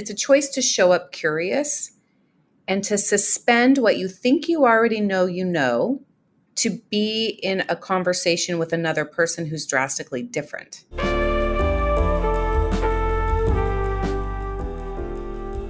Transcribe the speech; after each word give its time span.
it's 0.00 0.08
a 0.08 0.14
choice 0.14 0.48
to 0.48 0.62
show 0.62 0.92
up 0.92 1.12
curious 1.12 1.90
and 2.66 2.82
to 2.82 2.96
suspend 2.96 3.76
what 3.76 3.98
you 3.98 4.08
think 4.08 4.48
you 4.48 4.64
already 4.64 4.98
know 4.98 5.26
you 5.26 5.44
know 5.44 6.00
to 6.54 6.70
be 6.90 7.38
in 7.42 7.62
a 7.68 7.76
conversation 7.76 8.58
with 8.58 8.72
another 8.72 9.04
person 9.04 9.44
who's 9.44 9.66
drastically 9.66 10.22
different. 10.22 10.86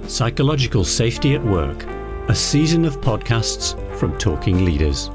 Psychological 0.09 0.85
Safety 0.85 1.35
at 1.35 1.43
Work, 1.43 1.83
a 2.29 2.35
season 2.35 2.85
of 2.85 3.01
podcasts 3.01 3.75
from 3.97 4.17
Talking 4.17 4.63
Leaders. 4.63 5.09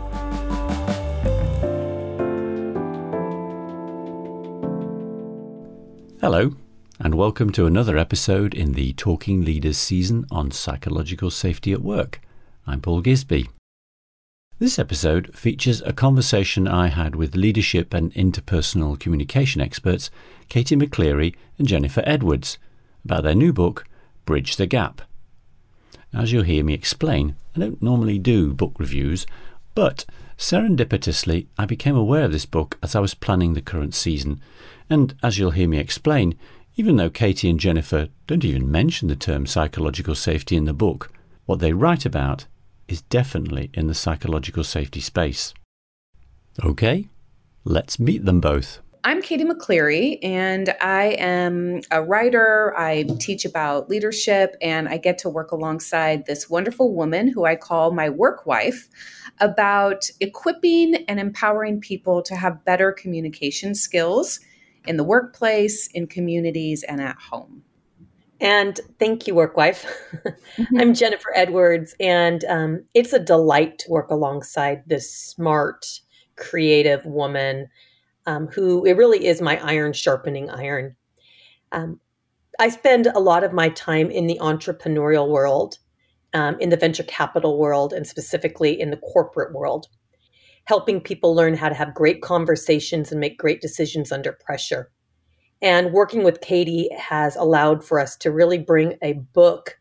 Hello, 6.20 6.54
and 6.98 7.14
welcome 7.14 7.52
to 7.52 7.66
another 7.66 7.98
episode 7.98 8.54
in 8.54 8.72
the 8.72 8.94
Talking 8.94 9.44
Leaders 9.44 9.76
season 9.76 10.24
on 10.30 10.50
psychological 10.50 11.30
safety 11.30 11.72
at 11.72 11.82
work. 11.82 12.22
I'm 12.66 12.80
Paul 12.80 13.02
Gisby. 13.02 13.48
This 14.58 14.78
episode 14.78 15.36
features 15.36 15.82
a 15.82 15.92
conversation 15.92 16.66
I 16.66 16.88
had 16.88 17.14
with 17.14 17.36
leadership 17.36 17.92
and 17.92 18.14
interpersonal 18.14 18.98
communication 18.98 19.60
experts 19.60 20.10
Katie 20.48 20.74
McCleary 20.74 21.34
and 21.58 21.68
Jennifer 21.68 22.02
Edwards 22.06 22.56
about 23.04 23.24
their 23.24 23.34
new 23.34 23.52
book, 23.52 23.84
Bridge 24.24 24.56
the 24.56 24.66
Gap. 24.66 25.02
As 26.14 26.32
you'll 26.32 26.44
hear 26.44 26.64
me 26.64 26.72
explain, 26.72 27.36
I 27.54 27.60
don't 27.60 27.82
normally 27.82 28.18
do 28.18 28.54
book 28.54 28.72
reviews, 28.78 29.26
but 29.74 30.06
serendipitously 30.38 31.46
I 31.58 31.66
became 31.66 31.96
aware 31.96 32.24
of 32.24 32.32
this 32.32 32.46
book 32.46 32.78
as 32.82 32.94
I 32.94 33.00
was 33.00 33.12
planning 33.12 33.52
the 33.52 33.60
current 33.60 33.94
season, 33.94 34.40
and 34.88 35.14
as 35.22 35.38
you'll 35.38 35.50
hear 35.50 35.68
me 35.68 35.78
explain, 35.78 36.38
even 36.76 36.96
though 36.96 37.10
Katie 37.10 37.48
and 37.48 37.58
Jennifer 37.58 38.08
don't 38.26 38.44
even 38.44 38.70
mention 38.70 39.08
the 39.08 39.16
term 39.16 39.46
psychological 39.46 40.14
safety 40.14 40.56
in 40.56 40.66
the 40.66 40.74
book, 40.74 41.10
what 41.46 41.58
they 41.58 41.72
write 41.72 42.04
about 42.04 42.46
is 42.86 43.00
definitely 43.02 43.70
in 43.72 43.86
the 43.86 43.94
psychological 43.94 44.62
safety 44.62 45.00
space. 45.00 45.54
Okay, 46.62 47.08
let's 47.64 47.98
meet 47.98 48.24
them 48.26 48.40
both. 48.40 48.80
I'm 49.04 49.22
Katie 49.22 49.44
McCleary, 49.44 50.18
and 50.22 50.74
I 50.80 51.16
am 51.18 51.80
a 51.92 52.02
writer. 52.02 52.74
I 52.76 53.04
teach 53.20 53.44
about 53.44 53.88
leadership, 53.88 54.56
and 54.60 54.88
I 54.88 54.98
get 54.98 55.16
to 55.18 55.28
work 55.28 55.52
alongside 55.52 56.26
this 56.26 56.50
wonderful 56.50 56.92
woman 56.92 57.28
who 57.28 57.44
I 57.44 57.54
call 57.54 57.92
my 57.92 58.10
work 58.10 58.46
wife 58.46 58.88
about 59.40 60.10
equipping 60.20 61.04
and 61.08 61.20
empowering 61.20 61.80
people 61.80 62.20
to 62.22 62.34
have 62.34 62.64
better 62.64 62.90
communication 62.90 63.74
skills 63.74 64.40
in 64.86 64.96
the 64.96 65.04
workplace, 65.04 65.88
in 65.88 66.06
communities, 66.06 66.82
and 66.82 67.00
at 67.00 67.16
home. 67.18 67.62
And 68.40 68.78
thank 68.98 69.26
you, 69.26 69.34
work 69.34 69.56
wife. 69.56 69.86
Mm-hmm. 70.58 70.78
I'm 70.80 70.94
Jennifer 70.94 71.32
Edwards, 71.34 71.94
and 72.00 72.44
um, 72.44 72.84
it's 72.94 73.12
a 73.12 73.18
delight 73.18 73.78
to 73.80 73.90
work 73.90 74.10
alongside 74.10 74.82
this 74.86 75.10
smart, 75.10 76.00
creative 76.36 77.04
woman 77.06 77.68
um, 78.26 78.48
who 78.48 78.84
it 78.84 78.96
really 78.96 79.26
is 79.26 79.40
my 79.40 79.58
iron 79.64 79.92
sharpening 79.92 80.50
iron. 80.50 80.96
Um, 81.72 82.00
I 82.58 82.68
spend 82.68 83.06
a 83.06 83.20
lot 83.20 83.44
of 83.44 83.52
my 83.52 83.68
time 83.70 84.10
in 84.10 84.26
the 84.26 84.38
entrepreneurial 84.40 85.28
world, 85.28 85.78
um, 86.34 86.58
in 86.58 86.70
the 86.70 86.76
venture 86.76 87.04
capital 87.04 87.58
world, 87.58 87.92
and 87.92 88.06
specifically 88.06 88.78
in 88.78 88.90
the 88.90 88.96
corporate 88.98 89.54
world, 89.54 89.86
helping 90.66 91.00
people 91.00 91.34
learn 91.34 91.54
how 91.54 91.68
to 91.68 91.74
have 91.74 91.94
great 91.94 92.22
conversations 92.22 93.10
and 93.10 93.20
make 93.20 93.38
great 93.38 93.60
decisions 93.60 94.12
under 94.12 94.32
pressure. 94.32 94.90
And 95.62 95.92
working 95.92 96.22
with 96.22 96.40
Katie 96.40 96.90
has 96.96 97.34
allowed 97.36 97.84
for 97.84 97.98
us 97.98 98.16
to 98.18 98.30
really 98.30 98.58
bring 98.58 98.98
a 99.00 99.14
book 99.14 99.78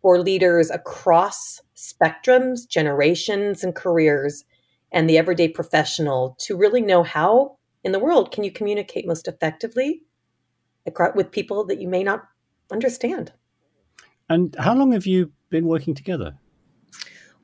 for 0.00 0.18
leaders 0.18 0.70
across 0.70 1.60
spectrums, 1.76 2.66
generations, 2.68 3.62
and 3.62 3.74
careers, 3.74 4.44
and 4.90 5.08
the 5.08 5.18
everyday 5.18 5.48
professional 5.48 6.36
to 6.40 6.56
really 6.56 6.80
know 6.80 7.02
how 7.02 7.58
in 7.84 7.92
the 7.92 7.98
world 7.98 8.32
can 8.32 8.42
you 8.42 8.50
communicate 8.50 9.06
most 9.06 9.28
effectively 9.28 10.02
with 11.14 11.30
people 11.30 11.64
that 11.66 11.80
you 11.80 11.88
may 11.88 12.02
not 12.02 12.24
understand. 12.72 13.32
And 14.28 14.56
how 14.58 14.74
long 14.74 14.92
have 14.92 15.06
you 15.06 15.30
been 15.50 15.66
working 15.66 15.94
together? 15.94 16.34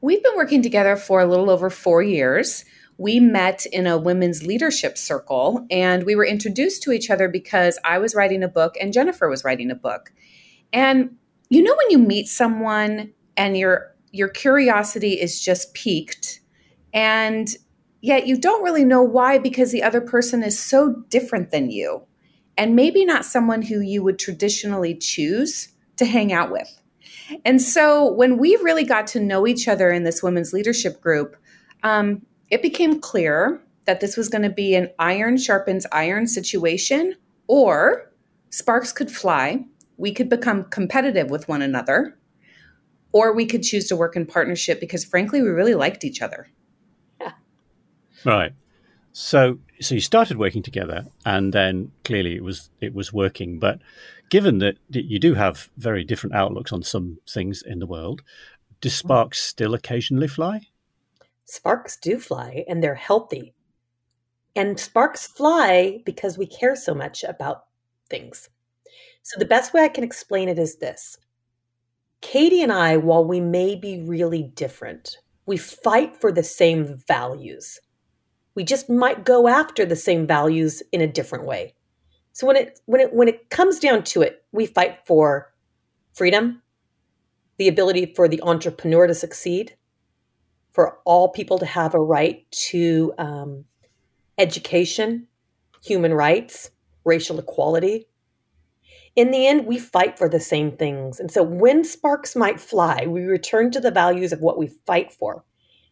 We've 0.00 0.22
been 0.22 0.37
working 0.37 0.62
together 0.62 0.97
for 0.97 1.21
a 1.21 1.27
little 1.27 1.50
over 1.50 1.71
four 1.71 2.03
years 2.03 2.65
we 2.98 3.20
met 3.20 3.64
in 3.66 3.86
a 3.86 3.97
women's 3.97 4.44
leadership 4.44 4.98
circle 4.98 5.64
and 5.70 6.04
we 6.04 6.16
were 6.16 6.26
introduced 6.26 6.82
to 6.82 6.92
each 6.92 7.10
other 7.10 7.28
because 7.28 7.78
I 7.84 7.98
was 7.98 8.14
writing 8.14 8.42
a 8.42 8.48
book 8.48 8.75
and 8.81 8.92
Jennifer 8.92 9.28
was 9.28 9.44
writing 9.44 9.70
a 9.70 9.76
book. 9.76 10.12
And 10.72 11.16
you 11.48 11.62
know 11.62 11.75
when 11.75 11.91
you 11.91 11.98
meet 11.98 12.28
someone 12.28 13.12
and 13.36 13.56
your 13.56 13.94
your 14.10 14.28
curiosity 14.28 15.20
is 15.20 15.41
just 15.41 15.75
piqued 15.75 16.41
and 16.92 17.48
yet 18.00 18.26
you 18.26 18.36
don't 18.36 18.64
really 18.64 18.84
know 18.84 19.03
why 19.03 19.38
because 19.38 19.70
the 19.70 19.82
other 19.82 20.00
person 20.00 20.42
is 20.42 20.59
so 20.59 21.04
different 21.09 21.50
than 21.50 21.70
you 21.70 22.03
and 22.56 22.75
maybe 22.75 23.04
not 23.04 23.25
someone 23.25 23.62
who 23.62 23.80
you 23.80 24.03
would 24.03 24.19
traditionally 24.19 24.94
choose 24.94 25.69
to 25.97 26.04
hang 26.04 26.32
out 26.32 26.50
with. 26.50 26.80
And 27.44 27.60
so 27.60 28.10
when 28.10 28.38
we 28.38 28.56
really 28.56 28.84
got 28.84 29.06
to 29.09 29.20
know 29.20 29.47
each 29.47 29.69
other 29.69 29.91
in 29.91 30.03
this 30.03 30.22
women's 30.22 30.53
leadership 30.53 31.00
group, 31.00 31.36
um, 31.82 32.22
it 32.50 32.62
became 32.62 33.00
clear 33.00 33.60
that 33.86 34.00
this 34.00 34.16
was 34.16 34.28
going 34.28 34.42
to 34.42 34.50
be 34.50 34.75
an 34.75 34.91
iron 34.98 35.36
sharpens 35.36 35.86
iron 35.92 36.26
situation, 36.26 37.14
or 37.47 38.12
sparks 38.50 38.92
could 38.92 39.10
fly. 39.10 39.64
We 39.97 40.12
could 40.12 40.28
become 40.28 40.64
competitive 40.64 41.31
with 41.31 41.48
one 41.48 41.62
another, 41.62 42.16
or 43.12 43.32
we 43.32 43.47
could 43.47 43.62
choose 43.62 43.88
to 43.88 43.97
work 43.97 44.14
in 44.14 44.26
partnership 44.26 44.81
because, 44.81 45.04
frankly, 45.04 45.42
we 45.42 45.48
really 45.48 45.75
liked 45.75 46.04
each 46.04 46.22
other. 46.22 46.48
Yeah. 47.20 47.32
Right. 48.25 48.53
So, 49.12 49.59
so 49.80 49.94
you 49.94 50.00
started 50.00 50.36
working 50.36 50.62
together, 50.62 51.06
and 51.25 51.53
then 51.53 51.92
clearly 52.04 52.36
it 52.36 52.44
was 52.44 52.70
it 52.80 52.94
was 52.94 53.12
working. 53.12 53.59
But 53.59 53.80
given 54.28 54.59
that 54.59 54.76
you 54.91 55.19
do 55.19 55.34
have 55.34 55.70
very 55.76 56.04
different 56.04 56.36
outlooks 56.36 56.72
on 56.72 56.82
some 56.82 57.19
things 57.28 57.62
in 57.62 57.78
the 57.78 57.86
world, 57.86 58.22
do 58.80 58.88
sparks 58.88 59.38
still 59.42 59.75
occasionally 59.75 60.28
fly? 60.28 60.69
Sparks 61.48 61.97
do 61.97 62.19
fly 62.19 62.62
and 62.69 62.82
they're 62.82 62.94
healthy. 62.94 63.54
And 64.54 64.78
sparks 64.78 65.26
fly 65.26 66.03
because 66.04 66.36
we 66.36 66.47
care 66.47 66.76
so 66.76 66.94
much 66.94 67.25
about 67.25 67.64
things. 68.10 68.50
So, 69.22 69.38
the 69.38 69.47
best 69.47 69.72
way 69.72 69.82
I 69.82 69.88
can 69.88 70.04
explain 70.04 70.50
it 70.50 70.59
is 70.59 70.76
this 70.76 71.16
Katie 72.20 72.62
and 72.62 72.70
I, 72.70 72.98
while 72.98 73.25
we 73.25 73.41
may 73.41 73.76
be 73.76 74.03
really 74.03 74.42
different, 74.42 75.16
we 75.47 75.56
fight 75.56 76.20
for 76.20 76.31
the 76.31 76.42
same 76.42 76.98
values. 77.09 77.80
We 78.54 78.62
just 78.62 78.91
might 78.91 79.25
go 79.25 79.48
after 79.48 79.86
the 79.86 79.97
same 79.97 80.26
values 80.26 80.82
in 80.92 81.00
a 81.00 81.06
different 81.06 81.47
way. 81.47 81.75
So 82.32 82.47
when 82.47 82.56
it 82.56 82.78
when 82.84 83.00
it 83.00 83.15
when 83.15 83.28
it 83.28 83.48
comes 83.48 83.80
down 83.80 84.03
to 84.04 84.20
it, 84.20 84.44
we 84.53 84.66
fight 84.66 84.98
for 85.06 85.54
freedom, 86.12 86.60
the 87.56 87.69
ability 87.69 88.12
for 88.15 88.28
the 88.28 88.42
entrepreneur 88.42 89.06
to 89.06 89.15
succeed, 89.15 89.78
for 90.78 91.00
all 91.05 91.28
people 91.28 91.59
to 91.59 91.66
have 91.66 91.93
a 91.93 92.00
right 92.00 92.49
to 92.53 93.12
um, 93.19 93.65
education, 94.39 95.27
human 95.83 96.15
rights, 96.15 96.71
racial 97.05 97.41
equality. 97.41 98.06
In 99.16 99.33
the 99.33 99.49
end, 99.49 99.66
we 99.66 99.77
fight 99.77 100.16
for 100.16 100.28
the 100.28 100.39
same 100.39 100.71
things. 100.71 101.19
And 101.19 101.33
so 101.33 101.43
when 101.43 101.83
sparks 101.83 102.37
might 102.37 102.61
fly, 102.61 103.06
we 103.09 103.22
return 103.22 103.72
to 103.72 103.81
the 103.81 103.91
values 103.91 104.33
of 104.33 104.41
what 104.41 104.56
we 104.56 104.69
fight 104.87 105.11
for. 105.11 105.44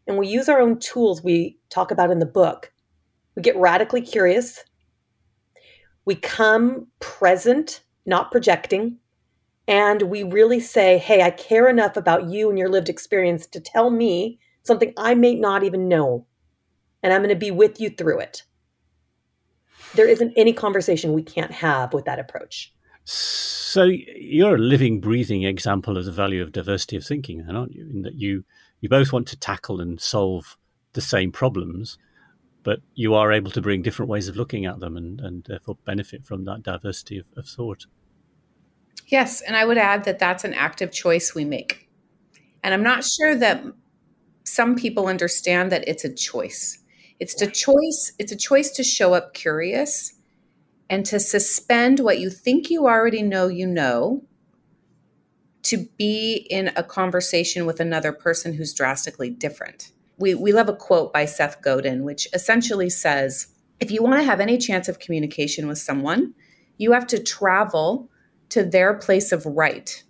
And 0.06 0.18
we 0.18 0.28
use 0.28 0.48
our 0.48 0.60
own 0.60 0.78
tools 0.78 1.20
we 1.20 1.58
talk 1.68 1.90
about 1.90 2.12
in 2.12 2.20
the 2.20 2.24
book. 2.24 2.72
We 3.34 3.42
get 3.42 3.56
radically 3.56 4.02
curious. 4.02 4.62
We 6.04 6.14
come 6.14 6.86
present, 7.00 7.80
not 8.06 8.30
projecting. 8.30 8.98
And 9.66 10.02
we 10.02 10.22
really 10.22 10.60
say, 10.60 10.98
hey, 10.98 11.22
I 11.22 11.30
care 11.30 11.68
enough 11.68 11.96
about 11.96 12.30
you 12.30 12.50
and 12.50 12.56
your 12.56 12.68
lived 12.68 12.88
experience 12.88 13.48
to 13.48 13.58
tell 13.58 13.90
me 13.90 14.38
something 14.66 14.92
I 14.96 15.14
may 15.14 15.34
not 15.34 15.62
even 15.62 15.88
know. 15.88 16.26
And 17.02 17.12
I'm 17.12 17.20
going 17.20 17.30
to 17.30 17.36
be 17.36 17.50
with 17.50 17.80
you 17.80 17.90
through 17.90 18.20
it. 18.20 18.42
There 19.94 20.08
isn't 20.08 20.32
any 20.36 20.52
conversation 20.52 21.12
we 21.12 21.22
can't 21.22 21.52
have 21.52 21.92
with 21.92 22.04
that 22.06 22.18
approach. 22.18 22.72
So 23.04 23.84
you're 23.84 24.56
a 24.56 24.58
living, 24.58 25.00
breathing 25.00 25.44
example 25.44 25.96
of 25.96 26.04
the 26.04 26.12
value 26.12 26.42
of 26.42 26.52
diversity 26.52 26.96
of 26.96 27.04
thinking, 27.04 27.44
aren't 27.48 27.72
you? 27.72 27.88
In 27.88 28.02
that 28.02 28.14
you 28.14 28.44
you 28.80 28.88
both 28.88 29.12
want 29.12 29.28
to 29.28 29.38
tackle 29.38 29.80
and 29.80 30.00
solve 30.00 30.56
the 30.92 31.00
same 31.00 31.32
problems, 31.32 31.98
but 32.62 32.80
you 32.94 33.14
are 33.14 33.32
able 33.32 33.50
to 33.52 33.60
bring 33.60 33.82
different 33.82 34.10
ways 34.10 34.28
of 34.28 34.36
looking 34.36 34.66
at 34.66 34.80
them 34.80 34.96
and, 34.96 35.20
and 35.20 35.44
therefore 35.44 35.76
benefit 35.84 36.26
from 36.26 36.44
that 36.44 36.62
diversity 36.62 37.18
of, 37.18 37.26
of 37.36 37.46
thought. 37.46 37.86
Yes, 39.06 39.40
and 39.40 39.56
I 39.56 39.64
would 39.64 39.78
add 39.78 40.04
that 40.04 40.18
that's 40.18 40.44
an 40.44 40.54
active 40.54 40.90
choice 40.90 41.34
we 41.34 41.44
make. 41.44 41.88
And 42.64 42.74
I'm 42.74 42.82
not 42.82 43.04
sure 43.04 43.36
that 43.36 43.62
some 44.46 44.76
people 44.76 45.08
understand 45.08 45.72
that 45.72 45.86
it's 45.88 46.04
a 46.04 46.12
choice. 46.12 46.78
It's 47.18 47.40
a 47.42 47.50
choice, 47.50 48.12
it's 48.18 48.32
a 48.32 48.36
choice 48.36 48.70
to 48.72 48.84
show 48.84 49.14
up 49.14 49.34
curious 49.34 50.14
and 50.88 51.04
to 51.06 51.18
suspend 51.18 52.00
what 52.00 52.20
you 52.20 52.30
think 52.30 52.70
you 52.70 52.86
already 52.86 53.22
know 53.22 53.48
you 53.48 53.66
know 53.66 54.22
to 55.64 55.88
be 55.98 56.46
in 56.48 56.70
a 56.76 56.82
conversation 56.84 57.66
with 57.66 57.80
another 57.80 58.12
person 58.12 58.54
who's 58.54 58.72
drastically 58.72 59.30
different. 59.30 59.90
We, 60.16 60.34
we 60.34 60.52
love 60.52 60.68
a 60.68 60.76
quote 60.76 61.12
by 61.12 61.24
Seth 61.24 61.60
Godin, 61.60 62.04
which 62.04 62.28
essentially 62.32 62.88
says 62.88 63.48
if 63.80 63.90
you 63.90 64.02
want 64.02 64.20
to 64.20 64.24
have 64.24 64.40
any 64.40 64.58
chance 64.58 64.88
of 64.88 65.00
communication 65.00 65.66
with 65.66 65.78
someone, 65.78 66.34
you 66.78 66.92
have 66.92 67.06
to 67.08 67.22
travel 67.22 68.08
to 68.50 68.62
their 68.64 68.94
place 68.94 69.32
of 69.32 69.44
right. 69.44 70.02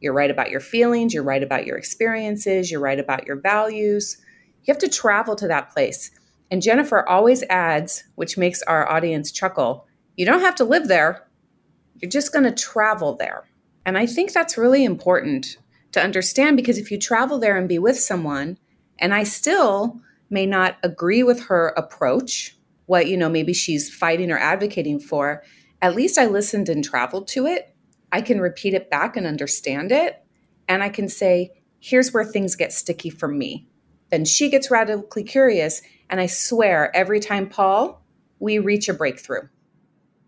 You're 0.00 0.14
right 0.14 0.30
about 0.30 0.50
your 0.50 0.60
feelings, 0.60 1.12
you're 1.12 1.22
right 1.22 1.42
about 1.42 1.66
your 1.66 1.76
experiences, 1.76 2.70
you're 2.70 2.80
right 2.80 2.98
about 2.98 3.26
your 3.26 3.36
values. 3.36 4.16
You 4.64 4.72
have 4.72 4.80
to 4.80 4.88
travel 4.88 5.36
to 5.36 5.48
that 5.48 5.70
place. 5.70 6.10
And 6.50 6.62
Jennifer 6.62 7.08
always 7.08 7.42
adds, 7.44 8.04
which 8.16 8.36
makes 8.36 8.62
our 8.62 8.90
audience 8.90 9.30
chuckle, 9.30 9.86
you 10.16 10.26
don't 10.26 10.40
have 10.40 10.56
to 10.56 10.64
live 10.64 10.88
there. 10.88 11.26
You're 11.96 12.10
just 12.10 12.32
going 12.32 12.44
to 12.44 12.52
travel 12.52 13.14
there. 13.14 13.44
And 13.86 13.96
I 13.96 14.06
think 14.06 14.32
that's 14.32 14.58
really 14.58 14.84
important 14.84 15.56
to 15.92 16.02
understand 16.02 16.56
because 16.56 16.78
if 16.78 16.90
you 16.90 16.98
travel 16.98 17.38
there 17.38 17.56
and 17.56 17.68
be 17.68 17.78
with 17.78 17.98
someone, 17.98 18.58
and 18.98 19.14
I 19.14 19.24
still 19.24 20.00
may 20.28 20.46
not 20.46 20.76
agree 20.82 21.22
with 21.22 21.44
her 21.44 21.68
approach, 21.76 22.56
what, 22.86 23.06
you 23.06 23.16
know, 23.16 23.28
maybe 23.28 23.52
she's 23.52 23.92
fighting 23.92 24.30
or 24.30 24.38
advocating 24.38 25.00
for, 25.00 25.42
at 25.82 25.94
least 25.94 26.18
I 26.18 26.26
listened 26.26 26.68
and 26.68 26.84
traveled 26.84 27.28
to 27.28 27.46
it. 27.46 27.69
I 28.12 28.20
can 28.22 28.40
repeat 28.40 28.74
it 28.74 28.90
back 28.90 29.16
and 29.16 29.26
understand 29.26 29.92
it. 29.92 30.22
And 30.68 30.82
I 30.82 30.88
can 30.88 31.08
say, 31.08 31.50
here's 31.80 32.12
where 32.12 32.24
things 32.24 32.56
get 32.56 32.72
sticky 32.72 33.10
for 33.10 33.28
me. 33.28 33.66
Then 34.10 34.24
she 34.24 34.48
gets 34.50 34.70
radically 34.70 35.24
curious. 35.24 35.82
And 36.08 36.20
I 36.20 36.26
swear, 36.26 36.94
every 36.94 37.20
time, 37.20 37.48
Paul, 37.48 38.04
we 38.38 38.58
reach 38.58 38.88
a 38.88 38.94
breakthrough. 38.94 39.48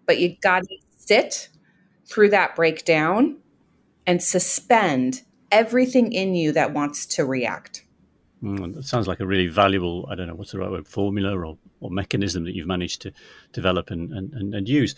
But 0.07 0.19
you 0.19 0.37
got 0.41 0.63
to 0.63 0.77
sit 0.97 1.49
through 2.07 2.31
that 2.31 2.55
breakdown 2.55 3.39
and 4.07 4.23
suspend 4.23 5.23
everything 5.51 6.13
in 6.13 6.35
you 6.35 6.53
that 6.53 6.73
wants 6.73 7.07
to 7.07 7.25
react. 7.25 7.85
Mm, 8.43 8.75
that 8.75 8.85
sounds 8.85 9.07
like 9.07 9.21
a 9.21 9.27
really 9.27 9.47
valuable, 9.47 10.09
I 10.11 10.17
don't 10.17 10.27
know 10.27 10.35
what's 10.35 10.53
the 10.53 10.59
right 10.59 10.71
word, 10.71 10.89
formula 10.89 11.37
or, 11.37 11.57
or 11.81 11.91
mechanism 11.91 12.45
that 12.45 12.57
you've 12.57 12.67
managed 12.67 13.03
to 13.03 13.13
develop 13.53 13.91
and, 13.91 14.13
and, 14.13 14.55
and 14.55 14.69
use. 14.69 14.97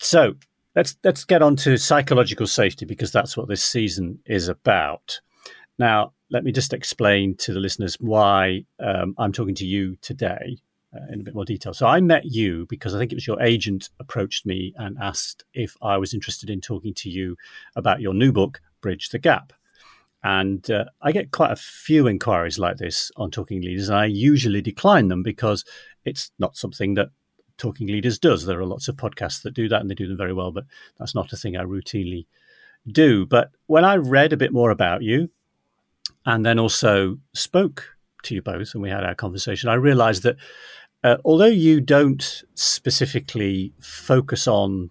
So 0.00 0.34
let's 0.74 0.96
let's 1.04 1.24
get 1.24 1.42
on 1.42 1.56
to 1.56 1.76
psychological 1.76 2.46
safety 2.46 2.84
because 2.84 3.12
that's 3.12 3.36
what 3.36 3.48
this 3.48 3.64
season 3.64 4.18
is 4.26 4.48
about. 4.48 5.20
Now, 5.78 6.12
let 6.30 6.44
me 6.44 6.52
just 6.52 6.72
explain 6.72 7.36
to 7.38 7.52
the 7.52 7.60
listeners 7.60 7.96
why 8.00 8.64
um, 8.78 9.14
I'm 9.18 9.32
talking 9.32 9.54
to 9.56 9.66
you 9.66 9.96
today 10.02 10.58
uh, 10.94 11.12
in 11.12 11.20
a 11.20 11.24
bit 11.24 11.34
more 11.34 11.44
detail. 11.44 11.74
So, 11.74 11.86
I 11.86 12.00
met 12.00 12.26
you 12.26 12.66
because 12.68 12.94
I 12.94 12.98
think 12.98 13.12
it 13.12 13.16
was 13.16 13.26
your 13.26 13.40
agent 13.42 13.88
approached 13.98 14.46
me 14.46 14.74
and 14.76 14.96
asked 15.00 15.44
if 15.54 15.76
I 15.82 15.96
was 15.96 16.14
interested 16.14 16.50
in 16.50 16.60
talking 16.60 16.94
to 16.94 17.10
you 17.10 17.36
about 17.76 18.00
your 18.00 18.14
new 18.14 18.32
book, 18.32 18.60
Bridge 18.80 19.08
the 19.08 19.18
Gap. 19.18 19.52
And 20.22 20.70
uh, 20.70 20.84
I 21.00 21.12
get 21.12 21.30
quite 21.30 21.50
a 21.50 21.56
few 21.56 22.06
inquiries 22.06 22.58
like 22.58 22.76
this 22.76 23.10
on 23.16 23.30
Talking 23.30 23.62
Leaders, 23.62 23.88
and 23.88 23.98
I 23.98 24.04
usually 24.04 24.60
decline 24.60 25.08
them 25.08 25.22
because 25.22 25.64
it's 26.04 26.30
not 26.38 26.58
something 26.58 26.92
that 26.94 27.08
Talking 27.60 27.86
Leaders 27.86 28.18
does. 28.18 28.46
There 28.46 28.58
are 28.58 28.66
lots 28.66 28.88
of 28.88 28.96
podcasts 28.96 29.42
that 29.42 29.54
do 29.54 29.68
that, 29.68 29.80
and 29.80 29.90
they 29.90 29.94
do 29.94 30.08
them 30.08 30.16
very 30.16 30.32
well, 30.32 30.50
but 30.50 30.64
that's 30.98 31.14
not 31.14 31.32
a 31.32 31.36
thing 31.36 31.56
I 31.56 31.62
routinely 31.62 32.26
do. 32.86 33.26
But 33.26 33.50
when 33.66 33.84
I 33.84 33.96
read 33.96 34.32
a 34.32 34.36
bit 34.36 34.52
more 34.52 34.70
about 34.70 35.02
you, 35.02 35.30
and 36.26 36.44
then 36.44 36.58
also 36.58 37.18
spoke 37.32 37.96
to 38.24 38.34
you 38.34 38.42
both, 38.42 38.74
and 38.74 38.82
we 38.82 38.90
had 38.90 39.04
our 39.04 39.14
conversation, 39.14 39.68
I 39.68 39.74
realized 39.74 40.22
that 40.24 40.36
uh, 41.02 41.16
although 41.24 41.46
you 41.46 41.80
don't 41.80 42.42
specifically 42.54 43.72
focus 43.80 44.46
on 44.46 44.90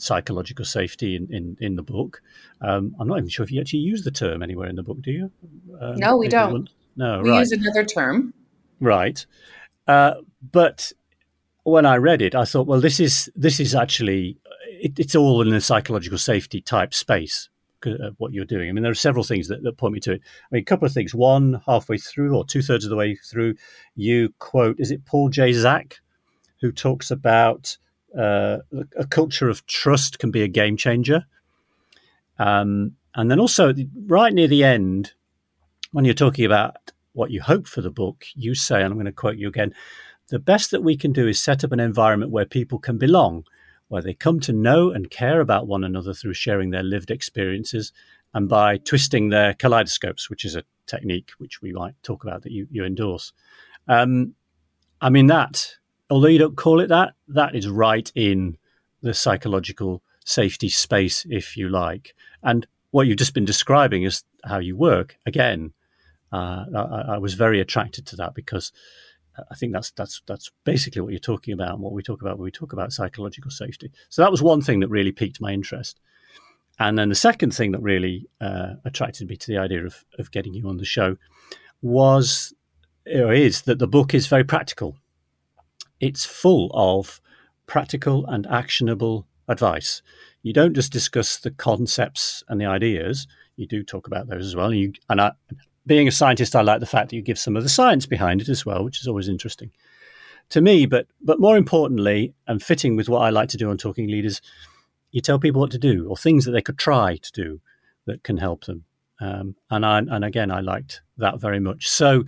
psychological 0.00 0.64
safety 0.64 1.14
in, 1.14 1.28
in, 1.30 1.56
in 1.60 1.76
the 1.76 1.82
book. 1.82 2.22
Um, 2.60 2.94
I'm 2.98 3.06
not 3.06 3.18
even 3.18 3.28
sure 3.28 3.44
if 3.44 3.52
you 3.52 3.60
actually 3.60 3.80
use 3.80 4.02
the 4.02 4.10
term 4.10 4.42
anywhere 4.42 4.68
in 4.68 4.76
the 4.76 4.82
book, 4.82 5.00
do 5.02 5.10
you? 5.10 5.30
Um, 5.80 5.96
no, 5.96 6.16
we 6.16 6.28
don't. 6.28 6.68
No, 6.96 7.20
we 7.20 7.30
right. 7.30 7.40
use 7.40 7.52
another 7.52 7.84
term. 7.84 8.34
Right. 8.80 9.24
Uh, 9.86 10.14
but 10.52 10.92
when 11.64 11.86
I 11.86 11.96
read 11.96 12.22
it, 12.22 12.34
I 12.34 12.44
thought, 12.44 12.66
well, 12.66 12.80
this 12.80 13.00
is 13.00 13.30
this 13.36 13.60
is 13.60 13.74
actually 13.74 14.38
it, 14.66 14.98
it's 14.98 15.14
all 15.14 15.42
in 15.42 15.50
the 15.50 15.60
psychological 15.60 16.18
safety 16.18 16.60
type 16.60 16.94
space. 16.94 17.48
Uh, 17.86 18.10
what 18.18 18.34
you're 18.34 18.44
doing. 18.44 18.68
I 18.68 18.72
mean, 18.72 18.82
there 18.82 18.92
are 18.92 18.94
several 18.94 19.24
things 19.24 19.48
that, 19.48 19.62
that 19.62 19.78
point 19.78 19.94
me 19.94 20.00
to 20.00 20.12
it. 20.12 20.20
I 20.20 20.46
mean, 20.52 20.60
a 20.60 20.64
couple 20.66 20.84
of 20.84 20.92
things. 20.92 21.14
One, 21.14 21.62
halfway 21.64 21.96
through 21.96 22.36
or 22.36 22.44
two 22.44 22.60
thirds 22.60 22.84
of 22.84 22.90
the 22.90 22.96
way 22.96 23.14
through, 23.14 23.54
you 23.96 24.34
quote, 24.38 24.78
is 24.78 24.90
it 24.90 25.06
Paul 25.06 25.30
J. 25.30 25.54
Zak, 25.54 25.98
who 26.60 26.72
talks 26.72 27.10
about 27.10 27.78
uh, 28.16 28.58
a 28.98 29.06
culture 29.06 29.48
of 29.48 29.66
trust 29.66 30.18
can 30.18 30.30
be 30.30 30.42
a 30.42 30.48
game 30.48 30.76
changer. 30.76 31.24
Um, 32.38 32.96
and 33.14 33.30
then 33.30 33.40
also, 33.40 33.72
right 34.06 34.32
near 34.32 34.48
the 34.48 34.64
end, 34.64 35.14
when 35.92 36.04
you're 36.04 36.12
talking 36.12 36.44
about 36.44 36.92
what 37.12 37.30
you 37.30 37.40
hope 37.40 37.66
for 37.66 37.80
the 37.80 37.90
book, 37.90 38.26
you 38.34 38.54
say, 38.54 38.82
and 38.82 38.92
I'm 38.92 38.94
going 38.94 39.06
to 39.06 39.12
quote 39.12 39.36
you 39.36 39.48
again 39.48 39.74
the 40.30 40.38
best 40.38 40.70
that 40.70 40.82
we 40.82 40.96
can 40.96 41.12
do 41.12 41.28
is 41.28 41.40
set 41.40 41.64
up 41.64 41.72
an 41.72 41.80
environment 41.80 42.30
where 42.30 42.44
people 42.44 42.78
can 42.78 42.98
belong, 42.98 43.44
where 43.88 44.02
they 44.02 44.14
come 44.14 44.40
to 44.40 44.52
know 44.52 44.90
and 44.90 45.10
care 45.10 45.40
about 45.40 45.66
one 45.66 45.84
another 45.84 46.14
through 46.14 46.34
sharing 46.34 46.70
their 46.70 46.82
lived 46.82 47.10
experiences 47.10 47.92
and 48.32 48.48
by 48.48 48.78
twisting 48.78 49.28
their 49.28 49.54
kaleidoscopes, 49.54 50.30
which 50.30 50.44
is 50.44 50.54
a 50.54 50.62
technique 50.86 51.30
which 51.38 51.60
we 51.60 51.72
might 51.72 52.00
talk 52.02 52.22
about 52.22 52.42
that 52.42 52.52
you, 52.52 52.66
you 52.70 52.84
endorse. 52.84 53.32
Um, 53.88 54.34
I 55.00 55.10
mean, 55.10 55.26
that 55.26 55.74
although 56.10 56.28
you 56.28 56.38
don't 56.38 56.56
call 56.56 56.80
it 56.80 56.88
that, 56.88 57.14
that 57.28 57.54
is 57.54 57.68
right 57.68 58.10
in 58.14 58.56
the 59.02 59.14
psychological 59.14 60.02
safety 60.24 60.68
space, 60.68 61.26
if 61.28 61.56
you 61.56 61.68
like. 61.68 62.14
And 62.42 62.66
what 62.90 63.06
you've 63.06 63.18
just 63.18 63.34
been 63.34 63.44
describing 63.44 64.02
is 64.02 64.24
how 64.44 64.58
you 64.58 64.76
work. 64.76 65.16
Again, 65.26 65.72
uh, 66.32 66.64
I, 66.76 67.14
I, 67.14 67.18
was 67.18 67.34
very 67.34 67.60
attracted 67.60 68.06
to 68.06 68.16
that 68.16 68.34
because 68.34 68.70
I 69.50 69.54
think 69.54 69.72
that's 69.72 69.90
that's 69.92 70.22
that's 70.26 70.50
basically 70.64 71.02
what 71.02 71.12
you're 71.12 71.18
talking 71.18 71.54
about 71.54 71.74
and 71.74 71.80
what 71.80 71.92
we 71.92 72.02
talk 72.02 72.20
about 72.20 72.38
when 72.38 72.44
we 72.44 72.50
talk 72.50 72.72
about 72.72 72.92
psychological 72.92 73.50
safety. 73.50 73.90
So 74.08 74.22
that 74.22 74.30
was 74.30 74.42
one 74.42 74.60
thing 74.60 74.80
that 74.80 74.88
really 74.88 75.12
piqued 75.12 75.40
my 75.40 75.52
interest. 75.52 76.00
And 76.78 76.98
then 76.98 77.10
the 77.10 77.14
second 77.14 77.54
thing 77.54 77.72
that 77.72 77.82
really 77.82 78.28
uh, 78.40 78.74
attracted 78.84 79.28
me 79.28 79.36
to 79.36 79.46
the 79.46 79.58
idea 79.58 79.84
of, 79.84 80.04
of 80.18 80.30
getting 80.30 80.54
you 80.54 80.66
on 80.66 80.78
the 80.78 80.84
show 80.84 81.16
was 81.82 82.54
or 83.06 83.32
is 83.32 83.62
that 83.62 83.78
the 83.78 83.86
book 83.86 84.14
is 84.14 84.26
very 84.26 84.44
practical 84.44 84.96
it's 86.00 86.24
full 86.24 86.70
of 86.72 87.20
practical 87.66 88.26
and 88.26 88.46
actionable 88.46 89.26
advice. 89.46 90.02
You 90.42 90.52
don't 90.52 90.74
just 90.74 90.92
discuss 90.92 91.36
the 91.36 91.50
concepts 91.50 92.42
and 92.48 92.60
the 92.60 92.64
ideas, 92.64 93.26
you 93.56 93.66
do 93.66 93.82
talk 93.82 94.06
about 94.06 94.26
those 94.26 94.46
as 94.46 94.56
well. 94.56 94.70
And, 94.70 94.80
you, 94.80 94.92
and 95.10 95.20
I, 95.20 95.32
being 95.86 96.08
a 96.08 96.12
scientist, 96.12 96.54
I 96.54 96.62
like 96.62 96.80
the 96.80 96.86
fact 96.86 97.10
that 97.10 97.16
you 97.16 97.22
give 97.22 97.38
some 97.38 97.56
of 97.56 97.62
the 97.62 97.68
science 97.68 98.06
behind 98.06 98.40
it 98.40 98.48
as 98.48 98.66
well, 98.66 98.84
which 98.84 99.00
is 99.00 99.08
always 99.08 99.28
interesting 99.28 99.70
to 100.50 100.60
me. 100.60 100.86
But, 100.86 101.06
but 101.20 101.40
more 101.40 101.56
importantly, 101.56 102.34
and 102.46 102.62
fitting 102.62 102.96
with 102.96 103.08
what 103.08 103.20
I 103.20 103.30
like 103.30 103.48
to 103.50 103.56
do 103.56 103.70
on 103.70 103.78
Talking 103.78 104.08
Leaders, 104.08 104.40
you 105.10 105.20
tell 105.20 105.38
people 105.38 105.60
what 105.60 105.70
to 105.72 105.78
do 105.78 106.06
or 106.08 106.16
things 106.16 106.44
that 106.44 106.52
they 106.52 106.62
could 106.62 106.78
try 106.78 107.16
to 107.16 107.32
do 107.32 107.60
that 108.06 108.22
can 108.22 108.36
help 108.36 108.64
them. 108.64 108.84
Um, 109.20 109.56
and 109.70 109.84
I, 109.84 109.98
and 109.98 110.24
again, 110.24 110.50
I 110.50 110.60
liked 110.60 111.02
that 111.18 111.40
very 111.40 111.60
much. 111.60 111.88
So 111.88 112.24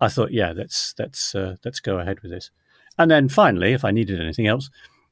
I 0.00 0.08
thought, 0.08 0.32
yeah, 0.32 0.52
let's 0.54 0.94
let's 0.98 1.34
uh, 1.34 1.56
let's 1.64 1.78
go 1.78 1.98
ahead 1.98 2.20
with 2.20 2.32
this. 2.32 2.50
And 2.98 3.10
then 3.10 3.28
finally, 3.28 3.72
if 3.72 3.84
I 3.84 3.92
needed 3.92 4.20
anything 4.20 4.48
else, 4.48 4.68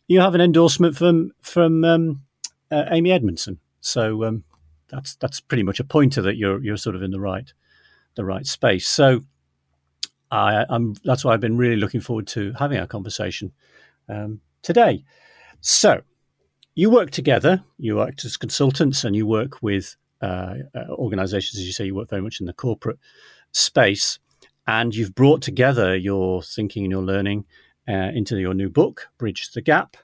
you 0.09 0.21
have 0.21 0.35
an 0.35 0.41
endorsement 0.41 0.97
from 0.97 1.31
from 1.41 1.85
um, 1.85 2.23
uh, 2.71 2.87
Amy 2.91 3.13
Edmondson. 3.13 3.61
So 3.81 4.25
um, 4.25 4.45
that's 4.89 5.15
that's 5.17 5.41
pretty 5.41 5.63
much 5.63 5.79
a 5.79 5.85
pointer 5.85 6.21
that 6.23 6.37
you're 6.37 6.61
you're 6.63 6.77
sort 6.77 6.97
of 6.97 7.03
in 7.03 7.13
the 7.13 7.21
right 7.21 7.53
the 8.14 8.25
right 8.25 8.47
space. 8.47 8.88
So 8.88 9.23
I, 10.31 10.64
am 10.69 10.95
that's 11.05 11.25
why 11.25 11.33
I've 11.33 11.40
been 11.40 11.57
really 11.57 11.76
looking 11.76 12.00
forward 12.00 12.26
to 12.29 12.52
having 12.59 12.79
our 12.79 12.87
conversation 12.87 13.52
um, 14.09 14.40
today. 14.62 15.05
So 15.61 16.02
you 16.75 16.90
work 16.90 17.11
together. 17.11 17.62
You 17.79 18.00
act 18.02 18.25
as 18.25 18.37
consultants, 18.37 19.05
and 19.05 19.17
you 19.17 19.26
work 19.26 19.62
with 19.62 19.97
uh, 20.23 20.55
uh, 20.75 20.85
organisations, 20.90 21.59
as 21.61 21.67
you 21.67 21.73
say. 21.73 21.87
You 21.87 21.95
work 21.95 22.09
very 22.09 22.23
much 22.23 22.40
in 22.40 22.47
the 22.47 22.52
corporate 22.52 22.99
space, 23.52 24.19
and 24.67 24.95
you've 24.95 25.14
brought 25.14 25.43
together 25.43 25.97
your 25.97 26.43
thinking 26.43 26.85
and 26.85 26.93
your 26.93 27.02
learning 27.02 27.45
uh, 27.88 28.11
into 28.14 28.38
your 28.38 28.55
new 28.55 28.69
book, 28.69 29.09
Bridge 29.19 29.50
the 29.52 29.62
Gap. 29.62 29.97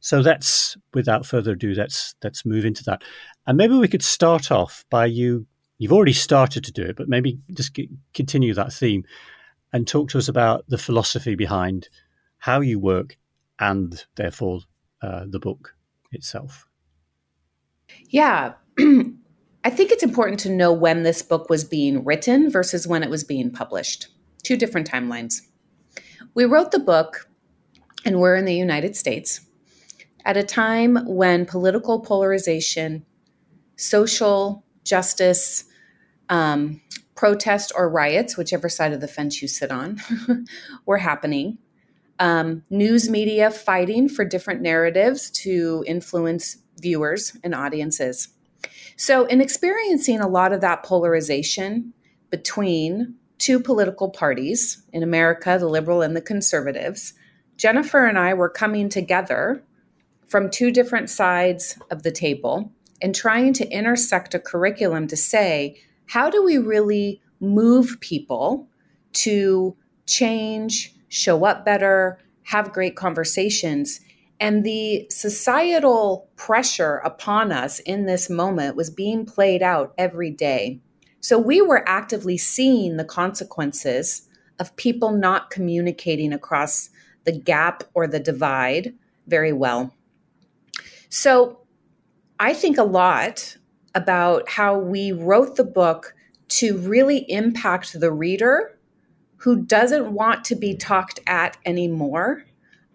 So 0.00 0.22
that's 0.22 0.76
without 0.94 1.26
further 1.26 1.52
ado, 1.52 1.74
let's 1.74 2.14
let's 2.22 2.46
move 2.46 2.64
into 2.64 2.84
that, 2.84 3.02
and 3.46 3.56
maybe 3.56 3.74
we 3.74 3.88
could 3.88 4.02
start 4.02 4.50
off 4.50 4.84
by 4.90 5.06
you. 5.06 5.46
You've 5.80 5.94
already 5.94 6.12
started 6.12 6.62
to 6.64 6.72
do 6.72 6.82
it, 6.82 6.96
but 6.96 7.08
maybe 7.08 7.38
just 7.54 7.78
continue 8.12 8.52
that 8.52 8.70
theme 8.70 9.02
and 9.72 9.88
talk 9.88 10.10
to 10.10 10.18
us 10.18 10.28
about 10.28 10.66
the 10.68 10.76
philosophy 10.76 11.34
behind 11.34 11.88
how 12.36 12.60
you 12.60 12.78
work 12.78 13.16
and 13.58 14.04
therefore 14.16 14.60
uh, 15.00 15.24
the 15.26 15.38
book 15.38 15.74
itself. 16.12 16.68
Yeah. 18.10 18.52
I 18.78 19.70
think 19.70 19.90
it's 19.90 20.02
important 20.02 20.38
to 20.40 20.50
know 20.50 20.70
when 20.70 21.02
this 21.02 21.22
book 21.22 21.48
was 21.48 21.64
being 21.64 22.04
written 22.04 22.50
versus 22.50 22.86
when 22.86 23.02
it 23.02 23.08
was 23.08 23.24
being 23.24 23.50
published. 23.50 24.08
Two 24.42 24.58
different 24.58 24.90
timelines. 24.90 25.40
We 26.34 26.44
wrote 26.44 26.72
the 26.72 26.78
book 26.78 27.26
and 28.04 28.20
we're 28.20 28.36
in 28.36 28.44
the 28.44 28.54
United 28.54 28.96
States 28.96 29.40
at 30.26 30.36
a 30.36 30.42
time 30.42 30.98
when 31.06 31.46
political 31.46 32.00
polarization, 32.00 33.06
social 33.76 34.66
justice, 34.84 35.64
um, 36.30 36.80
protest 37.14 37.72
or 37.76 37.90
riots, 37.90 38.36
whichever 38.36 38.70
side 38.70 38.94
of 38.94 39.02
the 39.02 39.08
fence 39.08 39.42
you 39.42 39.48
sit 39.48 39.70
on, 39.70 40.00
were 40.86 40.96
happening. 40.96 41.58
Um, 42.18 42.62
news 42.70 43.10
media 43.10 43.50
fighting 43.50 44.08
for 44.08 44.24
different 44.24 44.62
narratives 44.62 45.30
to 45.42 45.84
influence 45.86 46.56
viewers 46.80 47.36
and 47.44 47.54
audiences. 47.54 48.28
So, 48.96 49.24
in 49.26 49.40
experiencing 49.40 50.20
a 50.20 50.28
lot 50.28 50.52
of 50.52 50.60
that 50.60 50.82
polarization 50.82 51.92
between 52.30 53.14
two 53.38 53.58
political 53.58 54.10
parties 54.10 54.82
in 54.92 55.02
America, 55.02 55.56
the 55.58 55.68
liberal 55.68 56.02
and 56.02 56.14
the 56.14 56.20
conservatives, 56.20 57.14
Jennifer 57.56 58.04
and 58.06 58.18
I 58.18 58.34
were 58.34 58.50
coming 58.50 58.88
together 58.88 59.62
from 60.26 60.50
two 60.50 60.70
different 60.70 61.10
sides 61.10 61.78
of 61.90 62.02
the 62.02 62.12
table 62.12 62.72
and 63.02 63.14
trying 63.14 63.52
to 63.54 63.68
intersect 63.68 64.34
a 64.34 64.38
curriculum 64.38 65.06
to 65.08 65.16
say, 65.16 65.80
how 66.10 66.28
do 66.28 66.42
we 66.42 66.58
really 66.58 67.20
move 67.38 67.96
people 68.00 68.66
to 69.12 69.76
change, 70.06 70.92
show 71.06 71.44
up 71.44 71.64
better, 71.64 72.18
have 72.42 72.72
great 72.72 72.96
conversations? 72.96 74.00
And 74.40 74.64
the 74.64 75.06
societal 75.08 76.28
pressure 76.34 76.96
upon 77.04 77.52
us 77.52 77.78
in 77.78 78.06
this 78.06 78.28
moment 78.28 78.74
was 78.74 78.90
being 78.90 79.24
played 79.24 79.62
out 79.62 79.94
every 79.98 80.32
day. 80.32 80.80
So 81.20 81.38
we 81.38 81.62
were 81.62 81.88
actively 81.88 82.36
seeing 82.36 82.96
the 82.96 83.04
consequences 83.04 84.28
of 84.58 84.74
people 84.74 85.12
not 85.12 85.50
communicating 85.50 86.32
across 86.32 86.90
the 87.22 87.38
gap 87.38 87.84
or 87.94 88.08
the 88.08 88.18
divide 88.18 88.94
very 89.28 89.52
well. 89.52 89.94
So 91.08 91.60
I 92.40 92.52
think 92.52 92.78
a 92.78 92.82
lot 92.82 93.58
about 93.94 94.48
how 94.48 94.78
we 94.78 95.12
wrote 95.12 95.56
the 95.56 95.64
book 95.64 96.14
to 96.48 96.78
really 96.78 97.30
impact 97.30 97.98
the 97.98 98.12
reader 98.12 98.78
who 99.36 99.62
doesn't 99.62 100.12
want 100.12 100.44
to 100.44 100.54
be 100.54 100.76
talked 100.76 101.20
at 101.26 101.56
anymore 101.64 102.44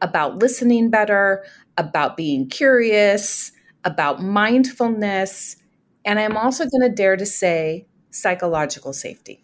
about 0.01 0.37
listening 0.37 0.89
better, 0.89 1.43
about 1.77 2.15
being 2.15 2.47
curious, 2.47 3.51
about 3.83 4.21
mindfulness. 4.21 5.55
And 6.03 6.19
I'm 6.19 6.37
also 6.37 6.65
going 6.65 6.87
to 6.87 6.95
dare 6.95 7.17
to 7.17 7.25
say 7.25 7.87
psychological 8.11 8.93
safety. 8.93 9.43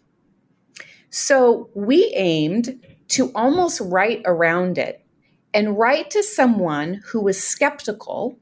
So 1.10 1.70
we 1.74 2.12
aimed 2.14 2.80
to 3.08 3.32
almost 3.34 3.80
write 3.80 4.22
around 4.24 4.78
it 4.78 5.04
and 5.52 5.78
write 5.78 6.10
to 6.10 6.22
someone 6.22 7.02
who 7.06 7.20
was 7.20 7.42
skeptical 7.42 8.38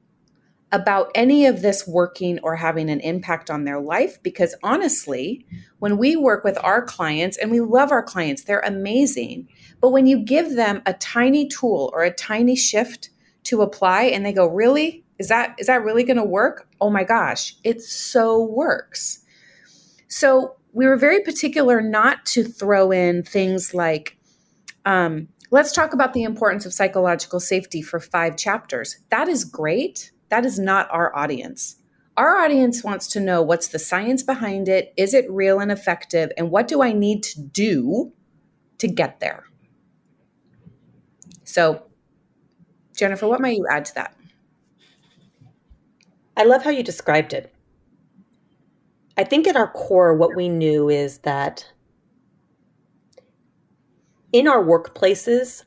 about 0.72 1.10
any 1.14 1.46
of 1.46 1.62
this 1.62 1.86
working 1.86 2.38
or 2.42 2.56
having 2.56 2.88
an 2.90 3.00
impact 3.00 3.50
on 3.50 3.64
their 3.64 3.80
life 3.80 4.22
because 4.22 4.54
honestly, 4.62 5.44
when 5.80 5.98
we 5.98 6.16
work 6.16 6.44
with 6.44 6.56
our 6.62 6.84
clients 6.84 7.36
and 7.36 7.50
we 7.50 7.60
love 7.60 7.90
our 7.90 8.02
clients, 8.02 8.44
they're 8.44 8.60
amazing. 8.60 9.48
But 9.80 9.90
when 9.90 10.06
you 10.06 10.18
give 10.18 10.54
them 10.54 10.82
a 10.86 10.92
tiny 10.94 11.48
tool 11.48 11.90
or 11.92 12.04
a 12.04 12.12
tiny 12.12 12.54
shift 12.54 13.10
to 13.44 13.62
apply 13.62 14.04
and 14.04 14.24
they 14.24 14.32
go, 14.32 14.46
"Really? 14.46 15.04
Is 15.18 15.28
that 15.28 15.54
is 15.58 15.66
that 15.66 15.82
really 15.82 16.04
going 16.04 16.16
to 16.18 16.24
work?" 16.24 16.68
Oh 16.80 16.90
my 16.90 17.04
gosh, 17.04 17.56
it 17.64 17.82
so 17.82 18.44
works. 18.44 19.24
So 20.08 20.56
we 20.72 20.86
were 20.86 20.96
very 20.96 21.22
particular 21.22 21.80
not 21.80 22.24
to 22.26 22.44
throw 22.44 22.92
in 22.92 23.22
things 23.22 23.74
like, 23.74 24.16
um, 24.84 25.28
let's 25.50 25.72
talk 25.72 25.92
about 25.92 26.12
the 26.12 26.22
importance 26.22 26.64
of 26.64 26.72
psychological 26.72 27.40
safety 27.40 27.82
for 27.82 27.98
five 27.98 28.36
chapters. 28.36 28.98
That 29.10 29.28
is 29.28 29.44
great. 29.44 30.12
That 30.30 30.46
is 30.46 30.58
not 30.58 30.88
our 30.90 31.14
audience. 31.14 31.76
Our 32.16 32.36
audience 32.36 32.82
wants 32.82 33.06
to 33.08 33.20
know 33.20 33.42
what's 33.42 33.68
the 33.68 33.78
science 33.78 34.22
behind 34.22 34.68
it? 34.68 34.92
Is 34.96 35.14
it 35.14 35.30
real 35.30 35.60
and 35.60 35.70
effective? 35.70 36.30
And 36.36 36.50
what 36.50 36.68
do 36.68 36.82
I 36.82 36.92
need 36.92 37.22
to 37.24 37.40
do 37.40 38.12
to 38.78 38.88
get 38.88 39.20
there? 39.20 39.44
So, 41.44 41.86
Jennifer, 42.96 43.26
what 43.26 43.40
might 43.40 43.56
you 43.56 43.66
add 43.70 43.84
to 43.86 43.94
that? 43.94 44.16
I 46.36 46.44
love 46.44 46.62
how 46.62 46.70
you 46.70 46.82
described 46.82 47.32
it. 47.32 47.52
I 49.16 49.24
think 49.24 49.46
at 49.46 49.56
our 49.56 49.70
core, 49.70 50.14
what 50.14 50.36
we 50.36 50.48
knew 50.48 50.88
is 50.88 51.18
that 51.18 51.66
in 54.32 54.46
our 54.46 54.62
workplaces, 54.62 55.64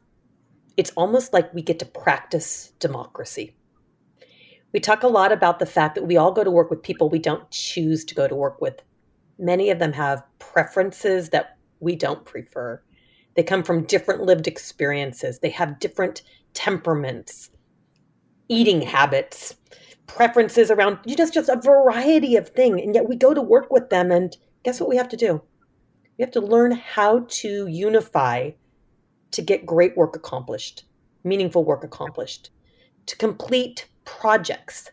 it's 0.78 0.92
almost 0.92 1.34
like 1.34 1.54
we 1.54 1.62
get 1.62 1.80
to 1.80 1.86
practice 1.86 2.72
democracy. 2.80 3.56
We 4.74 4.80
talk 4.80 5.04
a 5.04 5.08
lot 5.08 5.32
about 5.32 5.60
the 5.60 5.66
fact 5.66 5.96
that 5.96 6.08
we 6.08 6.18
all 6.18 6.32
go 6.32 6.44
to 6.44 6.52
work 6.52 6.70
with 6.70 6.84
people 6.84 7.10
we 7.10 7.20
don't 7.20 7.50
choose 7.52 8.04
to 8.06 8.16
go 8.16 8.28
to 8.28 8.36
work 8.36 8.60
with. 8.60 8.82
Many 9.38 9.70
of 9.70 9.80
them 9.80 9.94
have 9.94 10.24
preferences 10.40 11.30
that 11.30 11.58
we 11.80 11.96
don't 11.96 12.26
prefer. 12.26 12.82
They 13.36 13.44
come 13.44 13.64
from 13.64 13.86
different 13.86 14.22
lived 14.22 14.48
experiences, 14.48 15.40
they 15.40 15.50
have 15.50 15.80
different 15.80 16.22
temperaments, 16.54 17.50
eating 18.48 18.82
habits, 18.82 19.56
preferences 20.08 20.70
around 20.70 20.98
you 21.06 21.16
just 21.16 21.34
just 21.34 21.50
a 21.50 21.60
variety 21.60 22.36
of 22.36 22.50
things 22.50 22.82
and 22.82 22.94
yet 22.94 23.08
we 23.08 23.16
go 23.16 23.34
to 23.34 23.42
work 23.42 23.72
with 23.72 23.90
them 23.90 24.12
and 24.12 24.38
guess 24.64 24.80
what 24.80 24.90
we 24.90 24.98
have 24.98 25.08
to 25.10 25.18
do 25.18 25.42
we 26.18 26.22
have 26.22 26.32
to 26.32 26.42
learn 26.42 26.72
how 26.72 27.26
to 27.30 27.68
unify 27.68 28.52
to 29.32 29.42
get 29.42 29.66
great 29.66 29.96
work 29.96 30.16
accomplished 30.16 30.86
meaningful 31.24 31.64
work 31.64 31.84
accomplished 31.84 32.50
to 33.06 33.16
complete 33.16 33.88
projects 34.06 34.90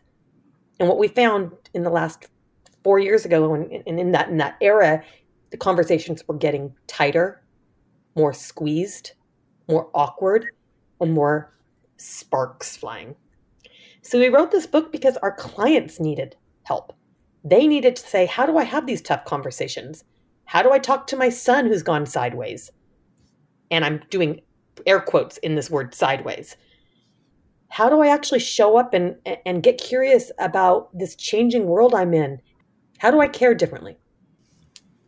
and 0.79 0.87
what 0.87 0.97
we 0.97 1.07
found 1.07 1.51
in 1.73 1.83
the 1.83 1.89
last 1.89 2.25
four 2.83 2.99
years 2.99 3.25
ago 3.25 3.53
and, 3.53 3.71
in 3.85 4.11
that 4.11 4.29
in 4.29 4.37
that 4.37 4.55
era 4.61 5.03
the 5.51 5.57
conversations 5.57 6.27
were 6.27 6.37
getting 6.37 6.73
tighter 6.87 7.43
more 8.15 8.33
squeezed 8.33 9.11
more 9.67 9.89
awkward 9.93 10.47
and 10.99 11.13
more 11.13 11.53
sparks 11.97 12.75
flying 12.75 13.15
so 14.01 14.19
we 14.19 14.29
wrote 14.29 14.51
this 14.51 14.65
book 14.65 14.91
because 14.91 15.17
our 15.17 15.31
clients 15.31 15.99
needed 15.99 16.35
help. 16.63 16.93
They 17.43 17.67
needed 17.67 17.95
to 17.95 18.07
say, 18.07 18.25
How 18.25 18.45
do 18.45 18.57
I 18.57 18.63
have 18.63 18.87
these 18.87 19.01
tough 19.01 19.25
conversations? 19.25 20.03
How 20.45 20.63
do 20.63 20.71
I 20.71 20.79
talk 20.79 21.07
to 21.07 21.15
my 21.15 21.29
son 21.29 21.65
who's 21.65 21.83
gone 21.83 22.05
sideways? 22.05 22.71
And 23.69 23.85
I'm 23.85 24.01
doing 24.09 24.41
air 24.85 24.99
quotes 24.99 25.37
in 25.37 25.55
this 25.55 25.69
word 25.69 25.93
sideways. 25.93 26.57
How 27.71 27.89
do 27.89 28.01
I 28.01 28.07
actually 28.07 28.39
show 28.39 28.77
up 28.77 28.93
and, 28.93 29.15
and 29.45 29.63
get 29.63 29.77
curious 29.77 30.29
about 30.39 30.89
this 30.97 31.15
changing 31.15 31.67
world 31.67 31.95
I'm 31.95 32.13
in? 32.13 32.41
How 32.97 33.11
do 33.11 33.21
I 33.21 33.27
care 33.27 33.55
differently? 33.55 33.97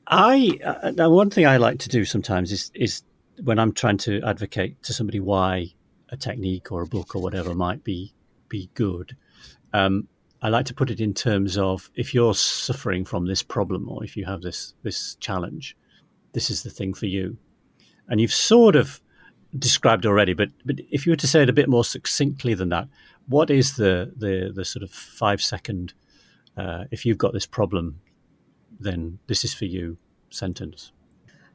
I 0.07 0.57
uh, 0.65 1.09
one 1.09 1.29
thing 1.29 1.45
I 1.45 1.57
like 1.57 1.79
to 1.79 1.89
do 1.89 2.05
sometimes 2.05 2.51
is 2.51 2.71
is 2.73 3.03
when 3.43 3.59
I'm 3.59 3.73
trying 3.73 3.97
to 3.99 4.21
advocate 4.25 4.81
to 4.83 4.93
somebody 4.93 5.19
why 5.19 5.73
a 6.09 6.15
technique 6.17 6.71
or 6.71 6.81
a 6.81 6.87
book 6.87 7.15
or 7.15 7.21
whatever 7.21 7.53
might 7.53 7.83
be 7.83 8.13
be 8.47 8.69
good. 8.75 9.17
Um, 9.73 10.07
I 10.41 10.49
like 10.49 10.65
to 10.67 10.73
put 10.73 10.89
it 10.89 11.01
in 11.01 11.13
terms 11.13 11.57
of 11.57 11.89
if 11.95 12.13
you're 12.13 12.33
suffering 12.33 13.03
from 13.03 13.25
this 13.27 13.43
problem 13.43 13.89
or 13.89 14.05
if 14.05 14.15
you 14.15 14.23
have 14.25 14.41
this 14.41 14.73
this 14.83 15.15
challenge, 15.15 15.75
this 16.31 16.49
is 16.49 16.63
the 16.63 16.69
thing 16.69 16.93
for 16.93 17.07
you. 17.07 17.37
And 18.07 18.21
you've 18.21 18.33
sort 18.33 18.77
of 18.77 19.01
described 19.57 20.05
already, 20.05 20.33
but 20.33 20.49
but 20.65 20.79
if 20.91 21.05
you 21.05 21.11
were 21.11 21.17
to 21.17 21.27
say 21.27 21.43
it 21.43 21.49
a 21.49 21.53
bit 21.53 21.69
more 21.69 21.83
succinctly 21.83 22.53
than 22.53 22.69
that, 22.69 22.87
what 23.27 23.49
is 23.49 23.75
the 23.75 24.11
the 24.15 24.51
the 24.53 24.65
sort 24.65 24.83
of 24.83 24.91
five 24.91 25.41
second 25.41 25.93
uh, 26.57 26.85
if 26.91 27.05
you've 27.05 27.17
got 27.17 27.33
this 27.33 27.45
problem, 27.45 27.99
then 28.79 29.19
this 29.27 29.43
is 29.43 29.53
for 29.53 29.65
you 29.65 29.97
sentence? 30.29 30.91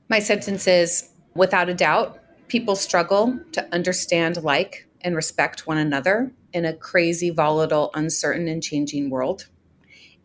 My 0.09 0.19
sentence 0.19 0.67
is 0.67 1.11
without 1.35 1.69
a 1.69 1.75
doubt, 1.75 2.19
people 2.49 2.77
struggle 2.77 3.39
to 3.53 3.75
understand, 3.75 4.43
like, 4.43 4.89
and 5.03 5.15
respect 5.15 5.67
one 5.67 5.79
another 5.79 6.33
in 6.53 6.65
a 6.65 6.73
crazy, 6.73 7.31
volatile, 7.31 7.91
uncertain, 7.95 8.49
and 8.49 8.63
changing 8.63 9.11
world. 9.11 9.49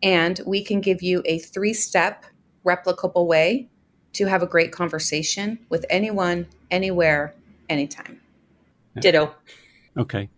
And 0.02 0.40
we 0.46 0.64
can 0.64 0.82
give 0.82 1.02
you 1.02 1.22
a 1.26 1.40
three 1.40 1.74
step 1.74 2.26
replicable 2.66 3.28
way 3.28 3.70
to 4.14 4.26
have 4.26 4.44
a 4.44 4.48
great 4.48 4.72
conversation 4.72 5.60
with 5.70 5.86
anyone, 5.90 6.48
anywhere, 6.72 7.34
anytime. 7.70 8.20
Yeah. 8.96 9.02
Ditto. 9.02 9.36
Okay. 9.98 10.30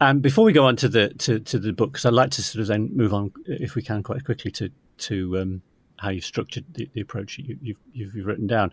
Um, 0.00 0.20
before 0.20 0.44
we 0.44 0.52
go 0.52 0.64
on 0.66 0.76
to 0.76 0.88
the 0.88 1.10
to, 1.10 1.38
to 1.40 1.58
the 1.58 1.72
book, 1.72 1.92
because 1.92 2.04
I'd 2.04 2.12
like 2.12 2.30
to 2.32 2.42
sort 2.42 2.60
of 2.60 2.66
then 2.66 2.90
move 2.94 3.14
on, 3.14 3.32
if 3.46 3.74
we 3.74 3.82
can, 3.82 4.02
quite 4.02 4.24
quickly 4.24 4.50
to 4.52 4.70
to 4.98 5.38
um, 5.38 5.62
how 5.96 6.10
you've 6.10 6.24
structured 6.24 6.64
the, 6.72 6.90
the 6.92 7.00
approach 7.00 7.38
you, 7.38 7.56
you've, 7.60 7.76
you've 7.92 8.26
written 8.26 8.46
down 8.46 8.72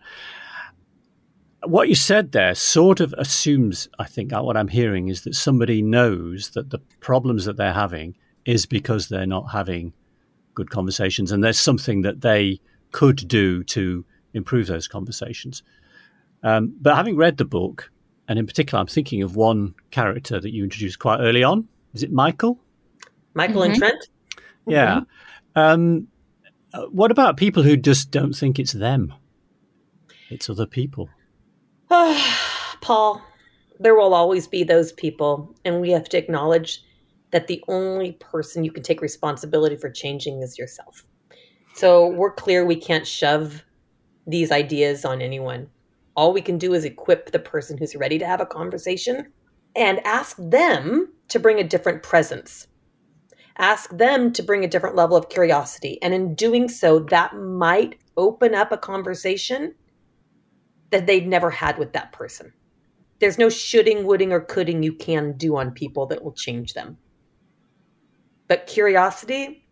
what 1.65 1.89
you 1.89 1.95
said 1.95 2.31
there 2.31 2.55
sort 2.55 2.99
of 2.99 3.13
assumes, 3.17 3.89
I 3.99 4.05
think, 4.05 4.31
what 4.31 4.55
I'm 4.55 4.69
hearing 4.69 5.09
is 5.09 5.23
that 5.23 5.35
somebody 5.35 5.81
knows 5.81 6.51
that 6.51 6.69
the 6.69 6.79
problems 6.99 7.45
that 7.45 7.57
they're 7.57 7.73
having 7.73 8.15
is 8.45 8.65
because 8.65 9.09
they're 9.09 9.25
not 9.25 9.51
having 9.51 9.93
good 10.53 10.69
conversations, 10.69 11.31
and 11.31 11.43
there's 11.43 11.59
something 11.59 12.01
that 12.01 12.21
they 12.21 12.61
could 12.91 13.27
do 13.27 13.63
to 13.63 14.05
improve 14.33 14.67
those 14.67 14.87
conversations. 14.87 15.63
Um, 16.43 16.73
but 16.79 16.95
having 16.95 17.15
read 17.17 17.37
the 17.37 17.45
book, 17.45 17.91
and 18.27 18.39
in 18.39 18.45
particular, 18.45 18.79
I'm 18.79 18.87
thinking 18.87 19.23
of 19.23 19.35
one 19.35 19.75
character 19.91 20.39
that 20.39 20.53
you 20.53 20.63
introduced 20.63 20.99
quite 20.99 21.19
early 21.19 21.43
on. 21.43 21.67
Is 21.93 22.03
it 22.03 22.11
Michael? 22.11 22.59
Michael 23.33 23.61
mm-hmm. 23.61 23.71
and 23.71 23.79
Trent. 23.79 24.07
Yeah. 24.67 25.01
Mm-hmm. 25.55 25.59
Um, 25.59 26.07
Uh, 26.71 26.85
what 26.91 27.09
about 27.09 27.35
people 27.35 27.63
who 27.63 27.75
just 27.75 28.11
don't 28.11 28.33
think 28.33 28.59
it's 28.59 28.73
them? 28.73 29.11
It's 30.29 30.49
other 30.49 30.67
people. 30.67 31.09
Paul, 32.81 33.21
there 33.79 33.95
will 33.95 34.13
always 34.13 34.47
be 34.47 34.63
those 34.63 34.91
people, 34.91 35.55
and 35.65 35.81
we 35.81 35.89
have 35.89 36.07
to 36.09 36.17
acknowledge 36.17 36.83
that 37.31 37.47
the 37.47 37.63
only 37.67 38.11
person 38.13 38.63
you 38.63 38.71
can 38.71 38.83
take 38.83 39.01
responsibility 39.01 39.75
for 39.75 39.89
changing 39.89 40.43
is 40.43 40.59
yourself. 40.59 41.03
So 41.73 42.07
we're 42.07 42.33
clear 42.33 42.65
we 42.65 42.75
can't 42.75 43.07
shove 43.07 43.63
these 44.27 44.51
ideas 44.51 45.05
on 45.05 45.21
anyone. 45.21 45.69
All 46.19 46.33
we 46.33 46.41
can 46.41 46.57
do 46.57 46.73
is 46.73 46.83
equip 46.83 47.31
the 47.31 47.39
person 47.39 47.77
who's 47.77 47.95
ready 47.95 48.19
to 48.19 48.25
have 48.25 48.41
a 48.41 48.45
conversation 48.45 49.31
and 49.73 50.05
ask 50.05 50.35
them 50.37 51.13
to 51.29 51.39
bring 51.39 51.59
a 51.59 51.63
different 51.63 52.03
presence. 52.03 52.67
Ask 53.57 53.95
them 53.95 54.33
to 54.33 54.43
bring 54.43 54.65
a 54.65 54.67
different 54.67 54.97
level 54.97 55.15
of 55.15 55.29
curiosity. 55.29 55.97
And 56.01 56.13
in 56.13 56.35
doing 56.35 56.67
so, 56.67 56.99
that 56.99 57.37
might 57.37 58.01
open 58.17 58.53
up 58.53 58.73
a 58.73 58.77
conversation 58.77 59.75
that 60.89 61.07
they've 61.07 61.25
never 61.25 61.49
had 61.49 61.77
with 61.77 61.93
that 61.93 62.11
person. 62.11 62.51
There's 63.19 63.37
no 63.37 63.47
shoulding, 63.47 64.05
wooding, 64.05 64.33
or 64.33 64.41
coulding 64.41 64.83
you 64.83 64.91
can 64.91 65.37
do 65.37 65.55
on 65.55 65.71
people 65.71 66.05
that 66.07 66.21
will 66.21 66.33
change 66.33 66.73
them. 66.73 66.97
But 68.49 68.67
curiosity, 68.67 69.65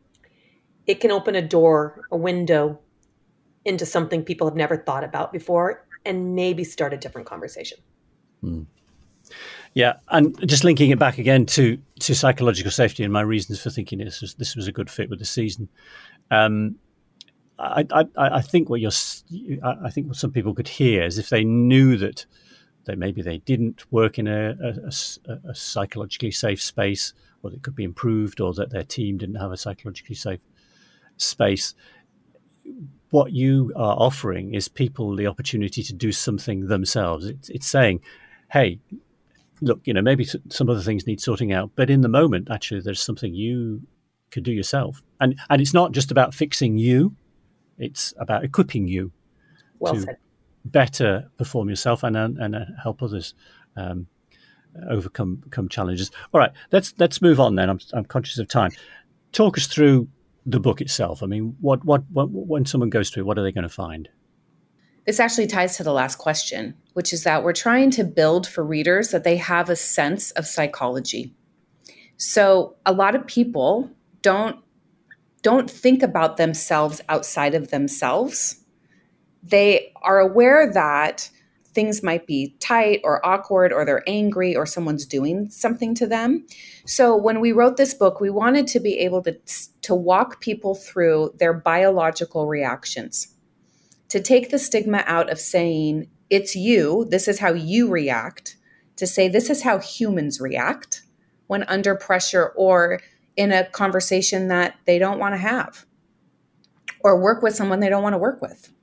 it 0.85 1.01
can 1.01 1.11
open 1.11 1.35
a 1.35 1.45
door, 1.45 2.03
a 2.09 2.15
window 2.15 2.79
into 3.65 3.85
something 3.85 4.23
people 4.23 4.47
have 4.47 4.55
never 4.55 4.77
thought 4.77 5.03
about 5.03 5.33
before 5.33 5.86
and 6.07 6.35
maybe 6.35 6.63
start 6.63 6.93
a 6.93 6.97
different 6.97 7.27
conversation. 7.27 7.77
Hmm. 8.41 8.63
Yeah, 9.73 9.95
and 10.09 10.35
just 10.47 10.63
linking 10.63 10.89
it 10.89 10.99
back 10.99 11.17
again 11.17 11.45
to 11.47 11.77
to 11.99 12.15
psychological 12.15 12.71
safety 12.71 13.03
and 13.03 13.13
my 13.13 13.21
reasons 13.21 13.61
for 13.61 13.69
thinking 13.69 13.99
this 13.99 14.21
was, 14.21 14.33
this 14.35 14.55
was 14.55 14.67
a 14.67 14.71
good 14.71 14.89
fit 14.89 15.09
with 15.09 15.19
the 15.19 15.25
season. 15.25 15.69
Um, 16.31 16.77
I, 17.59 17.85
I, 17.91 18.05
I 18.15 18.41
think 18.41 18.69
what 18.69 18.79
you're 18.79 18.91
I 19.63 19.89
think 19.89 20.07
what 20.07 20.15
some 20.15 20.31
people 20.31 20.53
could 20.53 20.67
hear 20.67 21.03
is 21.03 21.17
if 21.17 21.29
they 21.29 21.43
knew 21.43 21.97
that 21.97 22.25
that 22.85 22.97
maybe 22.97 23.21
they 23.21 23.39
didn't 23.39 23.91
work 23.91 24.17
in 24.17 24.27
a, 24.27 24.55
a, 24.63 25.49
a, 25.49 25.53
psychologically 25.53 26.31
safe 26.31 26.61
space, 26.61 27.13
or 27.43 27.49
that 27.49 27.57
it 27.57 27.63
could 27.63 27.75
be 27.75 27.83
improved, 27.83 28.39
or 28.39 28.53
that 28.53 28.69
their 28.69 28.83
team 28.83 29.17
didn't 29.17 29.35
have 29.35 29.51
a 29.51 29.57
psychologically 29.57 30.15
safe 30.15 30.39
space. 31.17 31.75
What 33.11 33.31
you 33.31 33.71
are 33.75 33.95
offering 33.97 34.53
is 34.53 34.67
people 34.67 35.15
the 35.15 35.27
opportunity 35.27 35.81
to 35.83 35.93
do 35.93 36.11
something 36.11 36.67
themselves. 36.67 37.25
It's, 37.25 37.49
it's 37.49 37.67
saying, 37.67 38.01
hey, 38.51 38.79
look, 39.61 39.81
you 39.85 39.93
know, 39.93 40.01
maybe 40.01 40.25
some 40.25 40.69
other 40.69 40.81
things 40.81 41.07
need 41.07 41.21
sorting 41.21 41.53
out, 41.53 41.71
but 41.75 41.89
in 41.89 42.01
the 42.01 42.09
moment, 42.09 42.49
actually, 42.51 42.81
there's 42.81 43.01
something 43.01 43.33
you 43.33 43.81
could 44.31 44.43
do 44.43 44.51
yourself. 44.51 45.01
And, 45.19 45.39
and 45.49 45.61
it's 45.61 45.73
not 45.73 45.93
just 45.93 46.11
about 46.11 46.33
fixing 46.33 46.77
you, 46.77 47.15
it's 47.77 48.13
about 48.17 48.43
equipping 48.43 48.87
you 48.87 49.11
well 49.79 49.93
to 49.93 50.01
said. 50.01 50.17
better 50.65 51.29
perform 51.37 51.69
yourself 51.69 52.03
and, 52.03 52.17
and 52.17 52.55
uh, 52.55 52.65
help 52.81 53.01
others. 53.01 53.33
Um, 53.75 54.07
overcome 54.89 55.43
come 55.49 55.69
challenges. 55.69 56.11
All 56.33 56.39
right, 56.39 56.51
let's 56.71 56.93
let's 56.97 57.21
move 57.21 57.39
on 57.39 57.55
then. 57.55 57.69
I'm 57.69 57.79
I'm 57.93 58.05
conscious 58.05 58.37
of 58.37 58.47
time. 58.47 58.71
Talk 59.31 59.57
us 59.57 59.67
through 59.67 60.07
the 60.47 60.59
book 60.61 60.79
itself. 60.79 61.21
I 61.21 61.25
mean, 61.25 61.55
what 61.59 61.83
what, 61.85 62.03
what 62.11 62.29
when 62.31 62.65
someone 62.65 62.89
goes 62.89 63.11
to 63.11 63.19
it, 63.19 63.25
what 63.25 63.37
are 63.37 63.43
they 63.43 63.51
going 63.51 63.63
to 63.63 63.69
find? 63.69 64.09
This 65.05 65.19
actually 65.19 65.47
ties 65.47 65.77
to 65.77 65.83
the 65.83 65.93
last 65.93 66.17
question, 66.17 66.73
which 66.93 67.13
is 67.13 67.23
that 67.23 67.43
we're 67.43 67.53
trying 67.53 67.91
to 67.91 68.03
build 68.03 68.47
for 68.47 68.63
readers 68.63 69.09
that 69.11 69.23
they 69.23 69.37
have 69.37 69.69
a 69.69 69.75
sense 69.75 70.31
of 70.31 70.45
psychology. 70.47 71.33
So 72.17 72.75
a 72.85 72.93
lot 72.93 73.15
of 73.15 73.27
people 73.27 73.91
don't 74.21 74.57
don't 75.43 75.69
think 75.69 76.01
about 76.01 76.37
themselves 76.37 77.01
outside 77.09 77.53
of 77.53 77.69
themselves. 77.69 78.63
They 79.43 79.93
are 80.01 80.19
aware 80.19 80.71
that 80.73 81.29
things 81.77 82.01
might 82.01 82.25
be 82.25 82.55
tight 82.59 83.01
or 83.03 83.23
awkward 83.23 83.71
or 83.71 83.85
they're 83.85 84.03
angry 84.07 84.55
or 84.55 84.65
someone's 84.65 85.05
doing 85.05 85.47
something 85.51 85.93
to 85.93 86.07
them. 86.07 86.43
So 86.87 87.15
when 87.15 87.39
we 87.39 87.51
wrote 87.51 87.77
this 87.77 87.93
book, 87.93 88.19
we 88.19 88.31
wanted 88.31 88.65
to 88.69 88.79
be 88.79 88.97
able 88.97 89.21
to 89.21 89.37
to 89.83 89.93
walk 89.93 90.41
people 90.41 90.73
through 90.73 91.35
their 91.37 91.53
biological 91.53 92.47
reactions 92.47 93.27
to 94.09 94.19
take 94.19 94.49
the 94.49 94.57
stigma 94.57 95.03
out 95.05 95.29
of 95.29 95.39
saying, 95.39 96.09
it's 96.31 96.55
you, 96.55 97.05
this 97.11 97.27
is 97.27 97.37
how 97.37 97.53
you 97.53 97.87
react, 97.87 98.57
to 98.95 99.05
say, 99.05 99.29
this 99.29 99.51
is 99.51 99.61
how 99.61 99.77
humans 99.77 100.41
react 100.41 101.03
when 101.45 101.61
under 101.65 101.93
pressure 101.93 102.53
or 102.55 103.01
in 103.35 103.51
a 103.51 103.69
conversation 103.69 104.47
that 104.47 104.73
they 104.85 104.97
don't 104.97 105.19
want 105.19 105.35
to 105.35 105.37
have 105.37 105.85
or 107.01 107.21
work 107.21 107.43
with 107.43 107.55
someone 107.55 107.81
they 107.81 107.89
don't 107.89 108.01
want 108.01 108.15
to 108.15 108.17
work 108.17 108.41
with. 108.41 108.73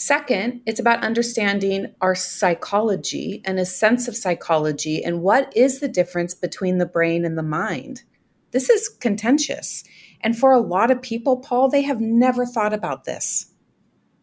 Second, 0.00 0.62
it's 0.64 0.78
about 0.78 1.02
understanding 1.02 1.92
our 2.00 2.14
psychology 2.14 3.42
and 3.44 3.58
a 3.58 3.64
sense 3.64 4.06
of 4.06 4.16
psychology 4.16 5.02
and 5.02 5.22
what 5.22 5.52
is 5.56 5.80
the 5.80 5.88
difference 5.88 6.34
between 6.34 6.78
the 6.78 6.86
brain 6.86 7.24
and 7.24 7.36
the 7.36 7.42
mind. 7.42 8.04
This 8.52 8.70
is 8.70 8.88
contentious. 8.88 9.82
And 10.20 10.38
for 10.38 10.52
a 10.52 10.60
lot 10.60 10.92
of 10.92 11.02
people, 11.02 11.38
Paul, 11.38 11.68
they 11.68 11.82
have 11.82 12.00
never 12.00 12.46
thought 12.46 12.72
about 12.72 13.06
this. 13.06 13.52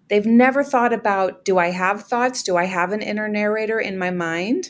They've 0.10 0.26
never 0.26 0.64
thought 0.64 0.94
about 0.94 1.44
do 1.44 1.58
I 1.58 1.72
have 1.72 2.04
thoughts? 2.04 2.42
Do 2.42 2.56
I 2.56 2.66
have 2.66 2.94
an 2.94 3.02
inner 3.02 3.28
narrator 3.28 3.78
in 3.78 3.98
my 3.98 4.12
mind? 4.12 4.70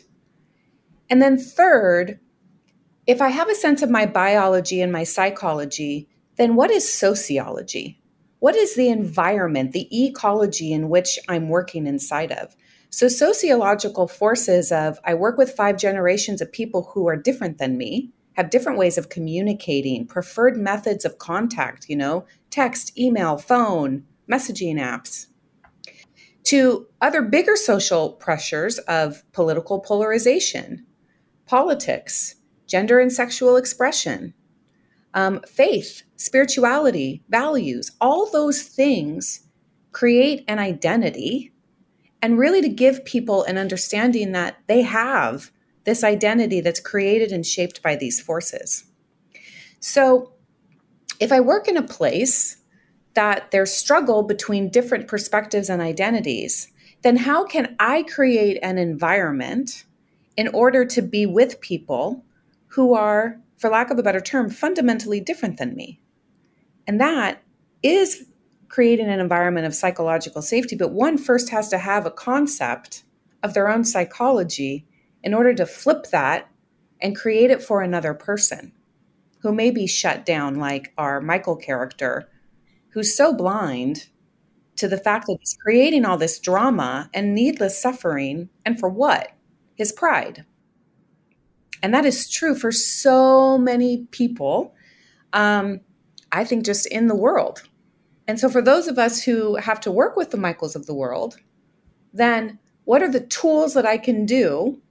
And 1.08 1.22
then, 1.22 1.38
third, 1.38 2.20
if 3.06 3.22
I 3.22 3.30
have 3.30 3.48
a 3.48 3.54
sense 3.54 3.84
of 3.84 3.92
my 3.92 4.08
biology 4.08 4.82
and 4.82 4.92
my 4.92 5.04
psychology, 5.04 6.10
then 6.38 6.56
what 6.56 6.72
is 6.72 6.92
sociology? 6.92 8.02
What 8.46 8.56
is 8.56 8.76
the 8.76 8.90
environment, 8.90 9.72
the 9.72 9.90
ecology 10.06 10.72
in 10.72 10.88
which 10.88 11.18
I'm 11.28 11.50
working 11.50 11.88
inside 11.88 12.32
of? 12.32 12.56
So, 12.92 13.08
sociological 13.08 14.08
forces 14.08 14.72
of 14.72 15.00
I 15.04 15.16
work 15.16 15.40
with 15.40 15.56
five 15.56 15.78
generations 15.78 16.42
of 16.42 16.52
people 16.52 16.92
who 16.94 17.08
are 17.08 17.16
different 17.16 17.58
than 17.58 17.76
me, 17.76 18.12
have 18.34 18.52
different 18.52 18.78
ways 18.78 19.00
of 19.00 19.10
communicating, 19.10 20.06
preferred 20.06 20.58
methods 20.58 21.06
of 21.06 21.18
contact, 21.18 21.90
you 21.90 21.96
know, 21.96 22.28
text, 22.52 22.96
email, 22.96 23.40
phone, 23.40 24.04
messaging 24.32 24.76
apps, 24.76 25.26
to 26.44 26.86
other 27.02 27.24
bigger 27.24 27.56
social 27.56 28.12
pressures 28.12 28.78
of 28.78 29.24
political 29.32 29.80
polarization, 29.80 30.86
politics, 31.48 32.36
gender 32.68 33.00
and 33.00 33.12
sexual 33.12 33.58
expression, 33.58 34.36
um, 35.16 35.42
faith, 35.48 36.04
spirituality, 36.18 37.24
values, 37.30 37.92
all 38.00 38.30
those 38.32 38.64
things 38.64 39.48
create 39.92 40.44
an 40.48 40.60
identity. 40.60 41.52
And 42.22 42.40
really 42.40 42.62
to 42.62 42.70
give 42.70 43.06
people 43.06 43.44
an 43.44 43.58
understanding 43.58 44.32
that 44.32 44.58
they 44.68 44.82
have 44.82 45.52
this 45.84 46.04
identity 46.04 46.60
that's 46.60 46.80
created 46.80 47.32
and 47.32 47.46
shaped 47.46 47.84
by 47.84 47.96
these 47.96 48.20
forces. 48.20 48.86
So 49.80 50.34
if 51.20 51.32
I 51.32 51.40
work 51.40 51.68
in 51.68 51.78
a 51.78 51.84
place 51.84 52.58
that 53.14 53.52
there's 53.52 53.72
struggle 53.72 54.24
between 54.24 54.70
different 54.70 55.08
perspectives 55.08 55.70
and 55.70 55.82
identities, 55.82 56.68
then 57.04 57.16
how 57.16 57.46
can 57.46 57.76
I 57.80 58.04
create 58.04 58.58
an 58.64 58.78
environment 58.80 59.86
in 60.36 60.48
order 60.48 60.84
to 60.86 61.02
be 61.02 61.26
with 61.26 61.62
people 61.62 62.26
who 62.68 62.96
are, 62.96 63.40
for 63.58 63.70
lack 63.70 63.92
of 63.92 64.00
a 64.00 64.04
better 64.04 64.20
term, 64.20 64.50
fundamentally 64.50 65.20
different 65.20 65.58
than 65.58 65.76
me? 65.76 66.02
And 66.88 67.00
that 67.02 67.42
is 67.84 68.26
creating 68.68 69.08
an 69.08 69.20
environment 69.20 69.66
of 69.66 69.76
psychological 69.76 70.42
safety. 70.42 70.76
But 70.76 70.92
one 70.92 71.18
first 71.18 71.50
has 71.50 71.70
to 71.70 71.78
have 71.78 72.06
a 72.06 72.12
concept 72.12 73.04
of 73.44 73.54
their 73.54 73.70
own 73.70 73.84
psychology 73.84 74.86
in 75.24 75.34
order 75.34 75.54
to 75.54 75.66
flip 75.66 76.08
that 76.12 76.50
and 77.02 77.16
create 77.16 77.52
it 77.52 77.62
for 77.62 77.82
another 77.82 78.14
person 78.14 78.72
who 79.42 79.54
may 79.54 79.70
be 79.70 79.86
shut 79.88 80.26
down, 80.26 80.56
like 80.56 80.94
our 80.98 81.22
Michael 81.22 81.56
character 81.56 82.28
who's 82.90 83.16
so 83.16 83.34
blind 83.34 84.08
to 84.78 84.88
the 84.88 84.98
fact 84.98 85.28
that 85.28 85.38
he's 85.40 85.58
creating 85.62 86.06
all 86.06 86.18
this 86.18 86.40
drama 86.40 87.10
and 87.14 87.36
needless 87.36 87.80
suffering. 87.80 88.50
And 88.66 88.80
for 88.80 88.90
what? 88.90 89.32
His 89.76 89.92
pride. 89.92 90.46
And 91.84 91.94
that 91.94 92.06
is 92.06 92.30
true 92.30 92.56
for 92.56 92.72
so 92.72 93.58
many 93.58 94.08
people, 94.12 94.74
um, 95.34 95.82
I 96.36 96.44
think, 96.44 96.66
just 96.66 96.86
in 96.88 97.08
the 97.08 97.16
world. 97.16 97.64
And 98.28 98.40
so, 98.40 98.50
for 98.50 98.62
those 98.62 98.88
of 98.88 98.98
us 98.98 99.24
who 99.24 99.56
have 99.56 99.80
to 99.82 99.92
work 99.92 100.16
with 100.16 100.32
the 100.32 100.38
Michaels 100.38 100.76
of 100.76 100.86
the 100.86 100.96
world, 100.96 101.38
then 102.14 102.60
what 102.84 103.02
are 103.02 103.12
the 103.12 103.20
tools 103.20 103.74
that 103.74 103.86
I 103.86 103.98
can 103.98 104.26
do 104.26 104.82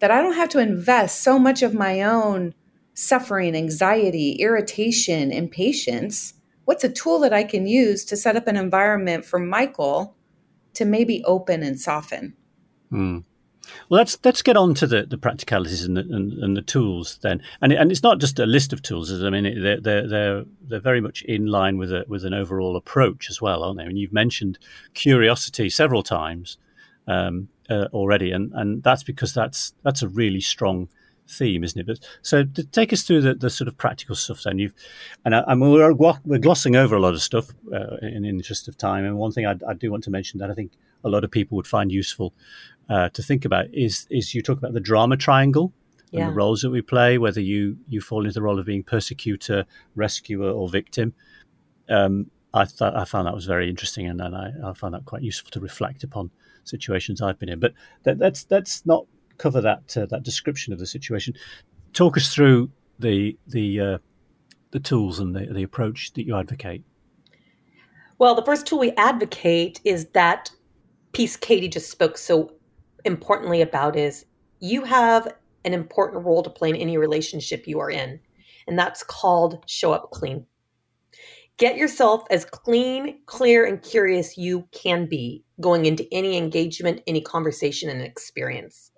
that 0.00 0.10
I 0.10 0.20
don't 0.22 0.34
have 0.34 0.48
to 0.50 0.58
invest 0.58 1.22
so 1.22 1.38
much 1.38 1.62
of 1.62 1.74
my 1.74 2.02
own 2.02 2.54
suffering, 2.94 3.54
anxiety, 3.54 4.32
irritation, 4.32 5.30
impatience 5.30 6.34
what's 6.70 6.84
a 6.84 6.88
tool 6.88 7.18
that 7.18 7.32
I 7.32 7.42
can 7.42 7.66
use 7.66 8.04
to 8.04 8.16
set 8.16 8.36
up 8.36 8.46
an 8.46 8.56
environment 8.56 9.24
for 9.24 9.40
Michael 9.40 10.14
to 10.74 10.84
maybe 10.84 11.20
open 11.24 11.64
and 11.64 11.80
soften? 11.80 12.36
Hmm. 12.90 13.18
Well, 13.88 13.98
let's 13.98 14.18
let's 14.24 14.42
get 14.42 14.56
on 14.56 14.74
to 14.74 14.86
the, 14.86 15.04
the 15.04 15.18
practicalities 15.18 15.84
and 15.84 15.96
the, 15.96 16.00
and, 16.00 16.32
and 16.32 16.56
the 16.56 16.62
tools 16.62 17.18
then, 17.22 17.42
and 17.60 17.72
and 17.72 17.90
it's 17.90 18.02
not 18.02 18.20
just 18.20 18.38
a 18.38 18.46
list 18.46 18.72
of 18.72 18.82
tools. 18.82 19.12
I 19.12 19.30
mean, 19.30 19.62
they're 19.62 19.80
they're 19.80 20.08
they're, 20.08 20.44
they're 20.62 20.80
very 20.80 21.00
much 21.00 21.22
in 21.22 21.46
line 21.46 21.78
with 21.78 21.92
a, 21.92 22.04
with 22.08 22.24
an 22.24 22.34
overall 22.34 22.76
approach 22.76 23.28
as 23.30 23.40
well, 23.40 23.62
aren't 23.62 23.78
they? 23.78 23.86
Mean, 23.86 23.96
you've 23.96 24.12
mentioned 24.12 24.58
curiosity 24.94 25.70
several 25.70 26.02
times 26.02 26.58
um, 27.06 27.48
uh, 27.68 27.86
already, 27.92 28.32
and, 28.32 28.52
and 28.54 28.82
that's 28.82 29.02
because 29.02 29.34
that's 29.34 29.74
that's 29.82 30.02
a 30.02 30.08
really 30.08 30.40
strong 30.40 30.88
theme, 31.30 31.64
isn't 31.64 31.80
it? 31.80 31.86
But 31.86 31.98
so 32.22 32.44
take 32.72 32.92
us 32.92 33.02
through 33.02 33.22
the, 33.22 33.34
the 33.34 33.50
sort 33.50 33.68
of 33.68 33.76
practical 33.76 34.14
stuff. 34.14 34.42
Then 34.42 34.58
you've, 34.58 34.74
and 35.24 35.34
I, 35.34 35.54
we're, 35.54 35.92
we're 35.92 36.38
glossing 36.38 36.76
over 36.76 36.96
a 36.96 37.00
lot 37.00 37.14
of 37.14 37.22
stuff 37.22 37.48
uh, 37.72 37.96
in, 38.02 38.08
in 38.08 38.22
the 38.22 38.28
interest 38.28 38.68
of 38.68 38.76
time. 38.76 39.04
And 39.04 39.16
one 39.16 39.32
thing 39.32 39.46
I, 39.46 39.56
I, 39.66 39.74
do 39.74 39.90
want 39.90 40.04
to 40.04 40.10
mention 40.10 40.40
that 40.40 40.50
I 40.50 40.54
think 40.54 40.72
a 41.04 41.08
lot 41.08 41.24
of 41.24 41.30
people 41.30 41.56
would 41.56 41.66
find 41.66 41.90
useful 41.90 42.34
uh, 42.90 43.08
to 43.10 43.22
think 43.22 43.44
about 43.44 43.66
is 43.72 44.06
is 44.10 44.34
you 44.34 44.42
talk 44.42 44.58
about 44.58 44.74
the 44.74 44.80
drama 44.80 45.16
triangle 45.16 45.72
and 46.12 46.20
yeah. 46.20 46.26
the 46.26 46.34
roles 46.34 46.60
that 46.62 46.70
we 46.70 46.82
play, 46.82 47.18
whether 47.18 47.40
you 47.40 47.76
you 47.86 48.00
fall 48.00 48.24
into 48.24 48.34
the 48.34 48.42
role 48.42 48.58
of 48.58 48.66
being 48.66 48.82
persecutor, 48.82 49.64
rescuer, 49.94 50.50
or 50.50 50.68
victim. 50.68 51.14
Um, 51.88 52.30
I 52.52 52.64
thought 52.64 52.96
I 52.96 53.04
found 53.04 53.28
that 53.28 53.34
was 53.34 53.46
very 53.46 53.70
interesting, 53.70 54.06
and, 54.08 54.20
and 54.20 54.36
I, 54.36 54.50
I, 54.64 54.72
found 54.72 54.94
that 54.94 55.04
quite 55.04 55.22
useful 55.22 55.50
to 55.52 55.60
reflect 55.60 56.02
upon 56.02 56.32
situations 56.64 57.22
I've 57.22 57.38
been 57.38 57.48
in. 57.48 57.60
But 57.60 57.74
that, 58.02 58.18
that's 58.18 58.42
that's 58.44 58.84
not 58.84 59.06
cover 59.38 59.60
that 59.60 59.96
uh, 59.96 60.06
that 60.06 60.24
description 60.24 60.72
of 60.72 60.80
the 60.80 60.86
situation. 60.86 61.34
Talk 61.92 62.16
us 62.16 62.34
through 62.34 62.72
the 62.98 63.38
the 63.46 63.80
uh, 63.80 63.98
the 64.72 64.80
tools 64.80 65.20
and 65.20 65.34
the, 65.34 65.46
the 65.46 65.62
approach 65.62 66.12
that 66.14 66.26
you 66.26 66.36
advocate. 66.36 66.82
Well, 68.18 68.34
the 68.34 68.44
first 68.44 68.66
tool 68.66 68.80
we 68.80 68.90
advocate 68.92 69.80
is 69.84 70.06
that 70.06 70.50
piece 71.12 71.36
Katie 71.36 71.68
just 71.68 71.90
spoke 71.90 72.18
so 72.18 72.52
importantly 73.04 73.60
about 73.62 73.96
is 73.96 74.26
you 74.60 74.84
have 74.84 75.32
an 75.64 75.74
important 75.74 76.24
role 76.24 76.42
to 76.42 76.50
play 76.50 76.70
in 76.70 76.76
any 76.76 76.96
relationship 76.96 77.66
you 77.66 77.80
are 77.80 77.90
in, 77.90 78.20
and 78.66 78.78
that's 78.78 79.02
called 79.02 79.62
show 79.66 79.92
up 79.92 80.10
clean. 80.10 80.46
Get 81.58 81.76
yourself 81.76 82.22
as 82.30 82.46
clean, 82.46 83.20
clear, 83.26 83.66
and 83.66 83.82
curious 83.82 84.38
you 84.38 84.66
can 84.72 85.06
be 85.06 85.44
going 85.60 85.84
into 85.84 86.06
any 86.10 86.38
engagement, 86.38 87.02
any 87.06 87.20
conversation, 87.20 87.90
and 87.90 88.00
experience. 88.00 88.90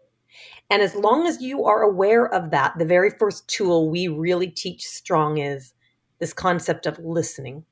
And 0.71 0.81
as 0.81 0.95
long 0.95 1.27
as 1.27 1.43
you 1.43 1.65
are 1.65 1.83
aware 1.83 2.33
of 2.33 2.51
that, 2.53 2.75
the 2.79 2.85
very 2.85 3.11
first 3.11 3.49
tool 3.49 3.91
we 3.91 4.07
really 4.09 4.47
teach 4.47 4.87
strong 4.87 5.39
is 5.39 5.75
this 6.21 6.33
concept 6.33 6.87
of 6.87 6.99
listening. 7.01 7.65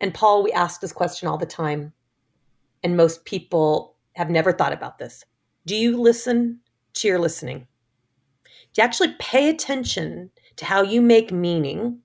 And 0.00 0.12
Paul, 0.12 0.42
we 0.42 0.52
ask 0.52 0.80
this 0.80 0.92
question 0.92 1.26
all 1.26 1.38
the 1.38 1.46
time, 1.46 1.94
and 2.82 2.98
most 2.98 3.24
people 3.24 3.95
have 4.16 4.30
never 4.30 4.50
thought 4.52 4.72
about 4.72 4.98
this. 4.98 5.24
Do 5.66 5.76
you 5.76 6.00
listen 6.00 6.60
to 6.94 7.08
your 7.08 7.18
listening? 7.18 7.66
Do 8.72 8.80
you 8.80 8.84
actually 8.84 9.14
pay 9.18 9.48
attention 9.48 10.30
to 10.56 10.64
how 10.64 10.82
you 10.82 11.02
make 11.02 11.30
meaning 11.30 12.00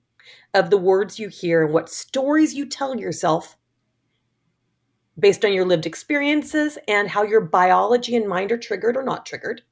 of 0.54 0.68
the 0.68 0.76
words 0.76 1.18
you 1.18 1.28
hear 1.28 1.64
and 1.64 1.72
what 1.72 1.88
stories 1.88 2.54
you 2.54 2.66
tell 2.66 2.98
yourself 2.98 3.56
based 5.18 5.44
on 5.44 5.52
your 5.52 5.64
lived 5.64 5.86
experiences 5.86 6.78
and 6.86 7.08
how 7.08 7.22
your 7.22 7.40
biology 7.40 8.14
and 8.14 8.28
mind 8.28 8.52
are 8.52 8.58
triggered 8.58 8.96
or 8.96 9.02
not 9.02 9.24
triggered? 9.24 9.62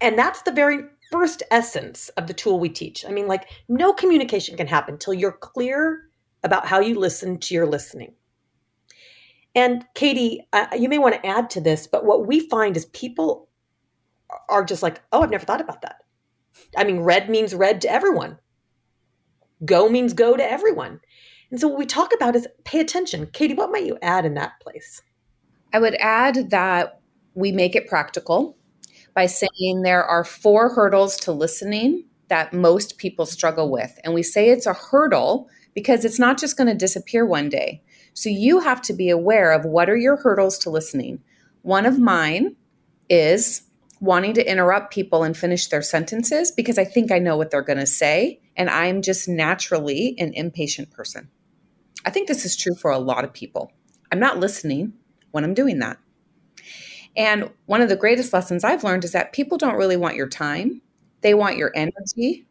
And 0.00 0.18
that's 0.18 0.42
the 0.42 0.52
very 0.52 0.84
first 1.12 1.42
essence 1.50 2.08
of 2.10 2.26
the 2.26 2.34
tool 2.34 2.58
we 2.58 2.70
teach. 2.70 3.04
I 3.06 3.10
mean, 3.10 3.26
like, 3.26 3.50
no 3.68 3.92
communication 3.92 4.56
can 4.56 4.66
happen 4.66 4.96
till 4.98 5.14
you're 5.14 5.32
clear 5.32 6.08
about 6.42 6.66
how 6.66 6.80
you 6.80 6.98
listen 6.98 7.38
to 7.38 7.54
your 7.54 7.66
listening. 7.66 8.14
And 9.54 9.84
Katie, 9.94 10.46
uh, 10.52 10.66
you 10.76 10.88
may 10.88 10.98
want 10.98 11.14
to 11.14 11.26
add 11.26 11.50
to 11.50 11.60
this, 11.60 11.86
but 11.86 12.04
what 12.04 12.26
we 12.26 12.40
find 12.48 12.76
is 12.76 12.86
people 12.86 13.48
are 14.48 14.64
just 14.64 14.82
like, 14.82 15.00
oh, 15.12 15.22
I've 15.22 15.30
never 15.30 15.44
thought 15.44 15.60
about 15.60 15.82
that. 15.82 16.02
I 16.76 16.84
mean, 16.84 17.00
red 17.00 17.30
means 17.30 17.54
red 17.54 17.80
to 17.82 17.90
everyone, 17.90 18.38
go 19.64 19.88
means 19.88 20.12
go 20.12 20.36
to 20.36 20.50
everyone. 20.50 21.00
And 21.50 21.60
so 21.60 21.68
what 21.68 21.78
we 21.78 21.86
talk 21.86 22.12
about 22.12 22.34
is 22.34 22.48
pay 22.64 22.80
attention. 22.80 23.28
Katie, 23.32 23.54
what 23.54 23.70
might 23.70 23.86
you 23.86 23.96
add 24.02 24.24
in 24.24 24.34
that 24.34 24.58
place? 24.60 25.02
I 25.72 25.78
would 25.78 25.94
add 26.00 26.50
that 26.50 27.00
we 27.34 27.52
make 27.52 27.76
it 27.76 27.88
practical 27.88 28.56
by 29.14 29.26
saying 29.26 29.82
there 29.82 30.04
are 30.04 30.24
four 30.24 30.74
hurdles 30.74 31.16
to 31.18 31.32
listening 31.32 32.04
that 32.28 32.52
most 32.52 32.98
people 32.98 33.26
struggle 33.26 33.70
with. 33.70 33.96
And 34.02 34.14
we 34.14 34.22
say 34.24 34.48
it's 34.48 34.66
a 34.66 34.72
hurdle 34.72 35.48
because 35.74 36.04
it's 36.04 36.18
not 36.18 36.38
just 36.38 36.56
going 36.56 36.66
to 36.66 36.74
disappear 36.74 37.24
one 37.24 37.48
day. 37.48 37.82
So 38.14 38.28
you 38.30 38.60
have 38.60 38.80
to 38.82 38.92
be 38.92 39.10
aware 39.10 39.52
of 39.52 39.64
what 39.64 39.90
are 39.90 39.96
your 39.96 40.16
hurdles 40.16 40.58
to 40.58 40.70
listening. 40.70 41.22
One 41.62 41.86
of 41.86 41.98
mine 41.98 42.56
is 43.08 43.62
wanting 44.00 44.34
to 44.34 44.50
interrupt 44.50 44.92
people 44.92 45.22
and 45.22 45.36
finish 45.36 45.68
their 45.68 45.82
sentences 45.82 46.50
because 46.50 46.78
I 46.78 46.84
think 46.84 47.10
I 47.10 47.18
know 47.18 47.36
what 47.36 47.50
they're 47.50 47.62
going 47.62 47.78
to 47.78 47.86
say. 47.86 48.40
And 48.56 48.70
I'm 48.70 49.02
just 49.02 49.28
naturally 49.28 50.14
an 50.18 50.32
impatient 50.34 50.90
person. 50.90 51.28
I 52.04 52.10
think 52.10 52.28
this 52.28 52.44
is 52.44 52.56
true 52.56 52.74
for 52.74 52.90
a 52.90 52.98
lot 52.98 53.24
of 53.24 53.32
people. 53.32 53.72
I'm 54.12 54.20
not 54.20 54.38
listening 54.38 54.92
when 55.32 55.42
I'm 55.42 55.54
doing 55.54 55.78
that. 55.80 55.98
And 57.16 57.50
one 57.66 57.80
of 57.80 57.88
the 57.88 57.96
greatest 57.96 58.32
lessons 58.32 58.64
I've 58.64 58.84
learned 58.84 59.04
is 59.04 59.12
that 59.12 59.32
people 59.32 59.58
don't 59.58 59.76
really 59.76 59.96
want 59.96 60.16
your 60.16 60.28
time, 60.28 60.82
they 61.20 61.34
want 61.34 61.56
your 61.56 61.72
energy. 61.74 62.46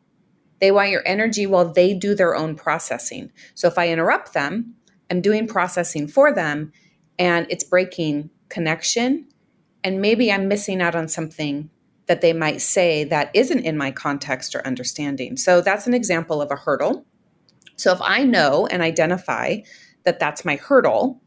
They 0.60 0.72
want 0.72 0.92
your 0.92 1.04
energy 1.06 1.46
while 1.46 1.74
they 1.74 1.94
do 1.94 2.16
their 2.16 2.38
own 2.38 2.56
processing. 2.56 3.34
So 3.54 3.68
if 3.68 3.78
I 3.78 3.90
interrupt 3.90 4.34
them, 4.34 4.76
I'm 5.10 5.22
doing 5.22 5.48
processing 5.48 6.08
for 6.08 6.34
them 6.34 6.72
and 7.20 7.46
it's 7.50 7.64
breaking 7.64 8.30
connection. 8.50 9.28
And 9.84 10.02
maybe 10.02 10.32
I'm 10.32 10.48
missing 10.48 10.82
out 10.82 10.96
on 10.96 11.08
something 11.08 11.70
that 12.08 12.22
they 12.22 12.34
might 12.34 12.62
say 12.62 13.04
that 13.06 13.32
isn't 13.34 13.60
in 13.60 13.78
my 13.78 13.92
context 13.92 14.56
or 14.56 14.66
understanding. 14.66 15.38
So 15.38 15.62
that's 15.62 15.88
an 15.88 15.94
example 15.94 16.42
of 16.42 16.52
a 16.52 16.56
hurdle. 16.56 17.06
So 17.76 17.92
if 17.92 18.02
I 18.02 18.24
know 18.24 18.68
and 18.68 18.82
identify 18.82 19.58
that 20.04 20.20
that's 20.20 20.46
my 20.46 20.56
hurdle, 20.58 21.22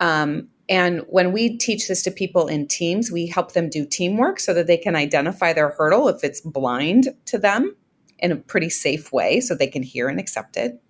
um, 0.00 0.48
and 0.68 1.02
when 1.08 1.32
we 1.32 1.58
teach 1.58 1.88
this 1.88 2.02
to 2.02 2.10
people 2.10 2.46
in 2.46 2.66
teams, 2.66 3.10
we 3.10 3.26
help 3.26 3.52
them 3.52 3.68
do 3.68 3.84
teamwork 3.84 4.40
so 4.40 4.54
that 4.54 4.66
they 4.66 4.78
can 4.78 4.96
identify 4.96 5.52
their 5.52 5.70
hurdle 5.70 6.08
if 6.08 6.24
it's 6.24 6.40
blind 6.40 7.08
to 7.26 7.38
them 7.38 7.76
in 8.18 8.32
a 8.32 8.36
pretty 8.36 8.70
safe 8.70 9.12
way 9.12 9.40
so 9.40 9.54
they 9.54 9.66
can 9.66 9.82
hear 9.82 10.08
and 10.08 10.18
accept 10.18 10.56
it. 10.56 10.80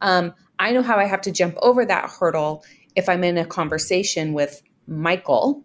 Um, 0.00 0.34
I 0.58 0.72
know 0.72 0.82
how 0.82 0.96
I 0.96 1.04
have 1.04 1.20
to 1.22 1.32
jump 1.32 1.56
over 1.60 1.84
that 1.84 2.10
hurdle 2.10 2.64
if 2.94 3.08
I'm 3.08 3.24
in 3.24 3.38
a 3.38 3.44
conversation 3.44 4.32
with 4.32 4.62
Michael. 4.86 5.64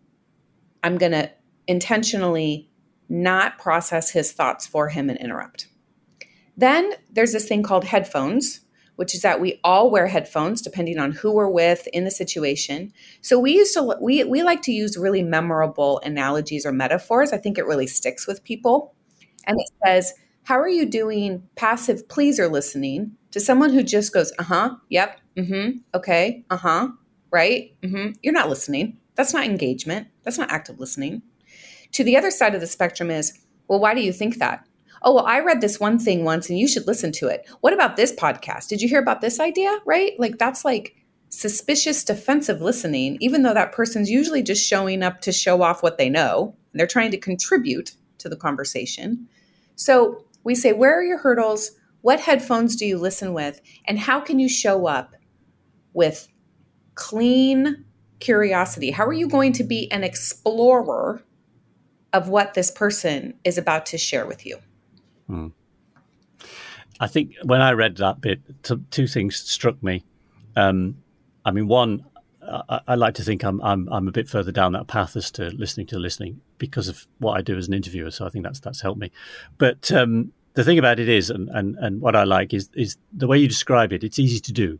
I'm 0.84 0.97
going 0.97 1.13
to 1.13 1.32
intentionally 1.67 2.69
not 3.10 3.58
process 3.58 4.10
his 4.12 4.32
thoughts 4.32 4.65
for 4.65 4.89
him 4.89 5.10
and 5.10 5.19
interrupt. 5.19 5.67
Then 6.58 6.93
there's 7.12 7.34
this 7.34 7.47
thing 7.47 7.63
called 7.63 7.86
headphones, 7.86 8.62
which 8.95 9.15
is 9.15 9.21
that 9.21 9.39
we 9.39 9.60
all 9.63 9.89
wear 9.89 10.08
headphones 10.08 10.62
depending 10.62 10.99
on 10.99 11.12
who 11.12 11.32
we're 11.32 11.49
with 11.49 11.88
in 11.93 12.04
the 12.04 12.12
situation. 12.12 12.93
So 13.21 13.39
we 13.39 13.54
used 13.54 13.73
to 13.73 13.97
we 14.01 14.23
we 14.23 14.43
like 14.43 14.62
to 14.63 14.71
use 14.71 14.97
really 14.97 15.23
memorable 15.23 15.99
analogies 16.04 16.65
or 16.65 16.71
metaphors. 16.71 17.32
I 17.32 17.38
think 17.38 17.58
it 17.58 17.65
really 17.65 17.88
sticks 17.88 18.27
with 18.27 18.43
people. 18.43 18.93
And 19.45 19.58
it 19.60 19.69
says, 19.86 20.13
"How 20.43 20.60
are 20.60 20.69
you 20.69 20.86
doing 20.86 21.43
passive 21.56 22.08
pleaser 22.08 22.47
listening 22.47 23.17
to 23.32 23.39
someone 23.39 23.72
who 23.72 23.84
just 23.84 24.13
goes, 24.13 24.32
"Uh-huh, 24.39 24.76
yep, 24.89 25.20
mm 25.36 25.48
mhm, 25.50 25.82
okay, 25.94 26.44
uh-huh, 26.50 26.89
right? 27.32 27.74
Mhm." 27.82 28.15
You're 28.22 28.34
not 28.34 28.50
listening. 28.50 28.98
That's 29.15 29.34
not 29.34 29.46
engagement. 29.46 30.08
That's 30.24 30.38
not 30.38 30.52
active 30.52 30.80
listening. 30.80 31.22
To 31.94 32.04
the 32.04 32.17
other 32.17 32.32
side 32.32 32.56
of 32.56 32.62
the 32.62 32.67
spectrum 32.67 33.12
is, 33.12 33.39
"Well, 33.67 33.80
why 33.80 33.94
do 33.94 34.02
you 34.02 34.13
think 34.13 34.38
that?" 34.38 34.65
oh, 35.04 35.15
well, 35.15 35.26
I 35.26 35.39
read 35.39 35.62
this 35.62 35.80
one 35.80 36.00
thing 36.00 36.24
once 36.24 36.50
and 36.50 36.60
you 36.60 36.67
should 36.67 36.88
listen 36.88 37.12
to 37.13 37.28
it. 37.28 37.48
What 37.62 37.74
about 37.74 37.96
this 37.96 38.13
podcast? 38.13 38.67
Did 38.67 38.82
you 38.82 38.89
hear 38.89 39.00
about 39.00 39.22
this 39.22 39.39
idea? 39.39 39.80
Right? 39.86 40.13
Like 40.20 40.38
that's 40.38 40.63
like 40.63 40.96
suspicious 41.30 42.04
defensive 42.04 42.62
listening, 42.62 43.17
even 43.20 43.41
though 43.41 43.54
that 43.54 43.72
person's 43.72 44.10
usually 44.10 44.44
just 44.44 44.67
showing 44.67 45.02
up 45.02 45.22
to 45.22 45.32
show 45.32 45.62
off 45.62 45.82
what 45.82 45.98
they 45.98 46.10
know. 46.10 46.56
And 46.72 46.80
they're 46.80 46.88
trying 46.88 47.12
to 47.12 47.17
contribute 47.17 47.94
to 48.20 48.30
the 48.30 48.36
conversation. 48.36 49.28
So 49.76 50.24
we 50.44 50.56
say, 50.56 50.74
where 50.74 50.98
are 50.98 51.04
your 51.04 51.17
hurdles? 51.17 51.72
What 52.02 52.20
headphones 52.20 52.76
do 52.76 52.86
you 52.86 52.98
listen 52.98 53.34
with? 53.34 53.62
And 53.86 54.00
how 54.00 54.20
can 54.20 54.40
you 54.40 54.50
show 54.50 54.88
up 54.88 55.16
with 55.94 56.28
clean 56.96 57.86
curiosity? 58.20 58.92
How 58.92 59.06
are 59.06 59.14
you 59.14 59.28
going 59.28 59.54
to 59.54 59.64
be 59.64 59.92
an 59.92 60.04
explorer 60.04 61.24
of 62.14 62.28
what 62.28 62.54
this 62.54 62.72
person 62.72 63.36
is 63.44 63.58
about 63.58 63.86
to 63.88 63.98
share 63.98 64.26
with 64.26 64.46
you? 64.46 64.58
Hmm. 65.28 65.48
I 67.00 67.08
think 67.08 67.34
when 67.44 67.62
I 67.62 67.72
read 67.72 67.98
that 67.98 68.22
bit, 68.22 68.42
t- 68.64 68.84
two 68.92 69.08
things 69.08 69.36
struck 69.36 69.82
me. 69.82 70.04
Um, 70.56 70.98
I 71.44 71.52
mean, 71.52 71.68
one, 71.68 72.06
I, 72.44 72.82
I, 72.90 72.96
like 72.96 73.16
to 73.16 73.24
think 73.24 73.44
I'm, 73.44 73.62
I'm 73.62 73.88
I'm 73.92 74.08
a 74.08 74.12
bit 74.12 74.28
further 74.28 74.52
down 74.52 74.74
that 74.74 74.88
path 74.88 75.16
as 75.16 75.32
to 75.32 75.50
listening 75.50 75.88
to 75.88 76.00
listening 76.00 76.42
because 76.58 76.88
of 76.88 77.08
what 77.20 77.38
I 77.38 77.42
do 77.42 77.58
as 77.58 77.68
an 77.68 77.74
interviewer. 77.74 78.12
So 78.12 78.26
I 78.26 78.30
think 78.30 78.44
that's 78.44 78.60
that's 78.60 78.82
helped 78.82 79.00
me. 79.00 79.12
But 79.58 79.92
um, 79.92 80.32
the 80.54 80.64
thing 80.64 80.80
about 80.80 81.00
it 81.00 81.10
is, 81.10 81.30
and, 81.30 81.50
and, 81.50 81.78
and 81.78 82.02
what 82.02 82.16
I 82.16 82.24
like 82.24 82.54
is 82.54 82.70
is 82.74 82.98
the 83.14 83.28
way 83.28 83.38
you 83.38 83.48
describe 83.48 83.94
it. 83.94 84.04
It's 84.04 84.20
easy 84.20 84.40
to 84.40 84.52
do. 84.52 84.80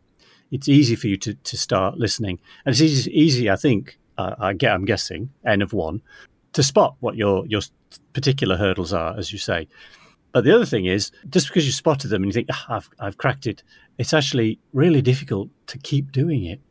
It's 0.52 0.68
easy 0.68 0.96
for 0.96 1.08
you 1.08 1.18
to, 1.18 1.34
to 1.34 1.58
start 1.58 1.98
listening, 1.98 2.40
and 2.66 2.74
it's 2.74 2.82
easy, 2.82 3.12
easy 3.12 3.50
I 3.50 3.56
think, 3.56 3.98
uh, 4.18 4.36
I 4.38 4.54
get, 4.54 4.74
I'm 4.74 4.86
guessing, 4.86 5.30
n 5.46 5.62
of 5.62 5.74
one, 5.74 6.02
to 6.54 6.64
spot 6.64 6.96
what 7.00 7.16
your 7.16 7.46
your 7.48 7.62
particular 8.14 8.58
hurdles 8.58 8.94
are, 8.94 9.18
as 9.18 9.32
you 9.32 9.40
say. 9.40 9.68
But 10.34 10.44
the 10.44 10.56
other 10.56 10.66
thing 10.66 10.86
is, 10.86 11.12
just 11.30 11.48
because 11.48 11.66
you 11.66 11.72
spotted 11.72 12.10
them 12.10 12.24
and 12.24 12.32
you 12.32 12.34
think, 12.34 12.48
oh, 12.52 12.66
I've, 12.76 12.90
I've 13.00 13.18
cracked 13.18 13.48
it, 13.48 13.64
it's 13.98 14.14
actually 14.14 14.60
really 14.72 15.02
difficult 15.02 15.50
to 15.68 15.78
keep 15.78 16.12
doing 16.12 16.46
it. 16.46 16.62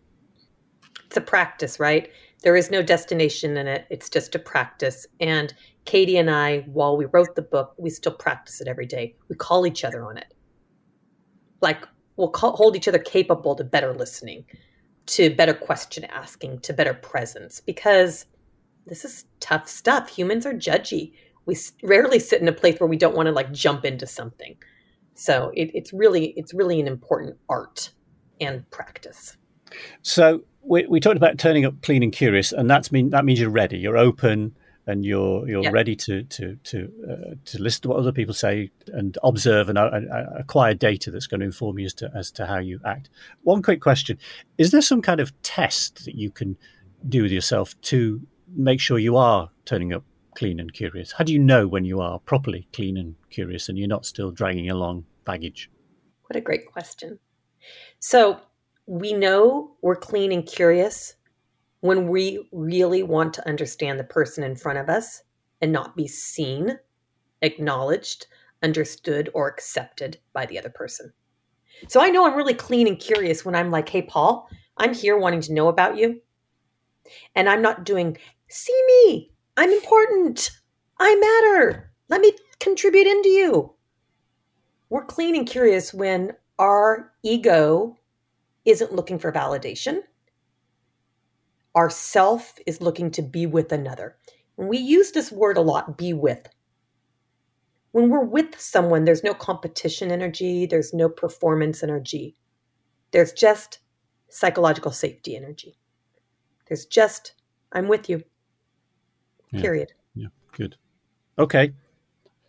It's 1.07 1.17
a 1.17 1.21
practice, 1.21 1.79
right? 1.79 2.11
There 2.43 2.57
is 2.57 2.71
no 2.71 2.83
destination 2.83 3.57
in 3.57 3.67
it. 3.67 3.87
It's 3.91 4.09
just 4.09 4.35
a 4.35 4.39
practice. 4.39 5.07
And 5.21 5.53
Katie 5.85 6.17
and 6.17 6.31
I, 6.31 6.61
while 6.61 6.97
we 6.97 7.05
wrote 7.07 7.35
the 7.35 7.43
book, 7.43 7.75
we 7.77 7.91
still 7.91 8.13
practice 8.13 8.61
it 8.61 8.69
every 8.69 8.87
day. 8.87 9.15
We 9.29 9.37
call 9.37 9.67
each 9.67 9.85
other 9.85 10.05
on 10.05 10.17
it. 10.17 10.33
Like 11.61 11.85
we'll 12.17 12.31
call, 12.31 12.57
hold 12.57 12.77
each 12.77 12.89
other 12.89 12.99
capable 12.99 13.55
to 13.57 13.65
better 13.65 13.93
listening, 13.93 14.45
to 15.07 15.35
better 15.35 15.55
question 15.55 16.05
asking, 16.05 16.61
to 16.61 16.73
better 16.73 16.95
presence, 16.95 17.61
because 17.61 18.27
this 18.87 19.05
is 19.05 19.27
tough 19.41 19.69
stuff. 19.69 20.09
Humans 20.09 20.47
are 20.47 20.55
judgy. 20.55 21.13
We 21.45 21.57
rarely 21.83 22.19
sit 22.19 22.41
in 22.41 22.49
a 22.49 22.53
place 22.53 22.81
where 22.81 22.89
we 22.89 22.97
don't 22.97 23.17
want 23.17 23.27
to 23.27 23.33
like 23.33 23.53
jump 23.53 23.85
into 23.85 24.07
something. 24.07 24.57
So 25.15 25.53
it, 25.55 25.71
it's 25.75 25.93
really 25.93 26.33
it's 26.37 26.55
really 26.55 26.81
an 26.81 26.87
important 26.87 27.37
art 27.49 27.91
and 28.41 28.69
practice. 28.71 29.37
So 30.03 30.43
we, 30.63 30.87
we 30.87 31.01
talked 31.01 31.17
about 31.17 31.39
turning 31.39 31.65
up 31.65 31.81
clean 31.83 32.03
and 32.03 32.13
curious, 32.13 32.53
and 32.53 32.69
that's 32.69 32.93
mean 32.93 33.11
that 33.11 33.25
means 33.25 33.41
you're 33.41 33.51
ready, 33.51 33.79
you're 33.79 33.97
open, 33.97 34.55
and 34.87 35.05
you're 35.05 35.49
you're 35.49 35.71
ready 35.71 35.95
to 35.97 36.25
to 36.25 36.57
to 36.65 36.93
uh, 37.09 37.35
to 37.45 37.63
listen 37.63 37.83
to 37.83 37.89
what 37.89 37.99
other 37.99 38.13
people 38.13 38.35
say 38.35 38.71
and 38.89 39.17
observe 39.23 39.69
and 39.69 39.79
uh, 39.79 39.91
acquire 40.37 40.75
data 40.75 41.11
that's 41.11 41.27
going 41.27 41.41
to 41.41 41.47
inform 41.47 41.79
you 41.79 41.87
as 41.87 41.95
to 41.95 42.11
as 42.15 42.31
to 42.33 42.47
how 42.47 42.59
you 42.59 42.81
act. 42.85 43.09
One 43.43 43.63
quick 43.63 43.81
question: 43.81 44.19
Is 44.59 44.71
there 44.71 44.83
some 44.83 45.03
kind 45.03 45.21
of 45.21 45.33
test 45.43 46.05
that 46.05 46.15
you 46.15 46.31
can 46.31 46.57
do 47.09 47.23
with 47.23 47.33
yourself 47.33 47.81
to 47.83 48.21
make 48.55 48.81
sure 48.81 48.99
you 48.99 49.17
are 49.17 49.51
turning 49.65 49.93
up 49.93 50.05
clean 50.35 50.61
and 50.61 50.73
curious? 50.73 51.13
How 51.13 51.25
do 51.25 51.33
you 51.33 51.39
know 51.39 51.67
when 51.67 51.85
you 51.85 52.01
are 52.01 52.19
properly 52.19 52.67
clean 52.73 52.97
and 52.97 53.15
curious 53.31 53.69
and 53.69 53.79
you're 53.79 53.89
not 53.89 54.07
still 54.07 54.31
dragging 54.31 54.71
along 54.71 55.05
baggage? 55.25 55.71
What 56.27 56.37
a 56.37 56.41
great 56.41 56.67
question. 56.67 57.19
So 57.99 58.41
we 58.91 59.13
know 59.13 59.77
we're 59.83 59.95
clean 59.95 60.33
and 60.33 60.45
curious 60.45 61.15
when 61.79 62.09
we 62.09 62.49
really 62.51 63.05
want 63.05 63.33
to 63.33 63.49
understand 63.49 64.01
the 64.01 64.05
person 64.05 64.43
in 64.43 64.57
front 64.57 64.81
of 64.81 64.89
us 64.89 65.23
and 65.61 65.71
not 65.71 65.95
be 65.95 66.09
seen, 66.09 66.77
acknowledged, 67.41 68.27
understood, 68.65 69.31
or 69.33 69.47
accepted 69.47 70.19
by 70.33 70.45
the 70.45 70.59
other 70.59 70.71
person. 70.71 71.13
So 71.87 72.01
I 72.03 72.09
know 72.09 72.27
I'm 72.27 72.37
really 72.37 72.53
clean 72.53 72.89
and 72.89 72.99
curious 72.99 73.45
when 73.45 73.55
I'm 73.55 73.71
like, 73.71 73.89
hey, 73.89 74.03
Paul, 74.03 74.49
I'm 74.77 74.93
here 74.93 75.17
wanting 75.17 75.43
to 75.43 75.55
know 75.55 75.69
about 75.69 75.97
you. 75.97 76.21
And 77.37 77.49
I'm 77.49 77.63
not 77.63 77.85
doing, 77.85 78.19
see 78.49 78.83
me, 78.89 79.31
I'm 79.57 79.71
important, 79.71 80.51
I 80.99 81.15
matter, 81.15 81.93
let 82.09 82.21
me 82.21 82.33
contribute 82.59 83.07
into 83.07 83.29
you. 83.29 83.73
We're 84.89 85.05
clean 85.05 85.37
and 85.37 85.47
curious 85.47 85.95
when 85.95 86.33
our 86.59 87.13
ego 87.23 87.97
isn't 88.65 88.93
looking 88.93 89.19
for 89.19 89.33
validation 89.33 90.03
our 91.75 91.91
self 91.91 92.59
is 92.67 92.81
looking 92.81 93.11
to 93.13 93.23
be 93.23 93.47
with 93.47 93.73
another. 93.73 94.17
And 94.59 94.69
we 94.69 94.79
use 94.79 95.13
this 95.13 95.31
word 95.31 95.57
a 95.57 95.63
lot 95.63 95.97
be 95.97 96.13
with. 96.13 96.49
When 97.93 98.09
we're 98.09 98.25
with 98.25 98.61
someone, 98.61 99.05
there's 99.05 99.25
no 99.25 99.35
competition 99.35 100.11
energy, 100.11 100.67
there's 100.67 100.93
no 100.95 101.09
performance 101.09 101.83
energy. 101.83 102.37
There's 103.11 103.33
just 103.33 103.81
psychological 104.29 104.93
safety 104.93 105.37
energy. 105.37 105.77
There's 106.69 106.87
just, 106.87 107.35
I'm 107.73 107.89
with 107.89 108.09
you. 108.09 108.23
Yeah. 109.53 109.61
Period. 109.61 109.93
Yeah, 110.15 110.29
good. 110.53 110.77
Okay. 111.39 111.73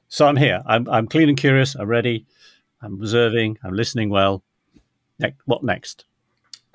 So 0.09 0.27
I'm 0.27 0.35
here. 0.35 0.61
I'm, 0.67 0.87
I'm 0.89 1.07
clean 1.07 1.29
and 1.29 1.37
curious. 1.37 1.75
I'm 1.75 1.87
ready. 1.87 2.27
I'm 2.81 2.93
observing. 2.93 3.57
I'm 3.63 3.73
listening 3.73 4.09
well. 4.09 4.43
What 5.45 5.63
next? 5.63 6.05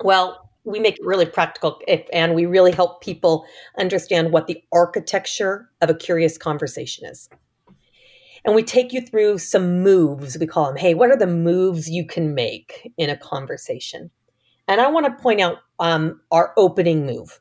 Well, 0.03 0.49
we 0.63 0.79
make 0.79 0.95
it 0.95 1.05
really 1.05 1.25
practical 1.25 1.79
if, 1.87 2.05
and 2.11 2.35
we 2.35 2.45
really 2.45 2.71
help 2.71 3.01
people 3.01 3.45
understand 3.77 4.31
what 4.31 4.47
the 4.47 4.61
architecture 4.73 5.69
of 5.81 5.89
a 5.89 5.95
curious 5.95 6.37
conversation 6.37 7.05
is. 7.05 7.29
And 8.45 8.55
we 8.55 8.63
take 8.63 8.93
you 8.93 9.01
through 9.01 9.39
some 9.39 9.81
moves. 9.81 10.37
We 10.37 10.45
call 10.45 10.67
them, 10.67 10.77
hey, 10.77 10.93
what 10.93 11.09
are 11.09 11.17
the 11.17 11.27
moves 11.27 11.89
you 11.89 12.05
can 12.05 12.35
make 12.35 12.91
in 12.97 13.09
a 13.09 13.17
conversation? 13.17 14.11
And 14.67 14.81
I 14.81 14.89
want 14.89 15.05
to 15.05 15.21
point 15.21 15.41
out 15.41 15.57
um, 15.79 16.21
our 16.31 16.53
opening 16.57 17.05
move. 17.05 17.39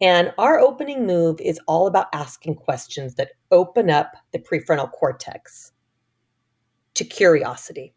And 0.00 0.32
our 0.38 0.58
opening 0.58 1.06
move 1.06 1.40
is 1.40 1.60
all 1.66 1.86
about 1.86 2.06
asking 2.12 2.54
questions 2.54 3.16
that 3.16 3.32
open 3.50 3.90
up 3.90 4.12
the 4.32 4.38
prefrontal 4.38 4.90
cortex 4.90 5.72
to 6.94 7.04
curiosity. 7.04 7.92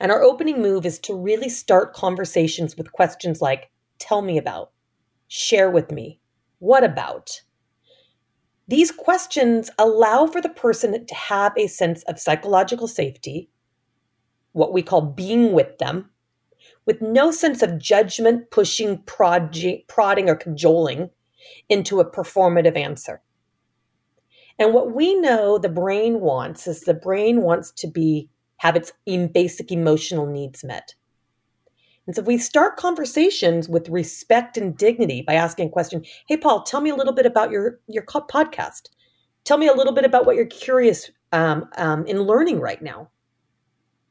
And 0.00 0.12
our 0.12 0.22
opening 0.22 0.60
move 0.60 0.84
is 0.84 0.98
to 1.00 1.14
really 1.14 1.48
start 1.48 1.94
conversations 1.94 2.76
with 2.76 2.92
questions 2.92 3.40
like 3.40 3.70
tell 3.98 4.22
me 4.22 4.38
about, 4.38 4.70
share 5.28 5.70
with 5.70 5.90
me, 5.90 6.20
what 6.58 6.84
about? 6.84 7.42
These 8.68 8.92
questions 8.92 9.70
allow 9.78 10.26
for 10.26 10.40
the 10.40 10.48
person 10.48 11.06
to 11.06 11.14
have 11.14 11.52
a 11.56 11.66
sense 11.66 12.02
of 12.04 12.20
psychological 12.20 12.86
safety, 12.86 13.50
what 14.52 14.72
we 14.72 14.82
call 14.82 15.00
being 15.02 15.52
with 15.52 15.78
them, 15.78 16.10
with 16.86 17.00
no 17.02 17.30
sense 17.30 17.62
of 17.62 17.78
judgment, 17.78 18.50
pushing, 18.50 19.02
prodding, 19.02 20.28
or 20.28 20.36
cajoling 20.36 21.10
into 21.68 22.00
a 22.00 22.10
performative 22.10 22.76
answer. 22.76 23.20
And 24.58 24.72
what 24.72 24.94
we 24.94 25.14
know 25.14 25.58
the 25.58 25.68
brain 25.68 26.20
wants 26.20 26.66
is 26.66 26.82
the 26.82 26.94
brain 26.94 27.42
wants 27.42 27.72
to 27.72 27.88
be 27.88 28.28
have 28.62 28.76
its 28.76 28.92
basic 29.32 29.72
emotional 29.72 30.24
needs 30.24 30.62
met. 30.62 30.94
And 32.06 32.14
so 32.14 32.22
if 32.22 32.28
we 32.28 32.38
start 32.38 32.76
conversations 32.76 33.68
with 33.68 33.88
respect 33.88 34.56
and 34.56 34.76
dignity 34.76 35.20
by 35.20 35.34
asking 35.34 35.66
a 35.66 35.72
question, 35.72 36.04
hey, 36.28 36.36
Paul, 36.36 36.62
tell 36.62 36.80
me 36.80 36.90
a 36.90 36.94
little 36.94 37.12
bit 37.12 37.26
about 37.26 37.50
your, 37.50 37.80
your 37.88 38.04
podcast. 38.04 38.90
Tell 39.42 39.58
me 39.58 39.66
a 39.66 39.74
little 39.74 39.92
bit 39.92 40.04
about 40.04 40.26
what 40.26 40.36
you're 40.36 40.46
curious 40.46 41.10
um, 41.32 41.68
um, 41.76 42.06
in 42.06 42.22
learning 42.22 42.60
right 42.60 42.80
now. 42.80 43.10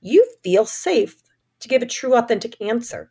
You 0.02 0.28
feel 0.44 0.66
safe 0.66 1.16
to 1.62 1.70
give 1.70 1.82
a 1.82 1.86
true, 1.86 2.18
authentic 2.18 2.60
answer. 2.62 3.10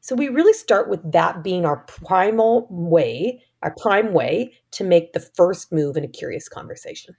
So 0.00 0.14
we 0.14 0.28
really 0.28 0.54
start 0.54 0.88
with 0.88 1.12
that 1.12 1.44
being 1.44 1.66
our 1.66 1.84
primal 1.84 2.66
way, 2.70 3.42
our 3.62 3.74
prime 3.74 4.14
way 4.14 4.54
to 4.70 4.84
make 4.84 5.12
the 5.12 5.20
first 5.20 5.70
move 5.70 5.98
in 5.98 6.04
a 6.04 6.08
curious 6.08 6.48
conversation. 6.48 7.14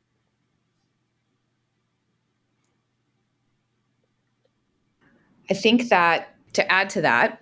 I 5.50 5.54
think 5.54 5.90
that 5.90 6.36
to 6.54 6.72
add 6.72 6.90
to 6.92 7.02
that, 7.02 7.42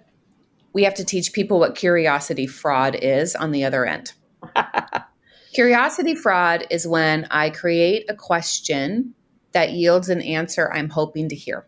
we 0.74 0.84
have 0.84 0.96
to 0.96 1.06
teach 1.06 1.34
people 1.34 1.60
what 1.60 1.76
curiosity 1.76 2.48
fraud 2.48 2.96
is 2.96 3.36
on 3.36 3.52
the 3.52 3.64
other 3.64 3.86
end. 3.86 4.14
curiosity 5.54 6.16
fraud 6.16 6.66
is 6.70 6.88
when 6.88 7.28
I 7.30 7.52
create 7.52 8.06
a 8.10 8.16
question 8.16 9.14
that 9.52 9.72
yields 9.72 10.10
an 10.10 10.22
answer 10.22 10.72
I'm 10.74 10.90
hoping 10.90 11.30
to 11.30 11.36
hear. 11.36 11.68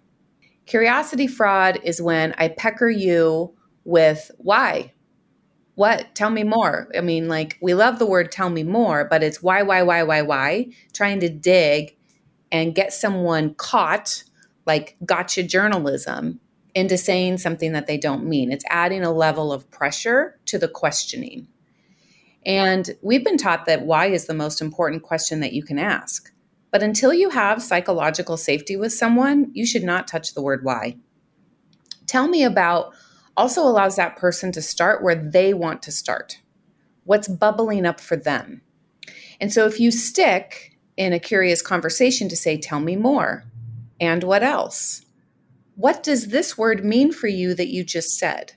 Curiosity 0.65 1.28
fraud 1.28 1.80
is 1.84 2.02
when 2.02 2.34
I 2.38 2.48
pecker 2.48 2.89
you 2.89 3.54
with 3.84 4.32
why? 4.38 4.93
What? 5.76 6.15
Tell 6.15 6.32
me 6.32 6.43
more. 6.43 6.89
I 6.98 7.02
mean, 7.02 7.28
like, 7.28 7.58
we 7.62 7.76
love 7.76 8.00
the 8.00 8.06
word 8.06 8.32
tell 8.32 8.50
me 8.50 8.63
more, 8.63 9.06
but 9.06 9.21
it's 9.21 9.43
why, 9.43 9.62
why, 9.62 9.84
why, 9.84 10.04
why, 10.04 10.24
why, 10.24 10.69
trying 10.93 11.19
to 11.19 11.30
dig 11.30 11.95
and 12.52 12.74
get 12.74 12.93
someone 12.93 13.54
caught 13.56 14.24
like 14.65 14.97
gotcha 15.06 15.43
journalism 15.43 16.39
into 16.73 16.97
saying 16.97 17.38
something 17.38 17.71
that 17.71 17.88
they 17.88 17.97
don't 17.97 18.25
mean. 18.25 18.51
It's 18.51 18.65
adding 18.69 19.04
a 19.04 19.12
level 19.12 19.54
of 19.54 19.69
pressure 19.71 20.38
to 20.47 20.58
the 20.58 20.67
questioning. 20.67 21.47
And 22.45 22.95
we've 23.01 23.23
been 23.23 23.38
taught 23.38 23.65
that 23.65 23.84
why 23.84 24.08
is 24.08 24.25
the 24.25 24.34
most 24.34 24.62
important 24.62 25.04
question 25.04 25.39
that 25.39 25.54
you 25.54 25.63
can 25.63 25.80
ask. 25.80 26.32
But 26.69 26.84
until 26.84 27.13
you 27.13 27.30
have 27.30 27.63
psychological 27.63 28.38
safety 28.38 28.75
with 28.75 28.91
someone, 28.91 29.49
you 29.54 29.65
should 29.65 29.84
not 29.84 30.08
touch 30.08 30.34
the 30.34 30.41
word 30.41 30.63
why. 30.63 30.97
Tell 32.06 32.28
me 32.28 32.43
about 32.43 32.93
also 33.38 33.63
allows 33.63 33.95
that 33.95 34.17
person 34.17 34.51
to 34.51 34.62
start 34.62 35.04
where 35.04 35.15
they 35.15 35.54
want 35.54 35.82
to 35.84 35.91
start. 35.91 36.39
What's 37.06 37.28
bubbling 37.28 37.86
up 37.86 37.99
for 37.99 38.15
them? 38.15 38.62
And 39.39 39.51
so 39.51 39.65
if 39.65 39.80
you 39.80 39.91
stick 39.91 40.78
in 40.97 41.13
a 41.13 41.19
curious 41.19 41.62
conversation 41.62 42.30
to 42.30 42.36
say, 42.36 42.58
Tell 42.58 42.80
me 42.80 42.95
more, 42.95 43.43
and 44.00 44.24
what 44.24 44.44
else? 44.44 45.06
What 45.76 46.04
does 46.04 46.28
this 46.28 46.58
word 46.58 46.86
mean 46.86 47.12
for 47.12 47.28
you 47.28 47.54
that 47.56 47.68
you 47.68 47.84
just 47.84 48.18
said? 48.18 48.54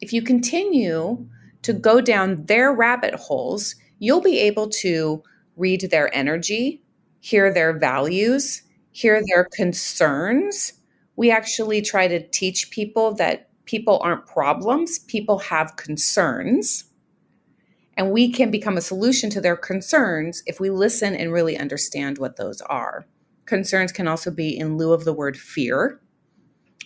If 0.00 0.12
you 0.12 0.22
continue 0.22 1.26
to 1.62 1.72
go 1.72 2.00
down 2.00 2.46
their 2.46 2.72
rabbit 2.72 3.14
holes, 3.14 3.74
you'll 3.98 4.20
be 4.20 4.38
able 4.38 4.68
to 4.68 5.22
read 5.56 5.88
their 5.90 6.14
energy, 6.14 6.82
hear 7.20 7.52
their 7.52 7.76
values, 7.76 8.62
hear 8.92 9.22
their 9.26 9.48
concerns. 9.52 10.72
We 11.16 11.30
actually 11.30 11.82
try 11.82 12.06
to 12.08 12.26
teach 12.28 12.70
people 12.70 13.14
that 13.16 13.50
people 13.64 13.98
aren't 14.02 14.26
problems, 14.26 15.00
people 15.00 15.38
have 15.38 15.76
concerns. 15.76 16.84
And 17.96 18.12
we 18.12 18.30
can 18.30 18.52
become 18.52 18.76
a 18.76 18.80
solution 18.80 19.28
to 19.30 19.40
their 19.40 19.56
concerns 19.56 20.42
if 20.46 20.60
we 20.60 20.70
listen 20.70 21.16
and 21.16 21.32
really 21.32 21.58
understand 21.58 22.18
what 22.18 22.36
those 22.36 22.60
are. 22.62 23.06
Concerns 23.48 23.92
can 23.92 24.06
also 24.06 24.30
be 24.30 24.56
in 24.56 24.76
lieu 24.76 24.92
of 24.92 25.04
the 25.04 25.12
word 25.12 25.36
fear, 25.36 26.00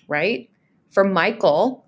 right? 0.07 0.49
For 0.91 1.03
Michael, 1.03 1.87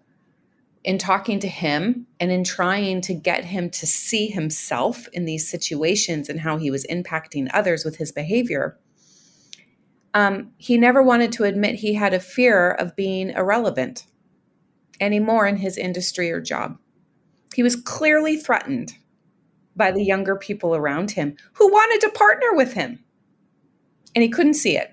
in 0.82 0.98
talking 0.98 1.38
to 1.38 1.48
him 1.48 2.08
and 2.18 2.32
in 2.32 2.42
trying 2.42 3.00
to 3.02 3.14
get 3.14 3.44
him 3.44 3.70
to 3.70 3.87
see 3.87 4.26
himself 4.26 5.06
in 5.12 5.26
these 5.26 5.48
situations 5.48 6.28
and 6.28 6.40
how 6.40 6.56
he 6.58 6.72
was 6.72 6.84
impacting 6.87 7.48
others 7.54 7.84
with 7.84 7.96
his 7.96 8.10
behavior, 8.10 8.76
um, 10.12 10.50
he 10.58 10.76
never 10.76 11.02
wanted 11.02 11.30
to 11.32 11.44
admit 11.44 11.76
he 11.76 11.94
had 11.94 12.12
a 12.12 12.18
fear 12.18 12.72
of 12.72 12.96
being 12.96 13.30
irrelevant 13.30 14.06
anymore 15.00 15.46
in 15.46 15.56
his 15.56 15.78
industry 15.78 16.32
or 16.32 16.40
job. 16.40 16.78
He 17.54 17.62
was 17.62 17.76
clearly 17.76 18.37
threatened 18.37 18.94
by 19.76 19.92
the 19.92 20.04
younger 20.04 20.34
people 20.34 20.74
around 20.74 21.12
him 21.12 21.37
who 21.52 21.68
wanted 21.70 22.00
to 22.00 22.18
partner 22.18 22.52
with 22.52 22.72
him, 22.72 23.04
and 24.14 24.22
he 24.22 24.29
couldn't 24.29 24.55
see 24.55 24.77
it. 24.77 24.92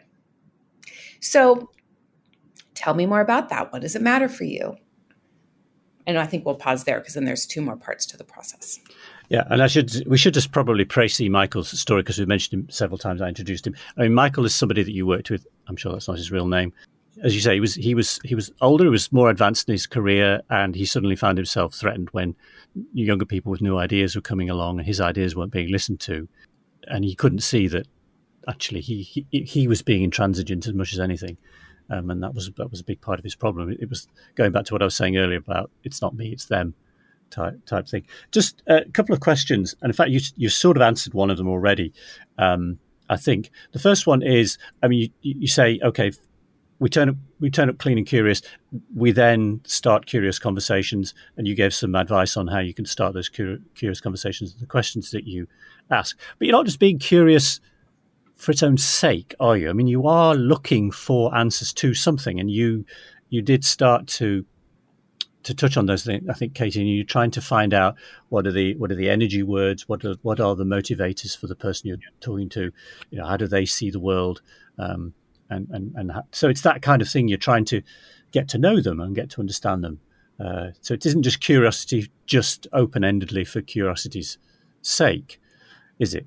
So, 1.20 1.70
tell 2.74 2.94
me 2.94 3.06
more 3.06 3.22
about 3.22 3.50
that. 3.50 3.72
What 3.72 3.82
does 3.82 3.96
it 3.96 4.02
matter 4.02 4.28
for 4.28 4.44
you? 4.44 4.76
And 6.08 6.18
I 6.18 6.26
think 6.26 6.46
we'll 6.46 6.56
pause 6.56 6.84
there 6.84 7.00
because 7.00 7.14
then 7.14 7.26
there's 7.26 7.46
two 7.46 7.62
more 7.62 7.78
parts 7.78 8.06
to 8.08 8.18
the 8.18 8.24
process. 8.24 8.80
Yeah, 9.30 9.44
and 9.50 9.62
I 9.64 9.68
should 9.68 10.06
we 10.08 10.18
should 10.18 10.34
just 10.34 10.52
probably 10.52 10.84
précis 10.84 11.30
Michael's 11.30 11.80
story 11.80 12.02
because 12.02 12.18
we've 12.18 12.28
mentioned 12.28 12.64
him 12.64 12.70
several 12.70 12.98
times. 12.98 13.22
I 13.22 13.30
introduced 13.30 13.66
him. 13.66 13.76
I 13.98 14.02
mean, 14.02 14.14
Michael 14.14 14.46
is 14.46 14.54
somebody 14.54 14.84
that 14.84 14.92
you 14.92 15.06
worked 15.06 15.30
with. 15.30 15.48
I'm 15.68 15.78
sure 15.78 15.94
that's 15.94 16.08
not 16.08 16.18
his 16.18 16.32
real 16.32 16.48
name. 16.48 16.74
As 17.24 17.34
you 17.34 17.40
say, 17.40 17.54
he 17.54 17.62
was 17.62 17.76
he 17.76 17.96
was 17.96 18.20
he 18.26 18.36
was 18.36 18.52
older. 18.60 18.84
He 18.84 18.90
was 18.90 19.12
more 19.12 19.30
advanced 19.30 19.70
in 19.70 19.74
his 19.74 19.88
career, 19.88 20.42
and 20.50 20.76
he 20.76 20.86
suddenly 20.86 21.16
found 21.16 21.38
himself 21.38 21.74
threatened 21.74 22.10
when 22.12 22.36
younger 22.94 23.26
people 23.26 23.52
with 23.52 23.62
new 23.62 23.78
ideas 23.78 24.16
were 24.16 24.22
coming 24.22 24.50
along, 24.50 24.80
and 24.80 24.88
his 24.88 25.00
ideas 25.00 25.34
weren't 25.34 25.54
being 25.54 25.72
listened 25.72 26.02
to, 26.02 26.28
and 26.90 27.06
he 27.06 27.16
couldn't 27.16 27.40
see 27.40 27.68
that 27.68 27.88
actually 28.48 28.82
he 28.82 29.04
he, 29.04 29.44
he 29.44 29.68
was 29.68 29.82
being 29.82 30.04
intransigent 30.04 30.68
as 30.68 30.74
much 30.74 30.94
as 30.94 31.00
anything. 31.00 31.38
Um, 31.90 32.10
and 32.10 32.24
that 32.24 32.34
was 32.34 32.50
that 32.58 32.72
was 32.72 32.80
a 32.80 32.86
big 32.86 33.02
part 33.02 33.20
of 33.20 33.24
his 33.24 33.36
problem. 33.36 33.76
It, 33.78 33.90
was 33.90 34.08
going 34.36 34.52
back 34.52 34.66
to 34.66 34.74
what 34.74 34.82
I 34.82 34.86
was 34.86 34.96
saying 34.96 35.18
earlier 35.18 35.38
about 35.38 35.72
it's 35.84 36.02
not 36.02 36.16
me, 36.16 36.30
it's 36.30 36.46
them 36.46 36.74
type 37.32 37.66
type 37.66 37.88
thing. 37.88 38.06
Just 38.32 38.64
a 38.68 38.86
couple 38.94 39.14
of 39.14 39.20
questions, 39.20 39.76
and 39.82 39.90
in 39.90 39.94
fact, 39.94 40.12
you 40.12 40.22
you 40.36 40.50
sort 40.50 40.78
of 40.78 40.84
answered 40.84 41.14
one 41.14 41.30
of 41.30 41.38
them 41.38 41.50
already. 41.50 41.94
Um, 42.38 42.80
I 43.10 43.18
think 43.18 43.52
the 43.74 43.80
first 43.80 44.08
one 44.08 44.22
is, 44.22 44.58
I 44.82 44.88
mean, 44.88 45.12
you, 45.22 45.36
you 45.40 45.48
say, 45.48 45.82
okay, 45.84 46.14
we 46.80 46.90
turn 46.90 47.10
up, 47.10 47.16
we 47.42 47.50
turn 47.50 47.70
up 47.70 47.78
clean 47.78 47.98
and 47.98 48.08
curious. 48.08 48.42
We 48.96 49.12
then 49.12 49.60
start 49.66 50.06
curious 50.06 50.40
conversations, 50.40 51.14
and 51.36 51.46
you 51.46 51.56
gave 51.56 51.74
some 51.74 51.94
advice 51.94 52.38
on 52.38 52.48
how 52.48 52.60
you 52.60 52.74
can 52.74 52.86
start 52.86 53.14
those 53.14 53.28
curious 53.28 54.00
conversations, 54.00 54.56
the 54.56 54.66
questions 54.66 55.12
that 55.12 55.26
you 55.26 55.48
ask. 55.90 56.18
But 56.40 56.48
you're 56.48 56.56
not 56.56 56.66
just 56.66 56.80
being 56.80 57.00
curious 57.00 57.60
for 58.42 58.52
its 58.52 58.64
own 58.64 58.76
sake, 58.76 59.36
are 59.40 59.56
you? 59.56 59.70
I 59.70 59.74
mean, 59.74 59.86
you 59.86 60.08
are 60.08 60.34
looking 60.34 60.90
for 60.90 61.34
answers 61.36 61.72
to 61.74 61.94
something, 61.94 62.40
and 62.40 62.50
you 62.50 62.86
you 63.30 63.44
did 63.44 63.64
start 63.64 64.08
to 64.08 64.44
to 65.44 65.54
touch 65.54 65.78
on 65.78 65.86
those 65.86 66.04
things. 66.04 66.28
I 66.28 66.34
think, 66.34 66.56
Katie, 66.56 66.80
and 66.80 66.90
you're 66.90 67.06
trying 67.06 67.30
to 67.32 67.42
find 67.42 67.72
out 67.72 67.96
what 68.30 68.48
are 68.48 68.52
the 68.52 68.76
what 68.78 68.92
are 68.92 68.96
the 68.96 69.12
energy 69.12 69.44
words, 69.44 69.88
what 69.88 70.04
are 70.04 70.16
what 70.24 70.40
are 70.40 70.56
the 70.56 70.64
motivators 70.64 71.38
for 71.38 71.46
the 71.46 71.56
person 71.56 71.88
you're 71.88 71.98
talking 72.20 72.50
to, 72.50 72.72
you 73.12 73.18
know, 73.20 73.28
how 73.28 73.38
do 73.38 73.46
they 73.46 73.66
see 73.66 73.92
the 73.92 74.00
world, 74.00 74.42
um, 74.80 75.14
and 75.52 75.70
and 75.70 75.94
and 75.96 76.12
so 76.32 76.50
it's 76.50 76.62
that 76.62 76.82
kind 76.82 77.04
of 77.04 77.10
thing. 77.10 77.28
You're 77.28 77.38
trying 77.38 77.66
to 77.66 77.84
get 78.32 78.50
to 78.50 78.58
know 78.58 78.82
them 78.82 79.00
and 79.00 79.14
get 79.14 79.30
to 79.32 79.42
understand 79.42 79.84
them. 79.84 80.00
Uh, 80.44 80.70
so 80.82 80.96
it 80.96 81.06
isn't 81.06 81.22
just 81.22 81.42
curiosity, 81.42 82.10
just 82.26 82.66
open 82.74 83.04
endedly 83.04 83.48
for 83.48 83.62
curiosity's 83.62 84.40
sake, 84.82 85.40
is 86.00 86.16
it? 86.16 86.26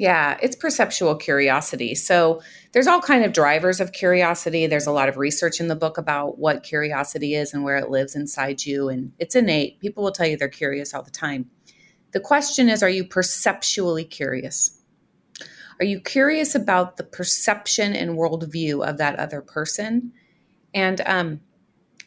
Yeah, 0.00 0.38
it's 0.40 0.56
perceptual 0.56 1.14
curiosity. 1.16 1.94
So 1.94 2.40
there's 2.72 2.86
all 2.86 3.02
kind 3.02 3.22
of 3.22 3.34
drivers 3.34 3.80
of 3.80 3.92
curiosity. 3.92 4.66
There's 4.66 4.86
a 4.86 4.92
lot 4.92 5.10
of 5.10 5.18
research 5.18 5.60
in 5.60 5.68
the 5.68 5.76
book 5.76 5.98
about 5.98 6.38
what 6.38 6.62
curiosity 6.62 7.34
is 7.34 7.52
and 7.52 7.64
where 7.64 7.76
it 7.76 7.90
lives 7.90 8.16
inside 8.16 8.64
you 8.64 8.88
and 8.88 9.12
it's 9.18 9.36
innate. 9.36 9.78
People 9.78 10.02
will 10.02 10.10
tell 10.10 10.26
you 10.26 10.38
they're 10.38 10.48
curious 10.48 10.94
all 10.94 11.02
the 11.02 11.10
time. 11.10 11.50
The 12.12 12.20
question 12.20 12.70
is 12.70 12.82
are 12.82 12.88
you 12.88 13.04
perceptually 13.04 14.06
curious? 14.06 14.80
Are 15.80 15.84
you 15.84 16.00
curious 16.00 16.54
about 16.54 16.96
the 16.96 17.04
perception 17.04 17.92
and 17.92 18.16
worldview 18.16 18.82
of 18.88 18.96
that 18.96 19.18
other 19.18 19.42
person? 19.42 20.14
And 20.72 21.02
um, 21.04 21.40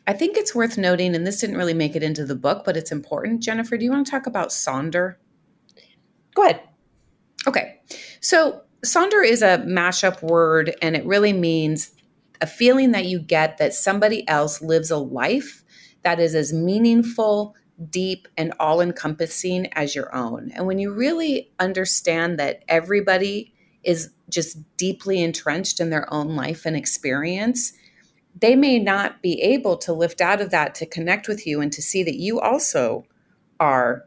I 0.07 0.13
think 0.13 0.35
it's 0.35 0.55
worth 0.55 0.79
noting, 0.79 1.13
and 1.13 1.27
this 1.27 1.39
didn't 1.39 1.57
really 1.57 1.75
make 1.75 1.95
it 1.95 2.01
into 2.01 2.25
the 2.25 2.35
book, 2.35 2.63
but 2.65 2.75
it's 2.75 2.91
important. 2.91 3.43
Jennifer, 3.43 3.77
do 3.77 3.85
you 3.85 3.91
want 3.91 4.07
to 4.07 4.11
talk 4.11 4.25
about 4.25 4.49
Sonder? 4.49 5.17
Go 6.33 6.41
ahead. 6.41 6.61
Okay. 7.45 7.81
So, 8.23 8.61
sonder 8.85 9.27
is 9.27 9.41
a 9.41 9.57
mashup 9.67 10.21
word, 10.23 10.73
and 10.81 10.95
it 10.95 11.05
really 11.05 11.33
means 11.33 11.91
a 12.39 12.47
feeling 12.47 12.91
that 12.93 13.05
you 13.05 13.19
get 13.19 13.57
that 13.57 13.73
somebody 13.73 14.25
else 14.29 14.61
lives 14.61 14.89
a 14.89 14.97
life 14.97 15.61
that 16.03 16.21
is 16.21 16.33
as 16.33 16.53
meaningful, 16.53 17.53
deep, 17.89 18.29
and 18.37 18.53
all 18.61 18.79
encompassing 18.79 19.67
as 19.73 19.93
your 19.93 20.13
own. 20.15 20.51
And 20.55 20.65
when 20.65 20.79
you 20.79 20.93
really 20.93 21.51
understand 21.59 22.39
that 22.39 22.63
everybody 22.69 23.53
is 23.83 24.09
just 24.29 24.57
deeply 24.77 25.21
entrenched 25.21 25.81
in 25.81 25.89
their 25.89 26.11
own 26.13 26.33
life 26.33 26.65
and 26.65 26.77
experience, 26.77 27.73
they 28.39 28.55
may 28.55 28.79
not 28.79 29.21
be 29.21 29.41
able 29.41 29.75
to 29.79 29.91
lift 29.91 30.21
out 30.21 30.39
of 30.39 30.49
that 30.51 30.75
to 30.75 30.85
connect 30.85 31.27
with 31.27 31.45
you 31.45 31.59
and 31.59 31.73
to 31.73 31.81
see 31.81 32.03
that 32.03 32.15
you 32.15 32.39
also 32.39 33.05
are 33.59 34.05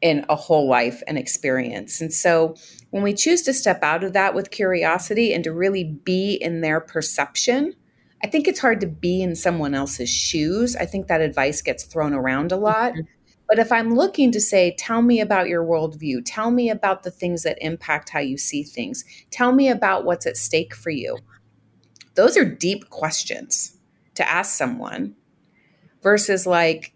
in 0.00 0.24
a 0.28 0.36
whole 0.36 0.68
life 0.68 1.02
and 1.06 1.18
experience. 1.18 2.00
And 2.00 2.12
so 2.12 2.54
when 2.90 3.02
we 3.02 3.14
choose 3.14 3.42
to 3.42 3.52
step 3.52 3.82
out 3.82 4.04
of 4.04 4.12
that 4.12 4.34
with 4.34 4.50
curiosity 4.50 5.32
and 5.32 5.42
to 5.44 5.52
really 5.52 5.84
be 5.84 6.34
in 6.34 6.60
their 6.60 6.80
perception, 6.80 7.74
I 8.22 8.26
think 8.28 8.48
it's 8.48 8.60
hard 8.60 8.80
to 8.80 8.86
be 8.86 9.22
in 9.22 9.34
someone 9.34 9.74
else's 9.74 10.08
shoes. 10.08 10.76
I 10.76 10.86
think 10.86 11.06
that 11.06 11.20
advice 11.20 11.62
gets 11.62 11.84
thrown 11.84 12.14
around 12.14 12.52
a 12.52 12.56
lot. 12.56 12.92
Mm-hmm. 12.92 13.02
But 13.48 13.58
if 13.58 13.72
I'm 13.72 13.94
looking 13.94 14.30
to 14.32 14.40
say, 14.40 14.74
tell 14.78 15.00
me 15.00 15.20
about 15.20 15.48
your 15.48 15.64
worldview, 15.64 16.22
tell 16.26 16.50
me 16.50 16.68
about 16.68 17.02
the 17.02 17.10
things 17.10 17.44
that 17.44 17.56
impact 17.62 18.10
how 18.10 18.20
you 18.20 18.36
see 18.36 18.62
things, 18.62 19.04
tell 19.30 19.52
me 19.52 19.68
about 19.68 20.04
what's 20.04 20.26
at 20.26 20.36
stake 20.36 20.74
for 20.74 20.90
you, 20.90 21.16
those 22.14 22.36
are 22.36 22.44
deep 22.44 22.90
questions 22.90 23.78
to 24.16 24.28
ask 24.28 24.54
someone 24.54 25.14
versus 26.02 26.46
like, 26.46 26.92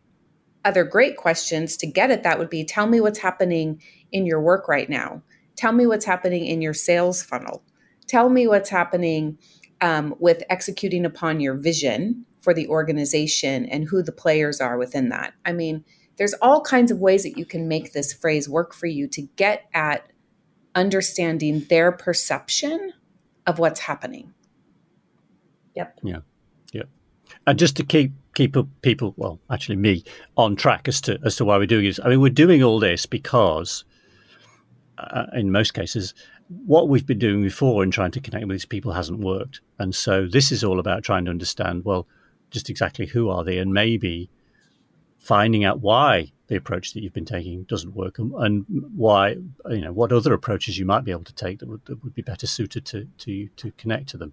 other 0.64 0.84
great 0.84 1.16
questions 1.16 1.76
to 1.78 1.86
get 1.86 2.10
at 2.10 2.22
that 2.22 2.38
would 2.38 2.50
be 2.50 2.64
tell 2.64 2.86
me 2.86 3.00
what's 3.00 3.18
happening 3.18 3.82
in 4.10 4.26
your 4.26 4.40
work 4.40 4.68
right 4.68 4.88
now. 4.88 5.22
Tell 5.56 5.72
me 5.72 5.86
what's 5.86 6.04
happening 6.04 6.46
in 6.46 6.62
your 6.62 6.74
sales 6.74 7.22
funnel. 7.22 7.62
Tell 8.06 8.28
me 8.28 8.46
what's 8.46 8.70
happening 8.70 9.38
um, 9.80 10.14
with 10.18 10.42
executing 10.48 11.04
upon 11.04 11.40
your 11.40 11.54
vision 11.54 12.24
for 12.40 12.54
the 12.54 12.68
organization 12.68 13.66
and 13.66 13.88
who 13.88 14.02
the 14.02 14.12
players 14.12 14.60
are 14.60 14.78
within 14.78 15.08
that. 15.10 15.34
I 15.44 15.52
mean, 15.52 15.84
there's 16.16 16.34
all 16.34 16.60
kinds 16.60 16.90
of 16.90 17.00
ways 17.00 17.22
that 17.22 17.38
you 17.38 17.44
can 17.44 17.68
make 17.68 17.92
this 17.92 18.12
phrase 18.12 18.48
work 18.48 18.74
for 18.74 18.86
you 18.86 19.08
to 19.08 19.22
get 19.36 19.64
at 19.72 20.06
understanding 20.74 21.60
their 21.68 21.92
perception 21.92 22.92
of 23.46 23.58
what's 23.58 23.80
happening. 23.80 24.32
Yep. 25.74 26.00
Yeah. 26.02 26.18
And 27.46 27.58
just 27.58 27.76
to 27.76 27.84
keep 27.84 28.12
keep 28.34 28.56
people, 28.82 29.14
well, 29.16 29.38
actually 29.50 29.76
me, 29.76 30.04
on 30.36 30.56
track 30.56 30.88
as 30.88 31.00
to 31.02 31.18
as 31.24 31.36
to 31.36 31.44
why 31.44 31.56
we're 31.58 31.66
doing 31.66 31.84
this. 31.84 32.00
I 32.02 32.08
mean, 32.08 32.20
we're 32.20 32.30
doing 32.30 32.62
all 32.62 32.78
this 32.78 33.06
because, 33.06 33.84
uh, 34.98 35.26
in 35.34 35.50
most 35.50 35.74
cases, 35.74 36.14
what 36.66 36.88
we've 36.88 37.06
been 37.06 37.18
doing 37.18 37.42
before 37.42 37.82
in 37.82 37.90
trying 37.90 38.12
to 38.12 38.20
connect 38.20 38.46
with 38.46 38.54
these 38.54 38.64
people 38.64 38.92
hasn't 38.92 39.20
worked, 39.20 39.60
and 39.78 39.94
so 39.94 40.26
this 40.26 40.52
is 40.52 40.62
all 40.62 40.78
about 40.78 41.02
trying 41.02 41.24
to 41.24 41.30
understand, 41.30 41.84
well, 41.84 42.06
just 42.50 42.70
exactly 42.70 43.06
who 43.06 43.28
are 43.28 43.42
they, 43.42 43.58
and 43.58 43.72
maybe 43.72 44.30
finding 45.18 45.64
out 45.64 45.80
why 45.80 46.32
the 46.48 46.56
approach 46.56 46.92
that 46.92 47.02
you've 47.02 47.12
been 47.12 47.24
taking 47.24 47.64
doesn't 47.64 47.94
work, 47.94 48.18
and, 48.18 48.32
and 48.34 48.66
why 48.94 49.30
you 49.68 49.80
know 49.80 49.92
what 49.92 50.12
other 50.12 50.32
approaches 50.32 50.78
you 50.78 50.84
might 50.84 51.04
be 51.04 51.10
able 51.10 51.24
to 51.24 51.34
take 51.34 51.58
that 51.58 51.68
would, 51.68 51.84
that 51.86 52.02
would 52.04 52.14
be 52.14 52.22
better 52.22 52.46
suited 52.46 52.84
to 52.84 53.08
to 53.18 53.48
to 53.56 53.72
connect 53.72 54.08
to 54.08 54.16
them. 54.16 54.32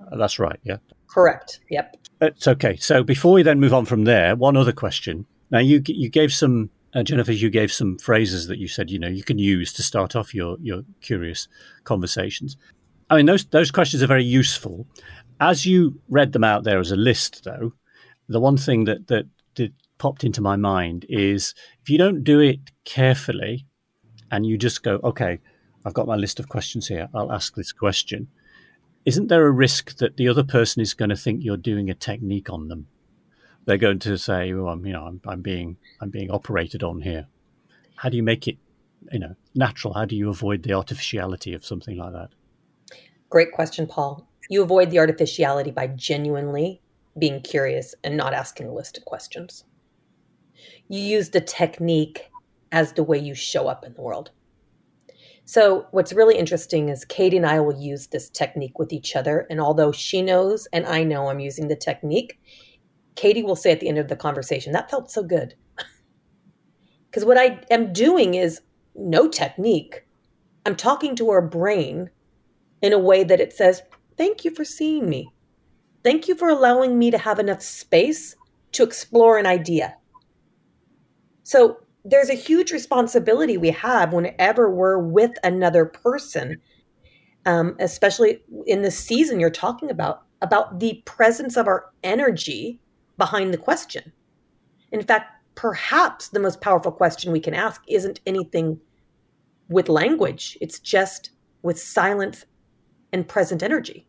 Uh, 0.00 0.16
that's 0.16 0.38
right, 0.38 0.58
yeah. 0.62 0.78
Correct. 1.14 1.60
Yep. 1.70 1.96
It's 2.22 2.48
okay. 2.48 2.76
So 2.76 3.04
before 3.04 3.32
we 3.32 3.44
then 3.44 3.60
move 3.60 3.72
on 3.72 3.84
from 3.84 4.02
there, 4.02 4.34
one 4.34 4.56
other 4.56 4.72
question. 4.72 5.26
Now 5.50 5.60
you 5.60 5.80
you 5.86 6.08
gave 6.08 6.32
some 6.32 6.70
uh, 6.92 7.04
Jennifer, 7.04 7.32
you 7.32 7.50
gave 7.50 7.72
some 7.72 7.98
phrases 7.98 8.48
that 8.48 8.58
you 8.58 8.66
said 8.66 8.90
you 8.90 8.98
know 8.98 9.08
you 9.08 9.22
can 9.22 9.38
use 9.38 9.72
to 9.74 9.82
start 9.82 10.16
off 10.16 10.34
your 10.34 10.56
your 10.60 10.82
curious 11.00 11.46
conversations. 11.84 12.56
I 13.10 13.16
mean 13.16 13.26
those 13.26 13.44
those 13.44 13.70
questions 13.70 14.02
are 14.02 14.08
very 14.08 14.24
useful. 14.24 14.86
As 15.38 15.64
you 15.64 16.00
read 16.08 16.32
them 16.32 16.44
out 16.44 16.64
there 16.64 16.80
as 16.80 16.90
a 16.90 16.96
list, 16.96 17.44
though, 17.44 17.72
the 18.28 18.40
one 18.40 18.56
thing 18.56 18.84
that 18.84 19.06
that 19.06 19.26
popped 19.98 20.24
into 20.24 20.40
my 20.40 20.56
mind 20.56 21.06
is 21.08 21.54
if 21.80 21.88
you 21.88 21.96
don't 21.96 22.24
do 22.24 22.40
it 22.40 22.58
carefully, 22.84 23.64
and 24.32 24.44
you 24.44 24.58
just 24.58 24.82
go, 24.82 24.98
okay, 25.04 25.38
I've 25.84 25.94
got 25.94 26.08
my 26.08 26.16
list 26.16 26.40
of 26.40 26.48
questions 26.48 26.88
here. 26.88 27.08
I'll 27.14 27.32
ask 27.32 27.54
this 27.54 27.72
question 27.72 28.26
isn't 29.04 29.28
there 29.28 29.46
a 29.46 29.50
risk 29.50 29.98
that 29.98 30.16
the 30.16 30.28
other 30.28 30.44
person 30.44 30.80
is 30.82 30.94
going 30.94 31.10
to 31.10 31.16
think 31.16 31.42
you're 31.42 31.56
doing 31.56 31.90
a 31.90 31.94
technique 31.94 32.50
on 32.50 32.68
them? 32.68 32.86
They're 33.66 33.78
going 33.78 33.98
to 34.00 34.18
say, 34.18 34.52
"Well, 34.52 34.68
I'm, 34.68 34.84
you 34.84 34.92
know, 34.92 35.04
I'm, 35.04 35.20
I'm 35.26 35.40
being, 35.40 35.76
I'm 36.00 36.10
being 36.10 36.30
operated 36.30 36.82
on 36.82 37.00
here." 37.00 37.26
how 37.96 38.08
do 38.08 38.16
you 38.16 38.22
make 38.22 38.48
it, 38.48 38.58
you 39.12 39.18
know, 39.18 39.34
natural? 39.54 39.94
How 39.94 40.04
do 40.04 40.16
you 40.16 40.28
avoid 40.28 40.62
the 40.62 40.72
artificiality 40.72 41.54
of 41.54 41.64
something 41.64 41.96
like 41.96 42.12
that? 42.12 42.30
Great 43.30 43.52
question, 43.52 43.86
Paul. 43.86 44.28
You 44.50 44.62
avoid 44.62 44.90
the 44.90 44.98
artificiality 44.98 45.70
by 45.70 45.86
genuinely 45.88 46.80
being 47.18 47.40
curious 47.40 47.94
and 48.04 48.16
not 48.16 48.34
asking 48.34 48.66
a 48.66 48.74
list 48.74 48.98
of 48.98 49.04
questions. 49.04 49.64
You 50.88 51.00
use 51.00 51.30
the 51.30 51.40
technique 51.40 52.30
as 52.72 52.92
the 52.92 53.02
way 53.02 53.18
you 53.18 53.34
show 53.34 53.68
up 53.68 53.84
in 53.84 53.94
the 53.94 54.02
world. 54.02 54.30
So, 55.46 55.86
what's 55.90 56.12
really 56.12 56.38
interesting 56.38 56.88
is 56.88 57.04
Katie 57.04 57.36
and 57.36 57.46
I 57.46 57.60
will 57.60 57.78
use 57.78 58.06
this 58.06 58.30
technique 58.30 58.78
with 58.78 58.92
each 58.92 59.14
other. 59.14 59.46
And 59.50 59.60
although 59.60 59.92
she 59.92 60.22
knows 60.22 60.66
and 60.72 60.86
I 60.86 61.04
know 61.04 61.28
I'm 61.28 61.40
using 61.40 61.68
the 61.68 61.76
technique, 61.76 62.40
Katie 63.14 63.42
will 63.42 63.56
say 63.56 63.70
at 63.70 63.80
the 63.80 63.88
end 63.88 63.98
of 63.98 64.08
the 64.08 64.16
conversation, 64.16 64.72
That 64.72 64.90
felt 64.90 65.10
so 65.10 65.22
good. 65.22 65.54
Because 67.10 67.26
what 67.26 67.38
I 67.38 67.60
am 67.70 67.92
doing 67.92 68.34
is 68.34 68.60
no 68.96 69.28
technique. 69.28 70.04
I'm 70.66 70.74
talking 70.74 71.14
to 71.16 71.30
her 71.30 71.40
brain 71.40 72.10
in 72.82 72.92
a 72.92 72.98
way 72.98 73.22
that 73.22 73.38
it 73.38 73.52
says, 73.52 73.82
Thank 74.16 74.44
you 74.44 74.52
for 74.52 74.64
seeing 74.64 75.08
me. 75.08 75.28
Thank 76.02 76.26
you 76.26 76.34
for 76.34 76.48
allowing 76.48 76.98
me 76.98 77.10
to 77.10 77.18
have 77.18 77.38
enough 77.38 77.62
space 77.62 78.34
to 78.72 78.82
explore 78.82 79.38
an 79.38 79.46
idea. 79.46 79.96
So 81.44 81.78
there's 82.04 82.28
a 82.28 82.34
huge 82.34 82.70
responsibility 82.70 83.56
we 83.56 83.70
have 83.70 84.12
whenever 84.12 84.70
we're 84.70 84.98
with 84.98 85.32
another 85.42 85.86
person, 85.86 86.60
um, 87.46 87.76
especially 87.80 88.42
in 88.66 88.82
the 88.82 88.90
season 88.90 89.40
you're 89.40 89.50
talking 89.50 89.90
about, 89.90 90.22
about 90.42 90.80
the 90.80 91.02
presence 91.06 91.56
of 91.56 91.66
our 91.66 91.86
energy 92.02 92.80
behind 93.16 93.54
the 93.54 93.58
question. 93.58 94.12
In 94.92 95.02
fact, 95.02 95.32
perhaps 95.54 96.28
the 96.28 96.40
most 96.40 96.60
powerful 96.60 96.92
question 96.92 97.32
we 97.32 97.40
can 97.40 97.54
ask 97.54 97.82
isn't 97.88 98.20
anything 98.26 98.78
with 99.68 99.88
language, 99.88 100.58
it's 100.60 100.78
just 100.78 101.30
with 101.62 101.80
silence 101.80 102.44
and 103.12 103.26
present 103.26 103.62
energy. 103.62 104.06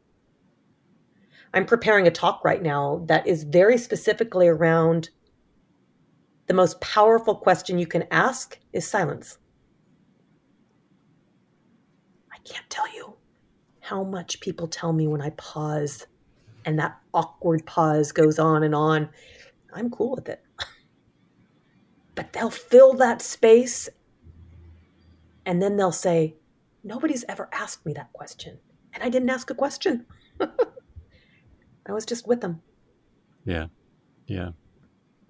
I'm 1.53 1.65
preparing 1.65 2.05
a 2.05 2.11
talk 2.11 2.43
right 2.43 2.61
now 2.61 3.05
that 3.07 3.25
is 3.25 3.43
very 3.45 3.77
specifically 3.77 4.49
around 4.49 5.09
the 6.47 6.53
most 6.53 6.79
powerful 6.81 7.35
question 7.35 7.79
you 7.79 7.87
can 7.87 8.05
ask 8.11 8.59
is 8.73 8.87
silence. 8.87 9.37
I 12.31 12.37
can't 12.43 12.69
tell 12.69 12.93
you 12.93 13.15
how 13.79 14.03
much 14.03 14.39
people 14.41 14.67
tell 14.67 14.93
me 14.93 15.07
when 15.07 15.21
I 15.21 15.31
pause 15.31 16.05
and 16.65 16.79
that 16.79 16.99
awkward 17.13 17.65
pause 17.65 18.11
goes 18.11 18.39
on 18.39 18.63
and 18.63 18.75
on. 18.75 19.09
I'm 19.73 19.89
cool 19.89 20.15
with 20.15 20.29
it. 20.29 20.41
But 22.15 22.31
they'll 22.31 22.49
fill 22.49 22.93
that 22.93 23.21
space 23.21 23.89
and 25.45 25.61
then 25.61 25.75
they'll 25.75 25.91
say, 25.91 26.37
Nobody's 26.81 27.25
ever 27.27 27.49
asked 27.51 27.85
me 27.85 27.91
that 27.93 28.13
question. 28.13 28.57
And 28.93 29.03
I 29.03 29.09
didn't 29.09 29.29
ask 29.29 29.49
a 29.49 29.55
question. 29.55 30.05
I 30.39 31.91
was 31.91 32.05
just 32.05 32.25
with 32.25 32.39
them. 32.39 32.61
Yeah. 33.43 33.67
Yeah. 34.27 34.51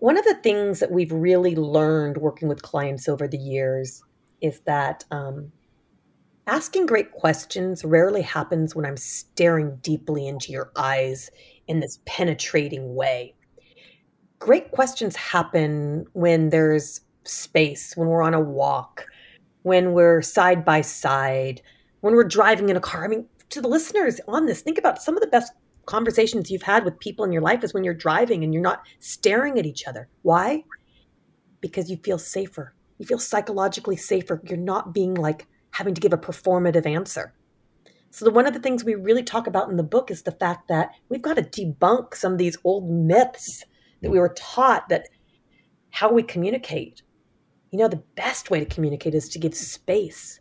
One 0.05 0.19
of 0.19 0.25
the 0.25 0.35
things 0.35 0.81
that 0.81 0.91
we've 0.91 1.11
really 1.11 1.55
learned 1.55 2.17
working 2.17 2.47
with 2.47 2.61
clients 2.61 3.09
over 3.09 3.27
the 3.27 3.39
years 3.39 4.03
is 4.39 4.59
that 4.67 5.03
um, 5.09 5.51
asking 6.45 6.85
great 6.85 7.11
questions 7.11 7.83
rarely 7.83 8.21
happens 8.21 8.75
when 8.75 8.85
I'm 8.85 8.97
staring 8.97 9.77
deeply 9.77 10.27
into 10.27 10.51
your 10.51 10.71
eyes 10.75 11.31
in 11.67 11.79
this 11.79 11.97
penetrating 12.05 12.93
way. 12.93 13.33
Great 14.37 14.69
questions 14.69 15.15
happen 15.15 16.05
when 16.13 16.51
there's 16.51 17.01
space, 17.23 17.97
when 17.97 18.07
we're 18.07 18.21
on 18.21 18.35
a 18.35 18.39
walk, 18.39 19.07
when 19.63 19.93
we're 19.93 20.21
side 20.21 20.63
by 20.63 20.81
side, 20.81 21.63
when 22.01 22.13
we're 22.13 22.25
driving 22.25 22.69
in 22.69 22.77
a 22.77 22.79
car. 22.79 23.05
I 23.05 23.07
mean, 23.07 23.25
to 23.49 23.59
the 23.59 23.67
listeners 23.67 24.21
on 24.27 24.45
this, 24.45 24.61
think 24.61 24.77
about 24.77 25.01
some 25.01 25.17
of 25.17 25.21
the 25.21 25.29
best 25.29 25.51
conversations 25.85 26.49
you've 26.49 26.61
had 26.63 26.85
with 26.85 26.99
people 26.99 27.25
in 27.25 27.31
your 27.31 27.41
life 27.41 27.63
is 27.63 27.73
when 27.73 27.83
you're 27.83 27.93
driving 27.93 28.43
and 28.43 28.53
you're 28.53 28.63
not 28.63 28.83
staring 28.99 29.59
at 29.59 29.65
each 29.65 29.87
other. 29.87 30.07
Why? 30.21 30.63
Because 31.61 31.89
you 31.89 31.97
feel 31.97 32.17
safer. 32.17 32.73
You 32.97 33.05
feel 33.05 33.19
psychologically 33.19 33.97
safer. 33.97 34.41
You're 34.45 34.57
not 34.57 34.93
being 34.93 35.13
like 35.13 35.47
having 35.71 35.93
to 35.93 36.01
give 36.01 36.13
a 36.13 36.17
performative 36.17 36.85
answer. 36.85 37.33
So, 38.11 38.23
the, 38.23 38.31
one 38.31 38.47
of 38.47 38.53
the 38.53 38.61
things 38.61 38.83
we 38.83 38.95
really 38.95 39.23
talk 39.23 39.45
about 39.45 39.69
in 39.69 39.75
the 39.75 39.83
book 39.83 40.09
is 40.09 40.21
the 40.21 40.31
fact 40.31 40.69
that 40.69 40.91
we've 41.09 41.21
got 41.21 41.35
to 41.35 41.41
debunk 41.41 42.15
some 42.15 42.31
of 42.31 42.37
these 42.37 42.57
old 42.63 42.89
myths 42.89 43.65
that 44.01 44.09
we 44.09 44.19
were 44.19 44.33
taught 44.37 44.87
that 44.87 45.09
how 45.89 46.11
we 46.11 46.23
communicate. 46.23 47.01
You 47.71 47.79
know, 47.79 47.89
the 47.89 48.03
best 48.15 48.49
way 48.49 48.59
to 48.59 48.65
communicate 48.73 49.15
is 49.15 49.27
to 49.29 49.39
give 49.39 49.53
space, 49.53 50.39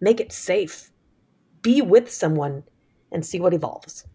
make 0.00 0.20
it 0.20 0.32
safe, 0.32 0.90
be 1.60 1.82
with 1.82 2.10
someone, 2.10 2.62
and 3.10 3.24
see 3.24 3.40
what 3.40 3.52
evolves. 3.52 4.06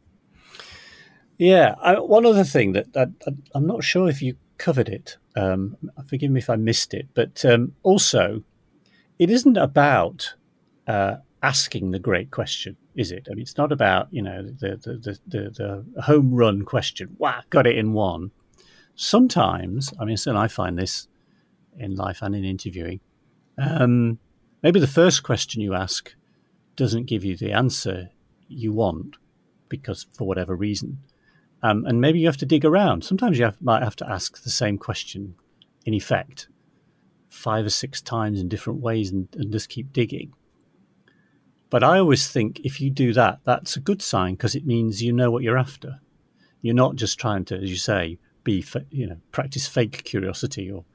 Yeah, 1.37 1.75
I, 1.81 1.99
one 1.99 2.25
other 2.25 2.43
thing 2.43 2.73
that, 2.73 2.93
that, 2.93 3.09
I'm 3.53 3.67
not 3.67 3.83
sure 3.83 4.09
if 4.09 4.21
you 4.21 4.35
covered 4.57 4.89
it. 4.89 5.17
Um, 5.35 5.77
forgive 6.07 6.31
me 6.31 6.39
if 6.39 6.49
I 6.49 6.55
missed 6.55 6.93
it, 6.93 7.07
but 7.13 7.45
um, 7.45 7.73
also, 7.83 8.43
it 9.19 9.29
isn't 9.29 9.57
about 9.57 10.33
uh, 10.87 11.17
asking 11.43 11.91
the 11.91 11.99
great 11.99 12.31
question, 12.31 12.75
is 12.95 13.11
it? 13.11 13.27
I 13.29 13.35
mean, 13.35 13.43
it's 13.43 13.57
not 13.57 13.71
about 13.71 14.07
you 14.11 14.23
know 14.23 14.41
the 14.43 14.77
the 14.77 14.93
the, 14.97 15.19
the, 15.27 15.83
the 15.95 16.01
home 16.01 16.33
run 16.33 16.63
question. 16.65 17.15
Wow, 17.19 17.41
got 17.49 17.67
it 17.67 17.77
in 17.77 17.93
one. 17.93 18.31
Sometimes, 18.95 19.93
I 19.99 20.05
mean, 20.05 20.17
certainly 20.17 20.45
I 20.45 20.47
find 20.47 20.77
this 20.77 21.07
in 21.77 21.95
life 21.95 22.23
and 22.23 22.35
in 22.35 22.43
interviewing. 22.43 22.99
Um, 23.59 24.17
maybe 24.63 24.79
the 24.79 24.87
first 24.87 25.21
question 25.21 25.61
you 25.61 25.75
ask 25.75 26.15
doesn't 26.75 27.05
give 27.05 27.23
you 27.23 27.37
the 27.37 27.51
answer 27.51 28.09
you 28.47 28.73
want 28.73 29.17
because 29.69 30.07
for 30.13 30.27
whatever 30.27 30.55
reason. 30.55 30.97
Um, 31.63 31.85
and 31.85 31.99
maybe 31.99 32.19
you 32.19 32.27
have 32.27 32.37
to 32.37 32.45
dig 32.45 32.65
around. 32.65 33.03
Sometimes 33.03 33.39
you 33.39 33.45
have, 33.45 33.61
might 33.61 33.83
have 33.83 33.95
to 33.97 34.09
ask 34.09 34.43
the 34.43 34.49
same 34.49 34.77
question, 34.77 35.35
in 35.85 35.93
effect, 35.93 36.47
five 37.29 37.65
or 37.65 37.69
six 37.69 38.01
times 38.01 38.39
in 38.39 38.47
different 38.47 38.79
ways 38.79 39.11
and, 39.11 39.27
and 39.33 39.51
just 39.51 39.69
keep 39.69 39.91
digging. 39.91 40.33
But 41.69 41.83
I 41.83 41.99
always 41.99 42.27
think 42.27 42.61
if 42.63 42.79
you 42.79 42.89
do 42.89 43.13
that, 43.13 43.39
that's 43.43 43.75
a 43.75 43.81
good 43.81 44.01
sign 44.01 44.35
because 44.35 44.55
it 44.55 44.65
means 44.65 45.03
you 45.03 45.11
know 45.11 45.31
what 45.31 45.43
you're 45.43 45.57
after. 45.57 45.99
You're 46.61 46.75
not 46.75 46.95
just 46.95 47.19
trying 47.19 47.45
to, 47.45 47.55
as 47.55 47.69
you 47.69 47.75
say, 47.75 48.17
be 48.43 48.63
you 48.89 49.07
know 49.07 49.17
practice 49.31 49.67
fake 49.67 50.03
curiosity 50.05 50.71
or 50.71 50.85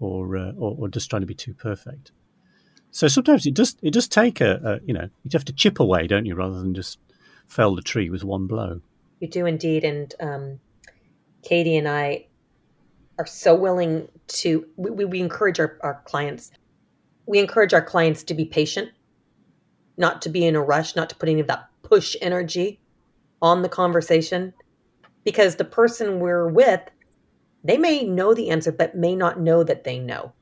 or 0.00 0.36
uh, 0.36 0.52
or, 0.52 0.76
or, 0.78 0.88
just 0.88 1.08
trying 1.08 1.22
to 1.22 1.26
be 1.26 1.34
too 1.34 1.54
perfect. 1.54 2.12
So 2.90 3.08
sometimes 3.08 3.46
it 3.46 3.54
does 3.54 3.76
it 3.82 3.92
does 3.92 4.06
take 4.06 4.40
a, 4.40 4.60
a 4.62 4.86
you 4.86 4.92
know 4.92 5.08
you 5.22 5.30
have 5.32 5.46
to 5.46 5.52
chip 5.52 5.80
away, 5.80 6.06
don't 6.06 6.26
you, 6.26 6.34
rather 6.34 6.60
than 6.60 6.74
just 6.74 6.98
fell 7.46 7.74
the 7.74 7.82
tree 7.82 8.10
with 8.10 8.22
one 8.22 8.46
blow. 8.46 8.82
You 9.24 9.30
do 9.30 9.46
indeed. 9.46 9.84
And 9.84 10.14
um, 10.20 10.60
Katie 11.42 11.78
and 11.78 11.88
I 11.88 12.26
are 13.18 13.24
so 13.24 13.54
willing 13.54 14.06
to, 14.26 14.66
we, 14.76 15.06
we 15.06 15.20
encourage 15.20 15.58
our, 15.58 15.78
our 15.80 16.02
clients, 16.04 16.50
we 17.24 17.38
encourage 17.38 17.72
our 17.72 17.82
clients 17.82 18.22
to 18.24 18.34
be 18.34 18.44
patient, 18.44 18.90
not 19.96 20.20
to 20.20 20.28
be 20.28 20.44
in 20.44 20.56
a 20.56 20.62
rush, 20.62 20.94
not 20.94 21.08
to 21.08 21.16
put 21.16 21.30
any 21.30 21.40
of 21.40 21.46
that 21.46 21.70
push 21.82 22.16
energy 22.20 22.78
on 23.40 23.62
the 23.62 23.68
conversation 23.70 24.52
because 25.24 25.56
the 25.56 25.64
person 25.64 26.20
we're 26.20 26.48
with, 26.48 26.82
they 27.62 27.78
may 27.78 28.04
know 28.04 28.34
the 28.34 28.50
answer, 28.50 28.72
but 28.72 28.94
may 28.94 29.16
not 29.16 29.40
know 29.40 29.64
that 29.64 29.84
they 29.84 29.98
know. 29.98 30.34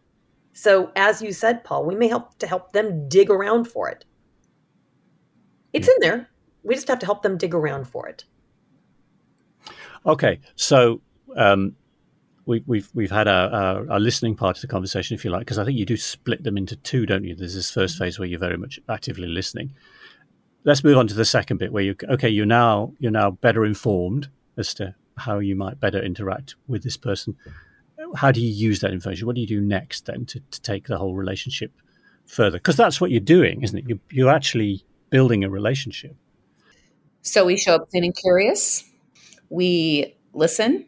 So, 0.54 0.90
as 0.96 1.22
you 1.22 1.30
said, 1.32 1.62
Paul, 1.62 1.84
we 1.84 1.94
may 1.94 2.08
help 2.08 2.36
to 2.40 2.48
help 2.48 2.72
them 2.72 3.08
dig 3.08 3.30
around 3.30 3.66
for 3.66 3.88
it. 3.88 4.04
It's 5.72 5.86
in 5.86 5.94
there. 6.00 6.28
We 6.64 6.74
just 6.74 6.88
have 6.88 6.98
to 6.98 7.06
help 7.06 7.22
them 7.22 7.38
dig 7.38 7.54
around 7.54 7.86
for 7.86 8.08
it. 8.08 8.24
Okay, 10.04 10.40
so 10.56 11.00
um, 11.36 11.76
we, 12.46 12.62
we've 12.66 12.88
we've 12.94 13.10
had 13.10 13.28
our, 13.28 14.00
listening 14.00 14.34
part 14.34 14.56
of 14.56 14.60
the 14.62 14.66
conversation, 14.66 15.14
if 15.14 15.24
you 15.24 15.30
like, 15.30 15.42
because 15.42 15.58
I 15.58 15.64
think 15.64 15.78
you 15.78 15.86
do 15.86 15.96
split 15.96 16.42
them 16.42 16.56
into 16.56 16.76
two, 16.76 17.06
don't 17.06 17.24
you? 17.24 17.34
There's 17.34 17.54
this 17.54 17.70
first 17.70 17.98
phase 17.98 18.18
where 18.18 18.26
you're 18.26 18.40
very 18.40 18.56
much 18.56 18.80
actively 18.88 19.28
listening. 19.28 19.74
Let's 20.64 20.84
move 20.84 20.98
on 20.98 21.06
to 21.08 21.14
the 21.14 21.24
second 21.24 21.58
bit 21.58 21.72
where 21.72 21.82
you 21.82 21.94
okay, 22.08 22.28
you're 22.28 22.46
now 22.46 22.94
you're 22.98 23.12
now 23.12 23.30
better 23.30 23.64
informed 23.64 24.28
as 24.56 24.74
to 24.74 24.94
how 25.16 25.38
you 25.38 25.54
might 25.54 25.78
better 25.78 26.02
interact 26.02 26.56
with 26.66 26.82
this 26.82 26.96
person. 26.96 27.36
How 28.16 28.32
do 28.32 28.40
you 28.40 28.50
use 28.50 28.80
that 28.80 28.90
information? 28.90 29.26
What 29.26 29.36
do 29.36 29.40
you 29.40 29.46
do 29.46 29.60
next 29.60 30.06
then 30.06 30.26
to, 30.26 30.40
to 30.40 30.62
take 30.62 30.88
the 30.88 30.98
whole 30.98 31.14
relationship 31.14 31.72
further? 32.26 32.58
Because 32.58 32.76
that's 32.76 33.00
what 33.00 33.10
you're 33.10 33.20
doing, 33.20 33.62
isn't 33.62 33.78
it? 33.78 33.84
You're, 33.86 33.98
you're 34.10 34.30
actually 34.30 34.84
building 35.10 35.44
a 35.44 35.50
relationship. 35.50 36.16
So 37.22 37.44
we 37.44 37.56
show 37.56 37.76
up 37.76 37.88
feeling 37.92 38.12
curious 38.12 38.84
we 39.52 40.16
listen, 40.32 40.86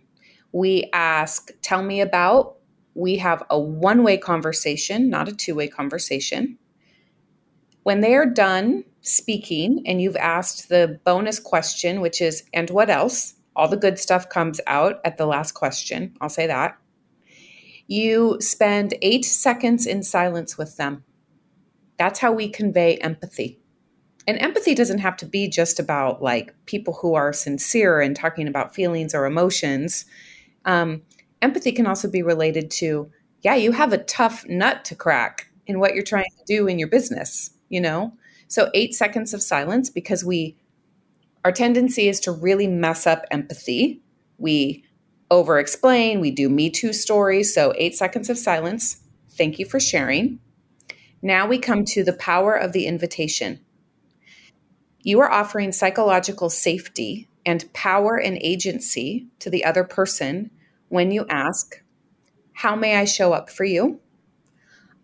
we 0.53 0.89
ask, 0.93 1.51
tell 1.61 1.83
me 1.83 2.01
about. 2.01 2.57
We 2.95 3.17
have 3.19 3.43
a 3.51 3.59
one 3.59 4.03
way 4.03 4.17
conversation, 4.17 5.11
not 5.11 5.29
a 5.29 5.35
two 5.35 5.55
way 5.55 5.69
conversation. 5.69 6.59
When 7.83 8.01
they 8.01 8.15
are 8.15 8.27
done 8.27 8.85
speaking 9.03 9.83
and 9.87 10.01
you've 10.01 10.17
asked 10.17 10.71
the 10.71 10.99
bonus 11.05 11.39
question, 11.39 12.01
which 12.01 12.23
is, 12.23 12.45
and 12.55 12.71
what 12.71 12.89
else? 12.89 13.35
All 13.55 13.69
the 13.69 13.77
good 13.77 13.99
stuff 13.99 14.31
comes 14.31 14.61
out 14.67 15.01
at 15.05 15.19
the 15.19 15.27
last 15.27 15.53
question. 15.53 16.17
I'll 16.21 16.31
say 16.31 16.47
that. 16.47 16.79
You 17.87 18.39
spend 18.41 18.95
eight 19.03 19.27
seconds 19.27 19.87
in 19.87 20.03
silence 20.03 20.57
with 20.57 20.79
them. 20.79 21.05
That's 21.99 22.21
how 22.21 22.33
we 22.33 22.49
convey 22.49 22.97
empathy. 22.97 23.61
And 24.27 24.41
empathy 24.41 24.75
doesn't 24.75 24.99
have 24.99 25.17
to 25.19 25.27
be 25.27 25.49
just 25.49 25.79
about 25.79 26.23
like 26.23 26.55
people 26.67 26.95
who 26.95 27.15
are 27.15 27.33
sincere 27.33 28.01
and 28.01 28.17
talking 28.17 28.49
about 28.49 28.75
feelings 28.75 29.15
or 29.15 29.27
emotions. 29.27 30.07
Um, 30.65 31.03
empathy 31.43 31.73
can 31.73 31.87
also 31.87 32.11
be 32.11 32.23
related 32.23 32.71
to, 32.73 33.11
yeah, 33.43 33.55
you 33.55 33.73
have 33.73 33.93
a 33.93 33.99
tough 33.99 34.47
nut 34.49 34.85
to 34.87 34.95
crack 34.95 35.49
in 35.67 35.79
what 35.79 35.95
you're 35.95 36.03
trying 36.03 36.25
to 36.39 36.45
do 36.47 36.67
in 36.67 36.79
your 36.79 36.89
business, 36.89 37.51
you 37.69 37.81
know? 37.81 38.15
So, 38.49 38.71
eight 38.75 38.95
seconds 38.95 39.35
of 39.35 39.43
silence 39.43 39.91
because 39.91 40.25
we, 40.25 40.57
our 41.45 41.53
tendency 41.53 42.09
is 42.09 42.21
to 42.21 42.33
really 42.33 42.67
mess 42.67 43.07
up 43.07 43.25
empathy. 43.31 44.01
We 44.39 44.85
over 45.31 45.59
explain, 45.59 46.21
we 46.21 46.31
do 46.31 46.49
Me 46.49 46.71
Too 46.71 46.93
stories. 46.93 47.55
So, 47.55 47.75
eight 47.77 47.95
seconds 47.95 48.31
of 48.31 48.39
silence. 48.39 49.03
Thank 49.31 49.59
you 49.59 49.67
for 49.67 49.81
sharing. 49.81 50.39
Now 51.21 51.47
we 51.47 51.59
come 51.59 51.85
to 51.87 52.05
the 52.05 52.13
power 52.13 52.55
of 52.55 52.73
the 52.73 52.87
invitation. 52.87 53.61
You 55.05 55.21
are 55.21 55.31
offering 55.31 55.71
psychological 55.71 56.49
safety 56.49 57.29
and 57.45 57.71
power 57.75 58.17
and 58.17 58.39
agency 58.41 59.27
to 59.39 59.51
the 59.51 59.65
other 59.65 59.85
person 59.85 60.51
when 60.89 61.11
you 61.11 61.27
ask, 61.29 61.83
How 62.55 62.75
may 62.75 62.97
I 62.97 63.05
show 63.05 63.35
up 63.35 63.51
for 63.51 63.65
you? 63.65 64.01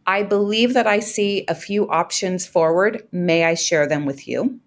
I 0.06 0.22
believe 0.22 0.72
that 0.72 0.86
I 0.86 1.00
see 1.00 1.44
a 1.48 1.54
few 1.54 1.86
options 1.90 2.46
forward. 2.46 3.06
May 3.12 3.44
I 3.44 3.54
share 3.54 3.86
them 3.86 4.06
with 4.06 4.26
you? 4.26 4.58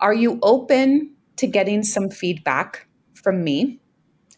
Are 0.00 0.14
you 0.14 0.38
open 0.42 1.12
to 1.36 1.48
getting 1.48 1.82
some 1.82 2.10
feedback 2.10 2.86
from 3.12 3.42
me 3.42 3.80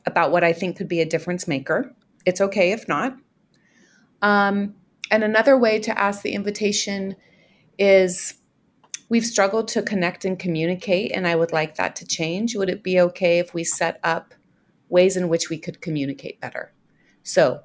about 0.06 0.32
what 0.32 0.44
I 0.44 0.54
think 0.54 0.78
could 0.78 0.88
be 0.88 1.02
a 1.02 1.06
difference 1.06 1.46
maker? 1.46 1.94
It's 2.24 2.40
okay 2.40 2.72
if 2.72 2.88
not. 2.88 3.16
Um, 4.22 4.74
and 5.10 5.22
another 5.22 5.58
way 5.58 5.78
to 5.80 5.98
ask 5.98 6.22
the 6.22 6.32
invitation 6.32 7.16
is 7.78 8.34
we've 9.08 9.24
struggled 9.24 9.68
to 9.68 9.82
connect 9.82 10.24
and 10.24 10.38
communicate, 10.38 11.12
and 11.12 11.26
I 11.26 11.36
would 11.36 11.52
like 11.52 11.76
that 11.76 11.96
to 11.96 12.06
change. 12.06 12.56
Would 12.56 12.70
it 12.70 12.82
be 12.82 13.00
okay 13.00 13.38
if 13.38 13.54
we 13.54 13.64
set 13.64 14.00
up 14.02 14.34
ways 14.88 15.16
in 15.16 15.28
which 15.28 15.48
we 15.48 15.58
could 15.58 15.80
communicate 15.80 16.40
better? 16.40 16.72
So, 17.22 17.60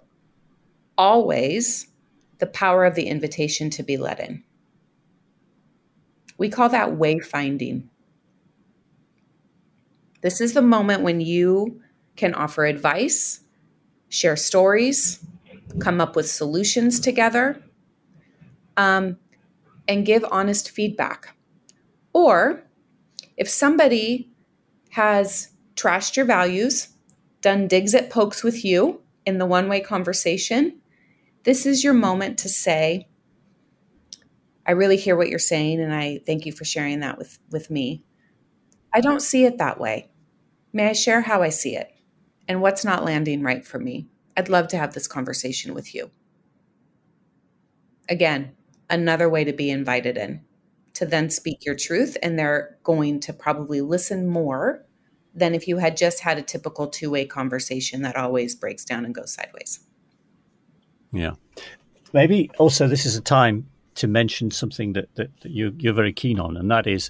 always 0.98 1.88
the 2.39 2.48
power 2.48 2.86
of 2.86 2.96
the 2.96 3.08
invitation 3.08 3.70
to 3.72 3.84
be 3.84 3.98
let 3.98 4.20
in. 4.20 4.44
We 6.38 6.50
call 6.50 6.70
that 6.70 6.89
wayfinding. 6.89 7.84
This 10.22 10.42
is 10.42 10.54
the 10.54 10.62
moment 10.62 11.04
when 11.04 11.22
you 11.22 11.82
can 12.16 12.34
offer 12.34 12.66
advice, 12.66 13.42
share 14.10 14.36
stories, 14.36 15.24
come 15.80 16.02
up 16.02 16.16
with 16.16 16.30
solutions 16.30 17.00
together, 17.00 17.62
um, 18.78 19.18
and 19.92 20.06
give 20.06 20.26
honest 20.32 20.72
feedback. 20.72 21.36
Or 22.14 22.64
if 23.38 23.50
somebody 23.50 24.32
has 24.92 25.50
trashed 25.76 26.16
your 26.16 26.26
values, 26.26 26.89
done 27.42 27.68
digs 27.68 27.94
at 27.94 28.10
pokes 28.10 28.44
with 28.44 28.64
you 28.64 29.02
in 29.26 29.38
the 29.38 29.46
one 29.46 29.68
way 29.68 29.82
conversation, 29.82 30.80
this 31.44 31.66
is 31.66 31.84
your 31.84 31.94
moment 31.94 32.38
to 32.39 32.50
say, 32.50 33.08
I 34.66 34.72
really 34.72 34.98
hear 34.98 35.18
what 35.18 35.30
you're 35.30 35.39
saying, 35.39 35.82
and 35.82 35.94
I 35.94 36.22
thank 36.26 36.46
you 36.46 36.52
for 36.52 36.66
sharing 36.66 37.00
that 37.02 37.18
with, 37.18 37.39
with 37.50 37.70
me. 37.70 38.04
I 38.94 39.02
don't 39.02 39.22
see 39.22 39.46
it 39.46 39.58
that 39.58 39.80
way. 39.80 40.10
May 40.72 40.89
I 40.89 40.94
share 40.94 41.22
how 41.22 41.42
I 41.42 41.50
see 41.50 41.76
it 41.76 41.92
and 42.48 42.62
what's 42.62 42.86
not 42.86 43.04
landing 43.04 43.42
right 43.42 43.66
for 43.66 43.80
me? 43.80 44.08
I'd 44.38 44.50
love 44.50 44.68
to 44.70 44.78
have 44.78 44.94
this 44.94 45.08
conversation 45.08 45.74
with 45.74 45.94
you. 45.94 46.12
Again, 48.08 48.56
another 48.92 49.28
way 49.30 49.44
to 49.44 49.54
be 49.54 49.72
invited 49.72 50.18
in, 50.18 50.42
to 50.94 51.06
then 51.06 51.30
speak 51.30 51.66
your 51.66 51.76
truth, 51.76 52.18
and 52.22 52.38
they're 52.38 52.78
going 52.84 53.20
to 53.22 53.34
probably 53.34 53.82
listen 53.82 54.28
more 54.28 54.86
than 55.34 55.56
if 55.56 55.68
you 55.68 55.78
had 55.78 55.98
just 55.98 56.20
had 56.20 56.38
a 56.38 56.42
typical 56.42 56.88
two 56.88 57.10
way 57.10 57.26
conversation 57.26 58.04
that 58.04 58.16
always 58.16 58.54
breaks 58.54 58.86
down 58.86 59.06
and 59.06 59.16
goes 59.16 59.34
sideways. 59.34 59.80
Yeah. 61.12 61.32
Maybe 62.14 62.52
also 62.60 62.88
this 62.88 63.06
is 63.06 63.16
a 63.16 63.22
time 63.22 63.68
to 63.96 64.08
mention 64.08 64.52
something 64.52 64.94
that, 64.94 65.14
that, 65.16 65.30
that 65.42 65.52
you, 65.52 65.74
you're 65.80 65.94
very 65.94 66.14
keen 66.14 66.39
on, 66.39 66.58
and 66.58 66.70
that 66.70 66.86
is 66.86 67.10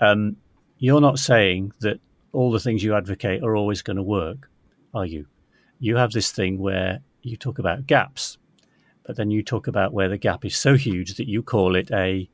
um, 0.00 0.36
you're 0.78 1.00
not 1.00 1.18
saying 1.18 1.72
that 1.80 2.00
all 2.32 2.50
the 2.50 2.60
things 2.60 2.84
you 2.84 2.94
advocate 2.94 3.42
are 3.42 3.56
always 3.56 3.82
going 3.82 3.96
to 3.96 4.02
work, 4.02 4.50
are 4.92 5.06
you? 5.06 5.26
you 5.80 5.96
have 5.96 6.12
this 6.12 6.30
thing 6.30 6.58
where 6.58 7.00
you 7.22 7.36
talk 7.36 7.58
about 7.58 7.86
gaps, 7.86 8.38
but 9.10 9.16
then 9.16 9.32
you 9.32 9.42
talk 9.42 9.66
about 9.66 9.92
where 9.92 10.08
the 10.08 10.16
gap 10.16 10.44
is 10.44 10.54
so 10.54 10.76
huge 10.76 11.16
that 11.16 11.26
you 11.26 11.42
call 11.42 11.74
it 11.74 11.90
a 11.90 12.30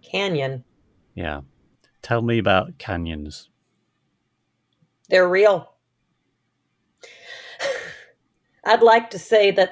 canyon. 0.00 0.62
Yeah. 1.16 1.40
Tell 2.02 2.22
me 2.22 2.38
about 2.38 2.78
canyons. 2.78 3.48
They're 5.08 5.28
real. 5.28 5.72
I'd 8.64 8.80
like 8.80 9.10
to 9.10 9.18
say 9.18 9.50
that 9.50 9.70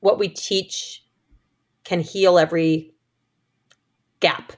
what 0.00 0.18
we 0.18 0.28
teach 0.28 1.06
can 1.84 2.00
heal 2.00 2.38
every 2.38 2.92
gap. 4.20 4.52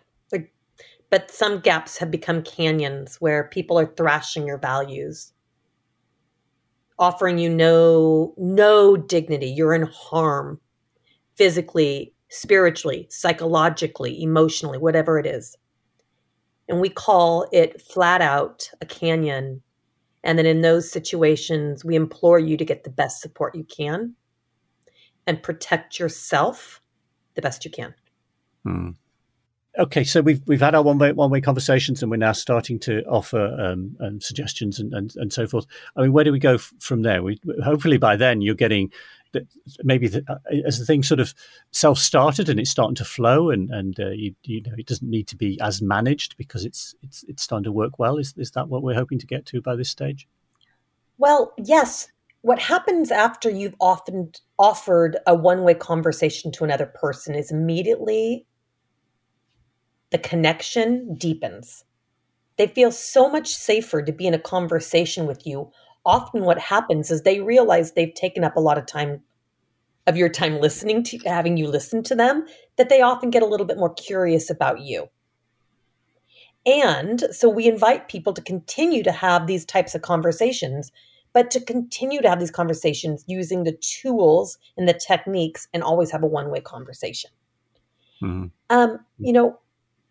But 1.11 1.31
some 1.31 1.61
gaps 1.61 1.97
have 1.99 2.11
become 2.11 2.43
canyons 2.43 3.21
where 3.21 3.45
people 3.45 3.79
are 3.79 3.95
thrashing 3.95 4.49
your 4.49 4.59
values 4.59 5.33
offering 6.99 7.39
you 7.39 7.49
no 7.49 8.35
no 8.37 8.97
dignity 8.97 9.49
you're 9.49 9.75
in 9.75 9.83
harm 9.83 10.61
physically 11.37 12.13
spiritually 12.31 13.07
psychologically 13.11 14.23
emotionally 14.23 14.79
whatever 14.79 15.19
it 15.19 15.27
is 15.27 15.57
and 16.69 16.81
we 16.81 16.89
call 16.89 17.47
it 17.53 17.81
flat 17.81 18.21
out 18.21 18.71
a 18.81 18.87
canyon 18.87 19.63
and 20.23 20.39
then 20.39 20.47
in 20.47 20.63
those 20.63 20.91
situations 20.91 21.85
we 21.85 21.95
implore 21.95 22.39
you 22.39 22.57
to 22.57 22.65
get 22.65 22.85
the 22.85 22.91
best 22.91 23.21
support 23.21 23.55
you 23.55 23.65
can 23.65 24.15
and 25.27 25.43
protect 25.43 25.99
yourself 25.99 26.81
the 27.35 27.43
best 27.43 27.65
you 27.65 27.71
can 27.71 27.95
hmm. 28.65 28.91
Okay, 29.77 30.05
so 30.05 30.21
we've 30.21 30.41
we've 30.47 30.61
had 30.61 30.77
our 30.77 30.83
one 30.83 30.99
way 30.99 31.11
one 31.11 31.31
way 31.31 31.41
conversations, 31.41 32.01
and 32.01 32.09
we're 32.09 32.17
now 32.17 32.31
starting 32.31 32.79
to 32.81 33.03
offer 33.07 33.57
um, 33.61 33.97
um, 33.99 34.21
suggestions 34.21 34.79
and, 34.79 34.95
and, 34.95 35.13
and 35.17 35.33
so 35.33 35.49
forth. 35.49 35.67
I 35.97 36.03
mean, 36.03 36.13
where 36.13 36.23
do 36.23 36.31
we 36.31 36.39
go 36.39 36.55
f- 36.55 36.73
from 36.79 37.03
there? 37.03 37.25
We 37.25 37.41
hopefully 37.65 37.97
by 37.97 38.15
then 38.15 38.41
you're 38.41 38.55
getting 38.55 38.93
the, 39.35 39.47
maybe 39.83 40.09
the, 40.09 40.25
uh, 40.27 40.37
as 40.67 40.79
the 40.79 40.87
thing 40.87 41.03
sort 41.03 41.21
of 41.21 41.35
self 41.73 41.99
started 41.99 42.49
and 42.49 42.59
it's 42.59 42.71
starting 42.71 42.95
to 42.95 43.05
flow, 43.05 43.51
and 43.51 43.71
and 43.71 44.01
uh, 44.01 44.09
you, 44.09 44.35
you 44.45 44.63
know 44.63 44.73
it 44.79 44.87
doesn't 44.87 45.09
need 45.09 45.29
to 45.29 45.37
be 45.37 45.61
as 45.61 45.83
managed 45.83 46.37
because 46.39 46.65
it's 46.65 46.95
it's 47.03 47.23
it's 47.29 47.43
starting 47.43 47.65
to 47.65 47.73
work 47.73 47.99
well. 47.99 48.17
Is 48.17 48.33
is 48.39 48.53
that 48.53 48.69
what 48.69 48.83
we're 48.83 48.95
hoping 48.95 49.19
to 49.19 49.27
get 49.27 49.45
to 49.47 49.61
by 49.61 49.77
this 49.77 49.91
stage? 49.91 50.27
Well, 51.19 51.53
yes. 51.59 52.09
What 52.41 52.59
happens 52.59 53.11
after 53.11 53.49
you've 53.49 53.77
often 53.81 54.33
offered 54.59 55.17
a 55.27 55.35
one 55.35 55.63
way 55.63 55.75
conversation 55.75 56.53
to 56.53 56.65
another 56.65 56.87
person 56.87 57.35
is 57.35 57.51
immediately 57.51 58.47
the 60.11 60.19
connection 60.19 61.15
deepens. 61.15 61.85
They 62.57 62.67
feel 62.67 62.93
so 62.93 63.29
much 63.29 63.49
safer 63.49 64.03
to 64.03 64.13
be 64.13 64.27
in 64.27 64.35
a 64.35 64.39
conversation 64.39 65.27
with 65.27 65.47
you. 65.47 65.73
Often, 66.07 66.43
what 66.43 66.59
happens 66.59 67.11
is 67.11 67.23
they 67.23 67.41
realize 67.41 67.93
they've 67.93 68.15
taken 68.15 68.45
up 68.45 68.57
a 68.57 68.61
lot 68.61 68.79
of 68.79 68.87
time 68.87 69.23
of 70.07 70.17
your 70.17 70.29
time 70.29 70.61
listening 70.61 71.03
to 71.03 71.19
having 71.25 71.57
you 71.57 71.67
listen 71.67 72.03
to 72.03 72.15
them, 72.15 72.45
that 72.77 72.89
they 72.89 73.01
often 73.01 73.31
get 73.31 73.43
a 73.43 73.47
little 73.47 73.67
bit 73.67 73.79
more 73.79 73.95
curious 73.95 74.51
about 74.51 74.81
you. 74.81 75.09
And 76.67 77.25
so 77.31 77.49
we 77.49 77.67
invite 77.67 78.09
people 78.09 78.33
to 78.35 78.43
continue 78.43 79.03
to 79.03 79.13
have 79.13 79.47
these 79.47 79.65
types 79.65 79.95
of 79.95 80.03
conversations, 80.03 80.93
but 81.33 81.51
to 81.51 81.61
continue 81.61 82.23
to 82.23 82.29
have 82.29 82.41
these 82.41 82.51
conversations 82.51 83.25
using 83.27 83.65
the 83.65 83.73
tools 83.73 84.59
and 84.77 84.89
the 84.89 84.95
techniques 84.95 85.69
and 85.75 85.83
always 85.83 86.11
have 86.11 86.23
a 86.23 86.27
one 86.27 86.51
way 86.51 86.61
conversation. 86.61 87.31
Mm-hmm. 88.23 88.47
Um, 88.71 88.99
you 89.19 89.33
know, 89.33 89.59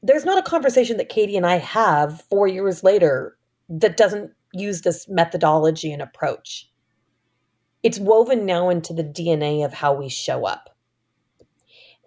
there's 0.04 0.26
not 0.26 0.38
a 0.38 0.48
conversation 0.48 0.98
that 0.98 1.10
Katie 1.10 1.38
and 1.38 1.46
I 1.46 1.58
have 1.58 2.22
four 2.30 2.48
years 2.48 2.84
later 2.84 3.38
that 3.70 3.98
doesn't 3.98 4.32
use 4.54 4.82
this 4.82 5.08
methodology 5.10 5.91
and 5.91 6.01
approach. 6.01 6.70
It's 7.82 7.99
woven 7.99 8.45
now 8.45 8.70
into 8.70 8.93
the 8.93 9.04
DNA 9.04 9.66
of 9.66 9.74
how 9.74 9.93
we 9.93 10.08
show 10.08 10.45
up. 10.45 10.70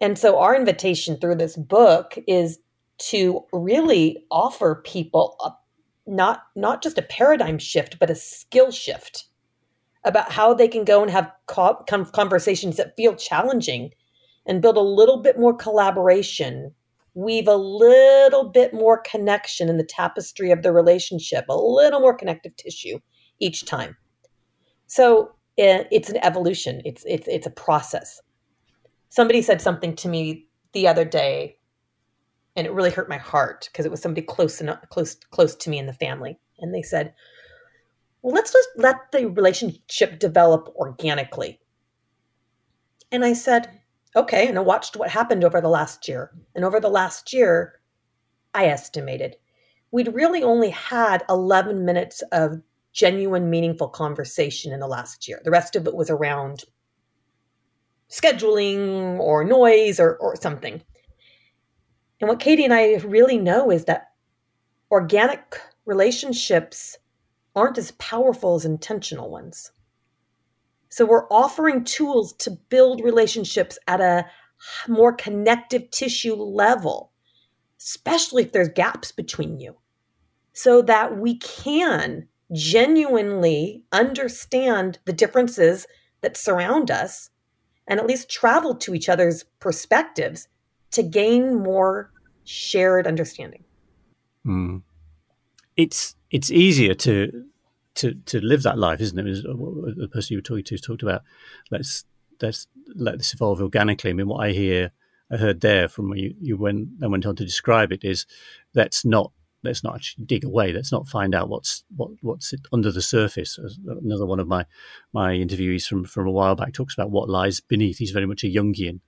And 0.01 0.17
so, 0.17 0.39
our 0.39 0.55
invitation 0.55 1.17
through 1.17 1.35
this 1.35 1.55
book 1.55 2.17
is 2.27 2.59
to 3.09 3.45
really 3.51 4.23
offer 4.31 4.81
people 4.83 5.35
a, 5.43 5.51
not, 6.09 6.43
not 6.55 6.81
just 6.81 6.97
a 6.97 7.03
paradigm 7.03 7.59
shift, 7.59 7.99
but 7.99 8.09
a 8.09 8.15
skill 8.15 8.71
shift 8.71 9.25
about 10.03 10.31
how 10.31 10.53
they 10.53 10.67
can 10.67 10.85
go 10.85 11.01
and 11.01 11.11
have 11.11 11.31
co- 11.47 11.83
conversations 12.13 12.77
that 12.77 12.95
feel 12.95 13.15
challenging 13.15 13.91
and 14.45 14.61
build 14.61 14.77
a 14.77 14.81
little 14.81 15.21
bit 15.21 15.37
more 15.37 15.53
collaboration 15.53 16.73
weave 17.17 17.47
a 17.47 17.55
little 17.55 18.43
bit 18.43 18.75
more 18.75 18.99
connection 18.99 19.69
in 19.69 19.77
the 19.77 19.83
tapestry 19.83 20.51
of 20.51 20.61
the 20.61 20.71
relationship, 20.71 21.45
a 21.49 21.57
little 21.57 21.99
more 21.99 22.15
connective 22.15 22.55
tissue 22.57 22.99
each 23.39 23.65
time. 23.65 23.97
So 24.85 25.31
it, 25.57 25.87
it's 25.91 26.11
an 26.11 26.23
evolution. 26.23 26.79
It's 26.85 27.03
it's 27.07 27.27
it's 27.27 27.47
a 27.47 27.51
process. 27.51 28.21
Somebody 29.09 29.41
said 29.41 29.61
something 29.61 29.95
to 29.95 30.07
me 30.07 30.45
the 30.73 30.87
other 30.87 31.03
day, 31.03 31.57
and 32.55 32.67
it 32.67 32.73
really 32.73 32.91
hurt 32.91 33.09
my 33.09 33.17
heart 33.17 33.67
because 33.71 33.85
it 33.85 33.91
was 33.91 34.01
somebody 34.01 34.21
close 34.21 34.61
enough, 34.61 34.79
close 34.89 35.15
close 35.31 35.55
to 35.55 35.71
me 35.71 35.79
in 35.79 35.87
the 35.87 35.93
family, 35.93 36.37
and 36.59 36.71
they 36.71 36.83
said, 36.83 37.15
"Well, 38.21 38.35
let's 38.35 38.53
just 38.53 38.69
let 38.77 39.11
the 39.11 39.27
relationship 39.27 40.19
develop 40.19 40.71
organically." 40.75 41.59
And 43.11 43.25
I 43.25 43.33
said, 43.33 43.71
"Okay." 44.17 44.47
And 44.47 44.57
I 44.57 44.61
watched 44.61 44.97
what 44.97 45.09
happened 45.09 45.43
over 45.43 45.61
the 45.61 45.69
last 45.69 46.07
year, 46.07 46.31
and 46.55 46.65
over 46.65 46.79
the 46.79 46.89
last 46.89 47.31
year, 47.31 47.79
I 48.53 48.65
estimated 48.65 49.37
we'd 49.91 50.13
really 50.13 50.43
only 50.43 50.69
had 50.69 51.23
11 51.29 51.85
minutes 51.85 52.21
of 52.31 52.61
genuine, 52.91 53.49
meaningful 53.49 53.87
conversation 53.87 54.73
in 54.73 54.79
the 54.79 54.87
last 54.87 55.27
year. 55.27 55.39
The 55.43 55.51
rest 55.51 55.75
of 55.75 55.87
it 55.87 55.95
was 55.95 56.09
around 56.09 56.63
scheduling 58.09 59.19
or 59.19 59.43
noise 59.43 59.99
or, 59.99 60.15
or 60.17 60.35
something. 60.35 60.81
And 62.19 62.27
what 62.27 62.39
Katie 62.39 62.65
and 62.65 62.73
I 62.73 62.95
really 62.97 63.37
know 63.37 63.69
is 63.69 63.85
that 63.85 64.11
organic 64.89 65.59
relationships 65.85 66.97
aren't 67.55 67.77
as 67.77 67.91
powerful 67.91 68.55
as 68.55 68.65
intentional 68.65 69.29
ones. 69.29 69.71
So 70.97 71.05
we're 71.05 71.27
offering 71.29 71.83
tools 71.83 72.33
to 72.39 72.49
build 72.49 73.03
relationships 73.03 73.77
at 73.87 74.01
a 74.01 74.25
more 74.87 75.13
connective 75.13 75.91
tissue 75.91 76.33
level, 76.33 77.11
especially 77.79 78.41
if 78.41 78.51
there's 78.51 78.69
gaps 78.69 79.11
between 79.11 79.59
you, 79.59 79.75
so 80.53 80.81
that 80.81 81.19
we 81.19 81.37
can 81.37 82.27
genuinely 82.51 83.83
understand 83.91 84.97
the 85.05 85.13
differences 85.13 85.85
that 86.21 86.35
surround 86.35 86.89
us 86.89 87.29
and 87.87 87.99
at 87.99 88.07
least 88.07 88.27
travel 88.27 88.73
to 88.77 88.95
each 88.95 89.07
other's 89.07 89.43
perspectives 89.59 90.47
to 90.89 91.03
gain 91.03 91.61
more 91.61 92.11
shared 92.43 93.05
understanding. 93.05 93.63
Mm. 94.47 94.81
It's 95.75 96.15
it's 96.31 96.49
easier 96.49 96.95
to 96.95 97.45
to 97.97 98.13
to 98.13 98.39
live 98.39 98.63
that 98.63 98.77
life, 98.77 99.01
isn't 99.01 99.19
it? 99.19 99.45
Uh, 99.45 99.51
uh, 99.51 99.93
the 99.95 100.09
person 100.11 100.33
you 100.33 100.37
were 100.37 100.43
talking 100.43 100.63
to 100.63 100.77
talked 100.77 101.03
about 101.03 101.23
let's 101.71 102.05
let's 102.41 102.67
let 102.95 103.17
this 103.17 103.33
evolve 103.33 103.61
organically. 103.61 104.11
I 104.11 104.13
mean, 104.13 104.27
what 104.27 104.47
I 104.47 104.51
hear 104.51 104.91
I 105.31 105.37
heard 105.37 105.61
there 105.61 105.87
from 105.87 106.13
you 106.15 106.33
you 106.39 106.57
went 106.57 106.99
then 106.99 107.11
went 107.11 107.25
on 107.25 107.35
to 107.35 107.45
describe 107.45 107.91
it 107.91 108.03
is 108.03 108.25
let's 108.73 109.03
not 109.03 109.31
let's 109.63 109.83
not 109.83 109.95
actually 109.95 110.25
dig 110.25 110.45
away. 110.45 110.71
Let's 110.71 110.91
not 110.91 111.07
find 111.07 111.33
out 111.33 111.49
what's 111.49 111.83
what 111.95 112.11
what's 112.21 112.53
under 112.71 112.91
the 112.91 113.01
surface. 113.01 113.59
Uh, 113.59 113.97
another 114.03 114.25
one 114.25 114.39
of 114.39 114.47
my 114.47 114.65
my 115.11 115.33
interviewees 115.33 115.87
from 115.87 116.05
from 116.05 116.27
a 116.27 116.31
while 116.31 116.55
back 116.55 116.73
talks 116.73 116.93
about 116.93 117.11
what 117.11 117.29
lies 117.29 117.59
beneath. 117.59 117.97
He's 117.97 118.11
very 118.11 118.27
much 118.27 118.43
a 118.43 118.47
Jungian, 118.47 119.01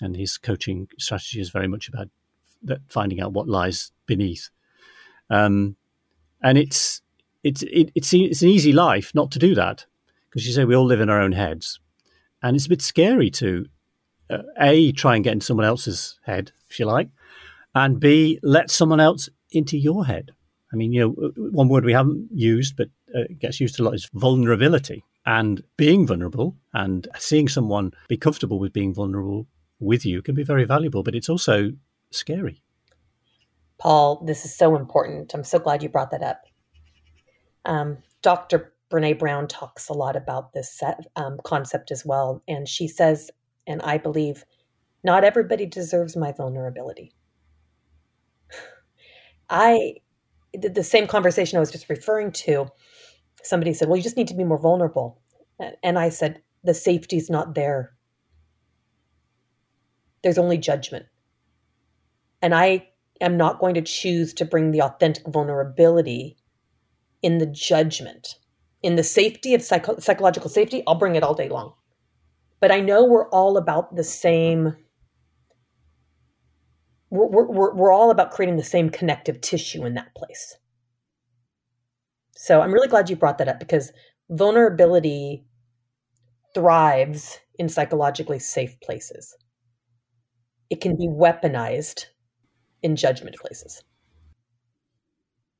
and 0.00 0.16
his 0.16 0.38
coaching 0.38 0.88
strategy 0.98 1.40
is 1.40 1.50
very 1.50 1.68
much 1.68 1.88
about 1.88 2.08
that 2.62 2.80
finding 2.88 3.20
out 3.20 3.32
what 3.32 3.48
lies 3.48 3.92
beneath. 4.06 4.50
Um, 5.28 5.76
and 6.42 6.56
it's 6.56 7.02
it's 7.42 7.62
it, 7.62 7.90
it's 7.94 8.12
it's 8.12 8.42
an 8.42 8.48
easy 8.48 8.72
life 8.72 9.14
not 9.14 9.30
to 9.32 9.38
do 9.38 9.54
that 9.54 9.86
because 10.28 10.46
you 10.46 10.52
say 10.52 10.64
we 10.64 10.76
all 10.76 10.84
live 10.84 11.00
in 11.00 11.10
our 11.10 11.20
own 11.20 11.32
heads, 11.32 11.80
and 12.42 12.56
it's 12.56 12.66
a 12.66 12.70
bit 12.70 12.82
scary 12.82 13.30
to 13.30 13.66
uh, 14.30 14.42
a 14.60 14.92
try 14.92 15.14
and 15.14 15.24
get 15.24 15.32
in 15.32 15.40
someone 15.40 15.66
else's 15.66 16.18
head 16.24 16.52
if 16.68 16.78
you 16.78 16.86
like, 16.86 17.08
and 17.74 18.00
b 18.00 18.38
let 18.42 18.70
someone 18.70 19.00
else 19.00 19.28
into 19.52 19.76
your 19.78 20.06
head. 20.06 20.32
I 20.72 20.76
mean, 20.76 20.92
you 20.92 21.00
know, 21.00 21.32
one 21.50 21.68
word 21.68 21.84
we 21.84 21.92
haven't 21.92 22.28
used 22.32 22.76
but 22.76 22.88
uh, 23.14 23.24
gets 23.38 23.60
used 23.60 23.80
a 23.80 23.82
lot 23.82 23.94
is 23.94 24.08
vulnerability. 24.14 25.04
And 25.26 25.62
being 25.76 26.06
vulnerable 26.06 26.56
and 26.72 27.06
seeing 27.18 27.48
someone 27.48 27.92
be 28.08 28.16
comfortable 28.16 28.58
with 28.58 28.72
being 28.72 28.94
vulnerable 28.94 29.46
with 29.78 30.06
you 30.06 30.22
can 30.22 30.34
be 30.34 30.42
very 30.44 30.64
valuable, 30.64 31.02
but 31.02 31.14
it's 31.14 31.28
also 31.28 31.72
scary. 32.10 32.62
Paul, 33.78 34.22
this 34.24 34.44
is 34.44 34.54
so 34.54 34.76
important. 34.76 35.34
I'm 35.34 35.44
so 35.44 35.58
glad 35.58 35.82
you 35.82 35.88
brought 35.88 36.10
that 36.10 36.22
up. 36.22 36.42
Um, 37.64 37.98
Dr. 38.22 38.72
Brene 38.90 39.18
Brown 39.18 39.46
talks 39.46 39.88
a 39.88 39.92
lot 39.92 40.16
about 40.16 40.52
this 40.52 40.82
um, 41.16 41.38
concept 41.44 41.90
as 41.90 42.04
well. 42.04 42.42
And 42.48 42.68
she 42.68 42.88
says, 42.88 43.30
and 43.66 43.80
I 43.82 43.98
believe, 43.98 44.44
not 45.04 45.24
everybody 45.24 45.66
deserves 45.66 46.16
my 46.16 46.32
vulnerability. 46.32 47.12
I 49.50 49.94
the 50.52 50.82
same 50.82 51.06
conversation 51.06 51.56
I 51.56 51.60
was 51.60 51.70
just 51.70 51.88
referring 51.88 52.32
to. 52.32 52.66
Somebody 53.42 53.72
said, 53.72 53.88
"Well, 53.88 53.96
you 53.96 54.02
just 54.02 54.16
need 54.16 54.28
to 54.28 54.34
be 54.34 54.44
more 54.44 54.58
vulnerable," 54.58 55.22
and 55.82 55.98
I 55.98 56.08
said, 56.08 56.42
"The 56.64 56.74
safety's 56.74 57.30
not 57.30 57.54
there. 57.54 57.94
There's 60.22 60.38
only 60.38 60.58
judgment." 60.58 61.06
And 62.42 62.54
I 62.54 62.88
am 63.20 63.36
not 63.36 63.60
going 63.60 63.74
to 63.74 63.82
choose 63.82 64.34
to 64.34 64.44
bring 64.44 64.72
the 64.72 64.82
authentic 64.82 65.26
vulnerability 65.28 66.36
in 67.22 67.38
the 67.38 67.46
judgment. 67.46 68.36
In 68.82 68.96
the 68.96 69.04
safety 69.04 69.54
of 69.54 69.62
psycho- 69.62 69.98
psychological 69.98 70.50
safety, 70.50 70.82
I'll 70.86 70.94
bring 70.94 71.16
it 71.16 71.22
all 71.22 71.34
day 71.34 71.48
long. 71.48 71.74
But 72.60 72.72
I 72.72 72.80
know 72.80 73.04
we're 73.04 73.28
all 73.30 73.56
about 73.56 73.96
the 73.96 74.04
same 74.04 74.76
we're, 77.10 77.26
we're, 77.26 77.74
we're 77.74 77.92
all 77.92 78.10
about 78.10 78.30
creating 78.30 78.56
the 78.56 78.62
same 78.62 78.88
connective 78.88 79.40
tissue 79.40 79.84
in 79.84 79.94
that 79.94 80.14
place. 80.14 80.56
So 82.36 82.60
I'm 82.60 82.72
really 82.72 82.88
glad 82.88 83.10
you 83.10 83.16
brought 83.16 83.38
that 83.38 83.48
up 83.48 83.58
because 83.58 83.92
vulnerability 84.30 85.44
thrives 86.54 87.38
in 87.58 87.68
psychologically 87.68 88.38
safe 88.38 88.80
places. 88.80 89.36
It 90.70 90.80
can 90.80 90.96
be 90.96 91.08
weaponized 91.08 92.06
in 92.82 92.96
judgment 92.96 93.36
places. 93.36 93.82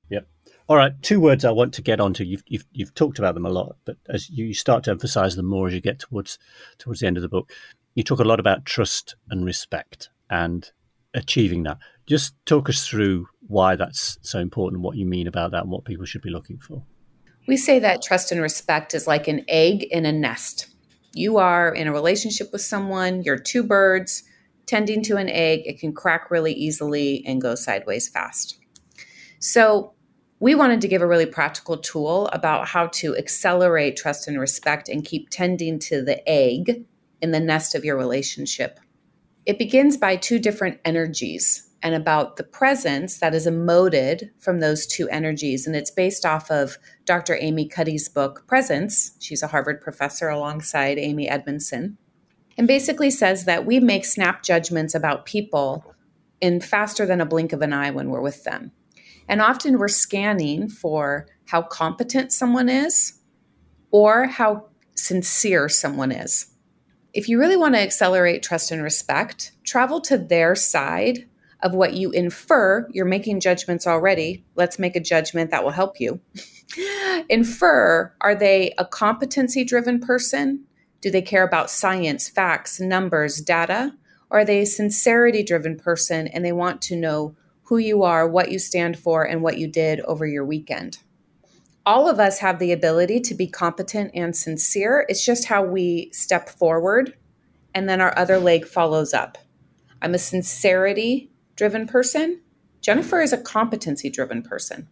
Yep. 0.09 0.27
All 0.71 0.77
right. 0.77 0.93
Two 1.03 1.21
words 1.21 1.45
I 1.45 1.51
want 1.51 1.75
to 1.75 1.83
get 1.83 2.01
onto. 2.01 2.25
You've, 2.25 2.45
you've, 2.47 2.65
you've 2.73 2.95
talked 2.95 3.19
about 3.19 3.35
them 3.35 3.45
a 3.45 3.51
lot, 3.51 3.77
but 3.85 3.99
as 4.09 4.31
you 4.31 4.55
start 4.55 4.85
to 4.85 4.93
emphasize 4.93 5.37
them 5.37 5.47
more 5.47 5.67
as 5.67 5.75
you 5.75 5.83
get 5.83 5.99
towards 5.99 6.39
towards 6.79 7.01
the 7.01 7.07
end 7.07 7.19
of 7.19 7.23
the 7.23 7.29
book, 7.29 7.53
you 7.95 8.03
talk 8.03 8.21
a 8.21 8.25
lot 8.25 8.41
about 8.41 8.65
trust 8.65 9.17
and 9.29 9.45
respect. 9.45 10.09
And 10.31 10.71
achieving 11.15 11.65
that. 11.65 11.79
Just 12.07 12.35
talk 12.47 12.69
us 12.69 12.87
through 12.87 13.27
why 13.47 13.77
that's 13.77 14.19
so 14.23 14.39
important, 14.39 14.83
what 14.83 14.97
you 14.97 15.07
mean 15.07 15.27
about 15.27 15.51
that, 15.53 15.63
and 15.63 15.71
what 15.71 15.85
people 15.85 16.07
should 16.07 16.23
be 16.23 16.31
looking 16.31 16.59
for. 16.59 16.83
We 17.47 17.57
say 17.57 17.79
that 17.81 18.03
trust 18.03 18.31
and 18.33 18.41
respect 18.41 18.95
is 18.95 19.07
like 19.07 19.27
an 19.29 19.45
egg 19.49 19.85
in 19.85 20.07
a 20.07 20.13
nest. 20.13 20.69
You 21.13 21.39
are 21.39 21.75
in 21.75 21.89
a 21.89 21.93
relationship 21.93 22.53
with 22.53 22.61
someone, 22.61 23.23
you're 23.23 23.39
two 23.39 23.63
birds 23.63 24.23
tending 24.67 25.03
to 25.03 25.17
an 25.17 25.29
egg. 25.29 25.63
It 25.65 25.81
can 25.81 25.93
crack 25.93 26.31
really 26.31 26.53
easily 26.53 27.25
and 27.27 27.41
go 27.41 27.57
sideways 27.57 28.09
fast. 28.09 28.57
So, 29.41 29.95
we 30.41 30.55
wanted 30.55 30.81
to 30.81 30.89
give 30.89 31.03
a 31.03 31.07
really 31.07 31.27
practical 31.27 31.77
tool 31.77 32.27
about 32.29 32.67
how 32.67 32.87
to 32.87 33.15
accelerate 33.17 33.97
trust 33.97 34.27
and 34.27 34.41
respect 34.41 34.89
and 34.89 35.05
keep 35.05 35.29
tending 35.29 35.79
to 35.79 36.03
the 36.03 36.27
egg 36.29 36.85
in 37.21 37.31
the 37.31 37.41
nest 37.41 37.75
of 37.75 37.85
your 37.85 37.97
relationship. 37.97 38.81
It 39.45 39.59
begins 39.59 39.99
by 39.99 40.17
two 40.17 40.39
different 40.39 40.81
energies 40.85 41.69
and 41.83 41.95
about 41.95 42.37
the 42.37 42.45
presence 42.45 43.19
that 43.19 43.35
is 43.35 43.47
emoted 43.47 44.31
from 44.39 44.61
those 44.61 44.87
two 44.87 45.09
energies. 45.09 45.67
And 45.67 45.77
it's 45.77 45.91
based 45.91 46.25
off 46.25 46.51
of 46.51 46.79
Dr. 47.05 47.37
Amy 47.39 47.69
Cuddy's 47.69 48.09
book, 48.09 48.47
Presence. 48.47 49.13
She's 49.19 49.43
a 49.43 49.47
Harvard 49.47 49.81
professor 49.81 50.29
alongside 50.29 50.99
Amy 50.99 51.29
Edmondson. 51.29 51.99
And 52.57 52.67
basically 52.67 53.11
says 53.11 53.45
that 53.45 53.65
we 53.65 53.81
make 53.81 54.05
snap 54.05 54.43
judgments 54.43 54.95
about 54.95 55.27
people 55.27 55.95
in 56.41 56.61
faster 56.61 57.07
than 57.07 57.21
a 57.21 57.27
blink 57.27 57.53
of 57.53 57.63
an 57.63 57.73
eye 57.73 57.91
when 57.91 58.11
we're 58.11 58.21
with 58.21 58.45
them. 58.45 58.73
And 59.31 59.41
often 59.41 59.79
we're 59.79 59.89
scanning 59.89 60.69
for 60.69 61.27
how 61.47 61.63
competent 61.63 62.33
someone 62.33 62.69
is 62.69 63.15
or 63.91 64.27
how 64.27 64.67
sincere 64.95 65.71
someone 65.71 66.13
is 66.13 66.51
if 67.13 67.29
you 67.29 67.39
really 67.39 67.57
want 67.57 67.75
to 67.75 67.81
accelerate 67.81 68.43
trust 68.43 68.71
and 68.71 68.83
respect, 68.83 69.53
travel 69.65 70.01
to 70.03 70.17
their 70.17 70.55
side 70.55 71.29
of 71.63 71.75
what 71.75 71.95
you 71.95 72.11
infer. 72.11 72.89
You're 72.93 73.05
making 73.05 73.41
judgments 73.41 73.87
already. 73.87 74.45
Let's 74.55 74.79
make 74.79 74.97
a 74.97 75.01
judgment 75.01 75.51
that 75.51 75.65
will 75.65 75.73
help 75.73 76.01
you. 76.01 76.21
infer 77.29 78.15
are 78.21 78.35
they 78.35 78.73
a 78.79 78.85
competency 78.85 79.65
driven 79.65 80.01
person? 80.01 80.65
Do 81.01 81.11
they 81.11 81.23
care 81.23 81.43
about 81.43 81.71
science, 81.71 82.29
facts, 82.29 82.81
numbers, 82.81 83.41
data? 83.41 83.95
Or 84.31 84.41
are 84.41 84.45
they 84.45 84.61
a 84.61 84.67
sincerity 84.67 85.43
driven 85.43 85.77
person 85.77 86.29
and 86.29 86.45
they 86.45 86.53
want 86.53 86.81
to 86.83 86.97
know 86.97 87.35
who 87.71 87.79
you 87.79 88.03
are, 88.03 88.29
what 88.29 88.51
you 88.53 88.59
stand 88.59 88.99
for, 88.99 89.25
and 89.25 89.43
what 89.43 89.57
you 89.57 89.67
did 89.67 90.01
over 90.01 90.27
your 90.27 90.45
weekend? 90.45 90.99
all 91.87 92.09
of 92.09 92.21
us 92.21 92.39
have 92.39 92.59
the 92.59 92.73
ability 92.73 93.19
to 93.21 93.35
be 93.35 93.47
competent 93.47 94.11
and 94.15 94.37
sincere. 94.37 95.07
It's 95.09 95.25
just 95.25 95.47
how 95.47 95.65
we 95.65 96.11
step 96.13 96.49
forward 96.49 97.17
and 97.75 97.89
then 97.89 98.01
our 98.01 98.17
other 98.19 98.39
leg 98.39 98.67
follows 98.67 99.15
up. 99.15 99.39
I'm 100.03 100.15
a 100.15 100.19
sincerity 100.19 101.31
driven 101.57 101.87
person. 101.87 102.41
Jennifer 102.81 103.21
is 103.21 103.33
a 103.33 103.39
competency 103.39 104.11
driven 104.11 104.43
person. 104.43 104.89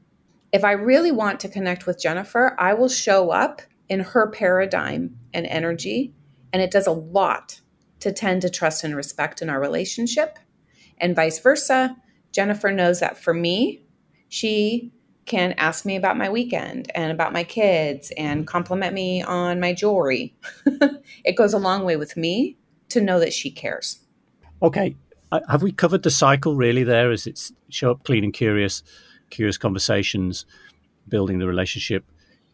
If 0.52 0.64
I 0.64 0.72
really 0.72 1.10
want 1.10 1.40
to 1.40 1.48
connect 1.48 1.86
with 1.86 2.00
Jennifer, 2.00 2.56
I 2.58 2.74
will 2.74 2.88
show 2.88 3.30
up 3.30 3.62
in 3.88 4.00
her 4.00 4.30
paradigm 4.30 5.18
and 5.32 5.46
energy, 5.46 6.14
and 6.52 6.62
it 6.62 6.70
does 6.70 6.86
a 6.86 6.92
lot 6.92 7.60
to 8.00 8.12
tend 8.12 8.42
to 8.42 8.50
trust 8.50 8.84
and 8.84 8.94
respect 8.94 9.42
in 9.42 9.50
our 9.50 9.60
relationship. 9.60 10.38
And 10.98 11.16
vice 11.16 11.38
versa, 11.38 11.96
Jennifer 12.32 12.70
knows 12.70 13.00
that 13.00 13.18
for 13.18 13.34
me, 13.34 13.82
she 14.28 14.92
can 15.26 15.52
ask 15.58 15.84
me 15.84 15.96
about 15.96 16.16
my 16.16 16.28
weekend 16.28 16.90
and 16.94 17.12
about 17.12 17.32
my 17.32 17.44
kids 17.44 18.10
and 18.16 18.46
compliment 18.46 18.94
me 18.94 19.22
on 19.22 19.60
my 19.60 19.72
jewelry. 19.72 20.34
it 21.24 21.36
goes 21.36 21.52
a 21.52 21.58
long 21.58 21.84
way 21.84 21.96
with 21.96 22.16
me 22.16 22.56
to 22.88 23.00
know 23.00 23.20
that 23.20 23.32
she 23.32 23.50
cares. 23.50 24.00
Okay. 24.62 24.96
Have 25.48 25.62
we 25.62 25.72
covered 25.72 26.02
the 26.02 26.10
cycle 26.10 26.56
really 26.56 26.84
there? 26.84 27.10
As 27.10 27.26
it's 27.26 27.52
show 27.68 27.90
up 27.90 28.04
clean 28.04 28.24
and 28.24 28.32
curious, 28.32 28.82
curious 29.28 29.58
conversations, 29.58 30.46
building 31.06 31.38
the 31.38 31.46
relationship, 31.46 32.04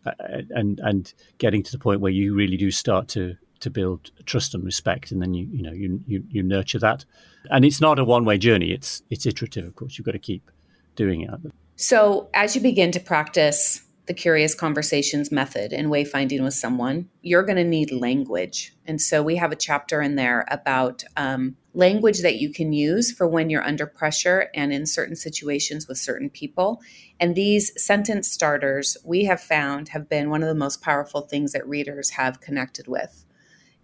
uh, 0.04 0.12
and 0.50 0.80
and 0.80 1.14
getting 1.38 1.62
to 1.62 1.70
the 1.70 1.78
point 1.78 2.00
where 2.00 2.10
you 2.10 2.34
really 2.34 2.56
do 2.56 2.72
start 2.72 3.06
to 3.08 3.36
to 3.64 3.70
build 3.70 4.10
trust 4.26 4.54
and 4.54 4.64
respect, 4.64 5.10
and 5.10 5.20
then 5.20 5.34
you 5.34 5.48
you 5.50 5.62
know 5.62 5.72
you 5.72 6.00
you, 6.06 6.24
you 6.30 6.42
nurture 6.42 6.78
that, 6.78 7.04
and 7.50 7.64
it's 7.64 7.80
not 7.80 7.98
a 7.98 8.04
one 8.04 8.24
way 8.24 8.38
journey. 8.38 8.70
It's 8.70 9.02
it's 9.10 9.26
iterative, 9.26 9.66
of 9.66 9.74
course. 9.74 9.98
You've 9.98 10.06
got 10.06 10.12
to 10.12 10.18
keep 10.18 10.50
doing 10.96 11.22
it. 11.22 11.30
So 11.76 12.28
as 12.34 12.54
you 12.54 12.62
begin 12.62 12.92
to 12.92 13.00
practice 13.00 13.84
the 14.06 14.14
curious 14.14 14.54
conversations 14.54 15.32
method 15.32 15.72
and 15.72 15.88
wayfinding 15.88 16.42
with 16.42 16.54
someone, 16.54 17.08
you're 17.22 17.42
going 17.42 17.56
to 17.56 17.64
need 17.64 17.90
language. 17.90 18.74
And 18.86 19.00
so 19.00 19.22
we 19.22 19.36
have 19.36 19.50
a 19.50 19.56
chapter 19.56 20.02
in 20.02 20.14
there 20.14 20.44
about 20.50 21.02
um, 21.16 21.56
language 21.72 22.20
that 22.20 22.36
you 22.36 22.52
can 22.52 22.72
use 22.72 23.10
for 23.10 23.26
when 23.26 23.48
you're 23.48 23.64
under 23.64 23.86
pressure 23.86 24.50
and 24.54 24.72
in 24.72 24.86
certain 24.86 25.16
situations 25.16 25.88
with 25.88 25.98
certain 25.98 26.28
people. 26.28 26.82
And 27.18 27.34
these 27.34 27.72
sentence 27.82 28.30
starters 28.30 28.96
we 29.04 29.24
have 29.24 29.40
found 29.40 29.88
have 29.88 30.08
been 30.08 30.28
one 30.28 30.42
of 30.42 30.48
the 30.48 30.54
most 30.54 30.82
powerful 30.82 31.22
things 31.22 31.52
that 31.52 31.66
readers 31.66 32.10
have 32.10 32.40
connected 32.40 32.86
with. 32.86 33.23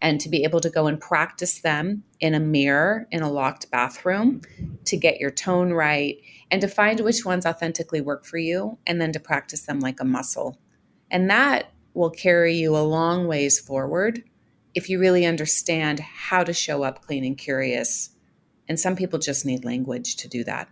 And 0.02 0.20
to 0.20 0.28
be 0.28 0.44
able 0.44 0.60
to 0.60 0.70
go 0.70 0.86
and 0.86 0.98
practice 0.98 1.60
them 1.60 2.04
in 2.20 2.34
a 2.34 2.40
mirror 2.40 3.06
in 3.10 3.22
a 3.22 3.30
locked 3.30 3.70
bathroom 3.70 4.40
to 4.86 4.96
get 4.96 5.20
your 5.20 5.30
tone 5.30 5.72
right 5.72 6.16
and 6.50 6.60
to 6.62 6.68
find 6.68 7.00
which 7.00 7.24
ones 7.24 7.44
authentically 7.44 8.00
work 8.00 8.24
for 8.24 8.38
you 8.38 8.78
and 8.86 9.00
then 9.00 9.12
to 9.12 9.20
practice 9.20 9.62
them 9.62 9.80
like 9.80 10.00
a 10.00 10.04
muscle. 10.04 10.58
And 11.10 11.28
that 11.28 11.72
will 11.94 12.10
carry 12.10 12.54
you 12.54 12.76
a 12.76 12.78
long 12.78 13.26
ways 13.26 13.58
forward 13.58 14.22
if 14.74 14.88
you 14.88 14.98
really 14.98 15.26
understand 15.26 16.00
how 16.00 16.44
to 16.44 16.52
show 16.52 16.82
up 16.82 17.02
clean 17.04 17.24
and 17.24 17.36
curious. 17.36 18.10
And 18.68 18.78
some 18.78 18.96
people 18.96 19.18
just 19.18 19.44
need 19.44 19.64
language 19.64 20.16
to 20.16 20.28
do 20.28 20.44
that. 20.44 20.68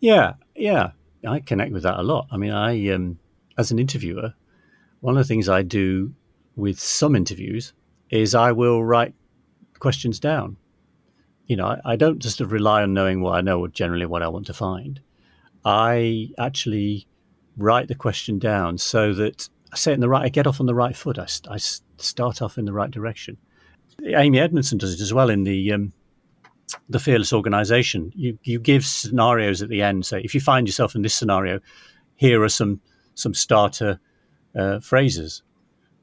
Yeah, 0.00 0.34
yeah. 0.56 0.92
I 1.26 1.40
connect 1.40 1.72
with 1.72 1.84
that 1.84 2.00
a 2.00 2.02
lot. 2.02 2.26
I 2.32 2.36
mean, 2.36 2.50
I, 2.50 2.88
um, 2.88 3.18
as 3.56 3.70
an 3.70 3.78
interviewer, 3.78 4.34
one 5.00 5.16
of 5.16 5.22
the 5.22 5.28
things 5.28 5.48
I 5.48 5.62
do 5.62 6.14
with 6.56 6.80
some 6.80 7.14
interviews 7.14 7.72
is 8.12 8.34
I 8.34 8.52
will 8.52 8.84
write 8.84 9.14
questions 9.80 10.20
down 10.20 10.56
you 11.46 11.56
know, 11.56 11.66
I, 11.66 11.80
I 11.84 11.96
don't 11.96 12.18
just 12.18 12.40
rely 12.40 12.82
on 12.82 12.94
knowing 12.94 13.20
what 13.20 13.34
I 13.34 13.42
know 13.42 13.60
or 13.60 13.68
generally 13.68 14.06
what 14.06 14.22
I 14.22 14.28
want 14.28 14.46
to 14.46 14.54
find. 14.54 15.00
I 15.66 16.30
actually 16.38 17.06
write 17.58 17.88
the 17.88 17.94
question 17.94 18.38
down 18.38 18.78
so 18.78 19.12
that 19.14 19.48
I 19.70 19.76
say 19.76 19.92
in 19.92 20.00
the 20.00 20.08
right, 20.08 20.24
I 20.24 20.30
get 20.30 20.46
off 20.46 20.60
on 20.60 20.66
the 20.66 20.74
right 20.74 20.96
foot. 20.96 21.18
I, 21.18 21.26
I 21.50 21.58
start 21.58 22.40
off 22.40 22.56
in 22.56 22.64
the 22.64 22.72
right 22.72 22.90
direction. 22.90 23.36
Amy 24.02 24.38
Edmondson 24.38 24.78
does 24.78 24.94
it 24.94 25.02
as 25.02 25.12
well 25.12 25.28
in 25.28 25.44
the 25.44 25.72
um, 25.72 25.92
the 26.88 26.98
fearless 26.98 27.32
organization. 27.34 28.12
You 28.16 28.38
you 28.42 28.58
give 28.58 28.86
scenarios 28.86 29.60
at 29.60 29.68
the 29.68 29.82
end. 29.82 30.06
Say 30.06 30.22
if 30.22 30.34
you 30.34 30.40
find 30.40 30.66
yourself 30.66 30.94
in 30.94 31.02
this 31.02 31.14
scenario, 31.14 31.60
here 32.16 32.42
are 32.42 32.48
some 32.48 32.80
some 33.14 33.34
starter 33.34 34.00
uh, 34.56 34.80
phrases. 34.80 35.42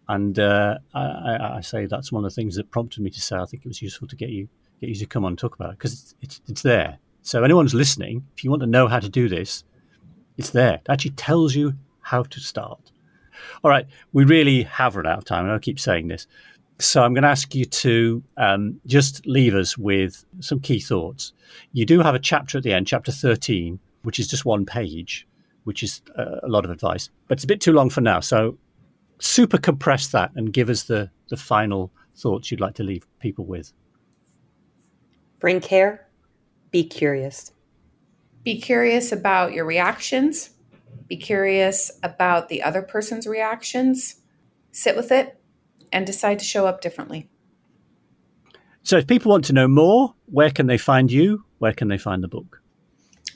And 0.10 0.40
uh, 0.40 0.80
I, 0.96 1.58
I, 1.58 1.62
say 1.62 1.86
that's 1.86 2.12
one 2.12 2.26
of 2.26 2.32
the 2.32 2.34
things 2.34 2.56
that 2.56 2.72
prompted 2.72 3.04
me 3.04 3.12
to 3.12 3.22
say 3.22 3.38
I 3.38 3.46
think 3.46 3.64
it 3.64 3.68
was 3.68 3.80
useful 3.80 4.08
to 4.08 4.16
get 4.16 4.30
you 4.30 4.50
get 4.82 4.90
you 4.90 4.96
to 4.96 5.06
come 5.06 5.24
on 5.24 5.34
and 5.34 5.38
talk 5.38 5.54
about 5.54 5.70
it 5.70 5.78
because 5.78 5.94
it's, 5.94 6.16
it's, 6.22 6.42
it's 6.48 6.62
there. 6.64 6.98
So 7.22 7.44
anyone's 7.44 7.76
listening, 7.76 8.26
if 8.36 8.44
you 8.44 8.50
want 8.50 8.62
to 8.62 8.68
know 8.68 8.88
how 8.88 9.00
to 9.00 9.08
do 9.08 9.30
this, 9.30 9.64
it's 10.36 10.50
there. 10.50 10.76
It 10.76 10.88
actually 10.90 11.12
tells 11.12 11.54
you 11.54 11.74
how 12.02 12.24
to 12.24 12.40
start. 12.40 12.92
All 13.64 13.70
right, 13.70 13.86
we 14.12 14.24
really 14.24 14.64
have 14.64 14.96
run 14.96 15.06
out 15.06 15.20
of 15.20 15.26
time, 15.26 15.44
and 15.44 15.52
I'll 15.52 15.60
keep 15.60 15.80
saying 15.80 16.08
this. 16.08 16.26
So 16.80 17.04
I'm 17.04 17.14
going 17.14 17.24
to 17.24 17.30
ask 17.30 17.54
you 17.54 17.66
to 17.66 18.24
um, 18.38 18.82
just 18.88 19.24
leave 19.28 19.54
us 19.54 19.78
with 19.78 20.26
some 20.40 20.60
key 20.60 20.80
thoughts. 20.80 21.34
You 21.72 21.86
do 21.86 22.00
have 22.00 22.16
a 22.16 22.20
chapter 22.20 22.58
at 22.58 22.64
the 22.64 22.74
end, 22.74 22.88
chapter 22.88 23.12
13, 23.12 23.80
which 24.02 24.20
is 24.20 24.28
just 24.28 24.44
one 24.44 24.66
page, 24.66 25.28
which 25.66 25.84
is 25.84 26.02
uh, 26.18 26.38
a 26.42 26.48
lot 26.48 26.66
of 26.66 26.72
advice, 26.72 27.12
but 27.28 27.38
it's 27.38 27.44
a 27.44 27.48
bit 27.48 27.62
too 27.62 27.74
long 27.74 27.92
for 27.92 28.02
now. 28.02 28.22
So 28.22 28.58
super 29.20 29.58
compress 29.58 30.08
that 30.08 30.32
and 30.36 30.52
give 30.52 30.70
us 30.70 30.84
the, 30.84 31.10
the 31.30 31.38
final 31.38 31.92
thoughts 32.16 32.52
you'd 32.52 32.62
like 32.62 32.76
to 32.76 32.84
leave 32.84 33.06
people 33.20 33.46
with. 33.46 33.74
Bring 35.40 35.62
care, 35.62 36.08
be 36.72 36.84
curious. 36.84 37.52
Be 38.44 38.60
curious 38.60 39.12
about 39.12 39.54
your 39.54 39.66
reactions, 39.66 40.52
be 41.08 41.18
curious 41.18 41.92
about 42.04 42.50
the 42.50 42.64
other 42.64 42.82
person's 42.82 43.28
reactions, 43.28 44.22
sit 44.72 44.96
with 44.96 45.12
it, 45.12 45.40
and 45.92 46.06
decide 46.06 46.40
to 46.40 46.46
show 46.46 46.66
up 46.68 46.82
differently. 46.82 47.30
So, 48.84 48.98
if 48.98 49.08
people 49.08 49.32
want 49.32 49.46
to 49.46 49.54
know 49.54 49.68
more, 49.68 50.16
where 50.26 50.52
can 50.52 50.68
they 50.68 50.78
find 50.78 51.12
you? 51.12 51.44
Where 51.58 51.74
can 51.74 51.90
they 51.90 51.98
find 51.98 52.24
the 52.24 52.28
book? 52.28 52.59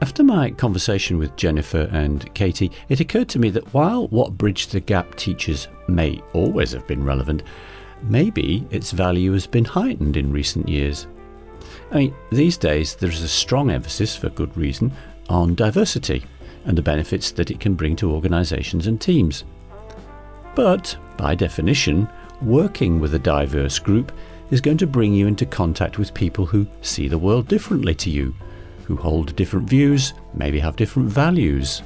After 0.01 0.23
my 0.23 0.51
conversation 0.51 1.17
with 1.17 1.35
Jennifer 1.37 1.89
and 1.91 2.31
Katie, 2.33 2.71
it 2.89 2.99
occurred 2.99 3.29
to 3.29 3.39
me 3.39 3.49
that 3.51 3.73
while 3.73 4.07
what 4.09 4.37
Bridge 4.37 4.67
the 4.67 4.81
Gap 4.81 5.15
teaches 5.15 5.69
may 5.87 6.21
always 6.33 6.73
have 6.73 6.85
been 6.85 7.03
relevant, 7.03 7.43
maybe 8.03 8.67
its 8.71 8.91
value 8.91 9.31
has 9.31 9.47
been 9.47 9.63
heightened 9.63 10.17
in 10.17 10.33
recent 10.33 10.67
years. 10.67 11.07
I 11.91 11.95
mean, 11.95 12.15
these 12.29 12.57
days 12.57 12.95
there 12.95 13.09
is 13.09 13.21
a 13.21 13.27
strong 13.27 13.71
emphasis, 13.71 14.17
for 14.17 14.29
good 14.29 14.55
reason, 14.57 14.91
on 15.29 15.55
diversity 15.55 16.23
and 16.65 16.77
the 16.77 16.81
benefits 16.81 17.31
that 17.31 17.49
it 17.49 17.61
can 17.61 17.75
bring 17.75 17.95
to 17.95 18.11
organisations 18.11 18.87
and 18.87 18.99
teams. 18.99 19.45
But, 20.55 20.97
by 21.15 21.35
definition, 21.35 22.09
working 22.41 22.99
with 22.99 23.15
a 23.15 23.19
diverse 23.19 23.79
group 23.79 24.11
is 24.51 24.61
going 24.61 24.77
to 24.77 24.87
bring 24.87 25.13
you 25.13 25.27
into 25.27 25.45
contact 25.45 25.97
with 25.97 26.13
people 26.13 26.45
who 26.45 26.67
see 26.81 27.07
the 27.07 27.17
world 27.17 27.47
differently 27.47 27.95
to 27.95 28.09
you 28.09 28.35
who 28.85 28.95
hold 28.95 29.35
different 29.35 29.67
views, 29.67 30.13
maybe 30.33 30.59
have 30.59 30.75
different 30.75 31.09
values. 31.09 31.81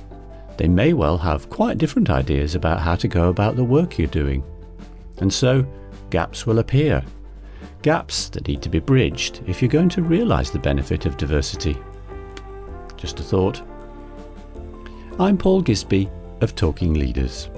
They 0.58 0.68
may 0.68 0.94
well 0.94 1.18
have 1.18 1.50
quite 1.50 1.78
different 1.78 2.10
ideas 2.10 2.56
about 2.56 2.82
how 2.82 2.96
to 2.96 3.08
go 3.08 3.30
about 3.30 3.56
the 3.56 3.64
work 3.64 3.98
you're 3.98 4.08
doing. 4.08 4.44
And 5.20 5.32
so, 5.32 5.66
gaps 6.10 6.46
will 6.46 6.60
appear. 6.60 7.04
Gaps 7.82 8.28
that 8.30 8.48
need 8.48 8.62
to 8.62 8.70
be 8.70 8.80
bridged 8.80 9.42
if 9.48 9.62
you're 9.62 9.70
going 9.70 9.90
to 9.90 10.02
realise 10.02 10.50
the 10.50 10.60
benefit 10.60 11.06
of 11.06 11.16
diversity. 11.16 11.78
Just 12.98 13.20
a 13.22 13.24
thought. 13.24 13.62
I'm 15.18 15.38
Paul 15.38 15.64
Gisby 15.64 16.10
of 16.42 16.56
Talking 16.56 16.94
Leaders. 16.94 17.50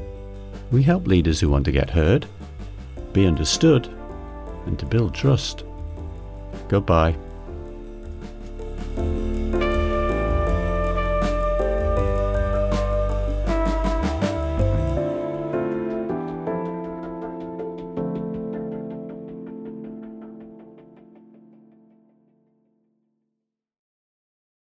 We 0.71 0.83
help 0.83 1.07
leaders 1.07 1.39
who 1.39 1.49
want 1.49 1.65
to 1.65 1.71
get 1.71 1.89
heard, 1.89 2.27
be 3.13 3.25
understood, 3.25 3.87
and 4.67 4.77
to 4.77 4.85
build 4.85 5.15
trust. 5.15 5.63
Goodbye. 6.67 7.15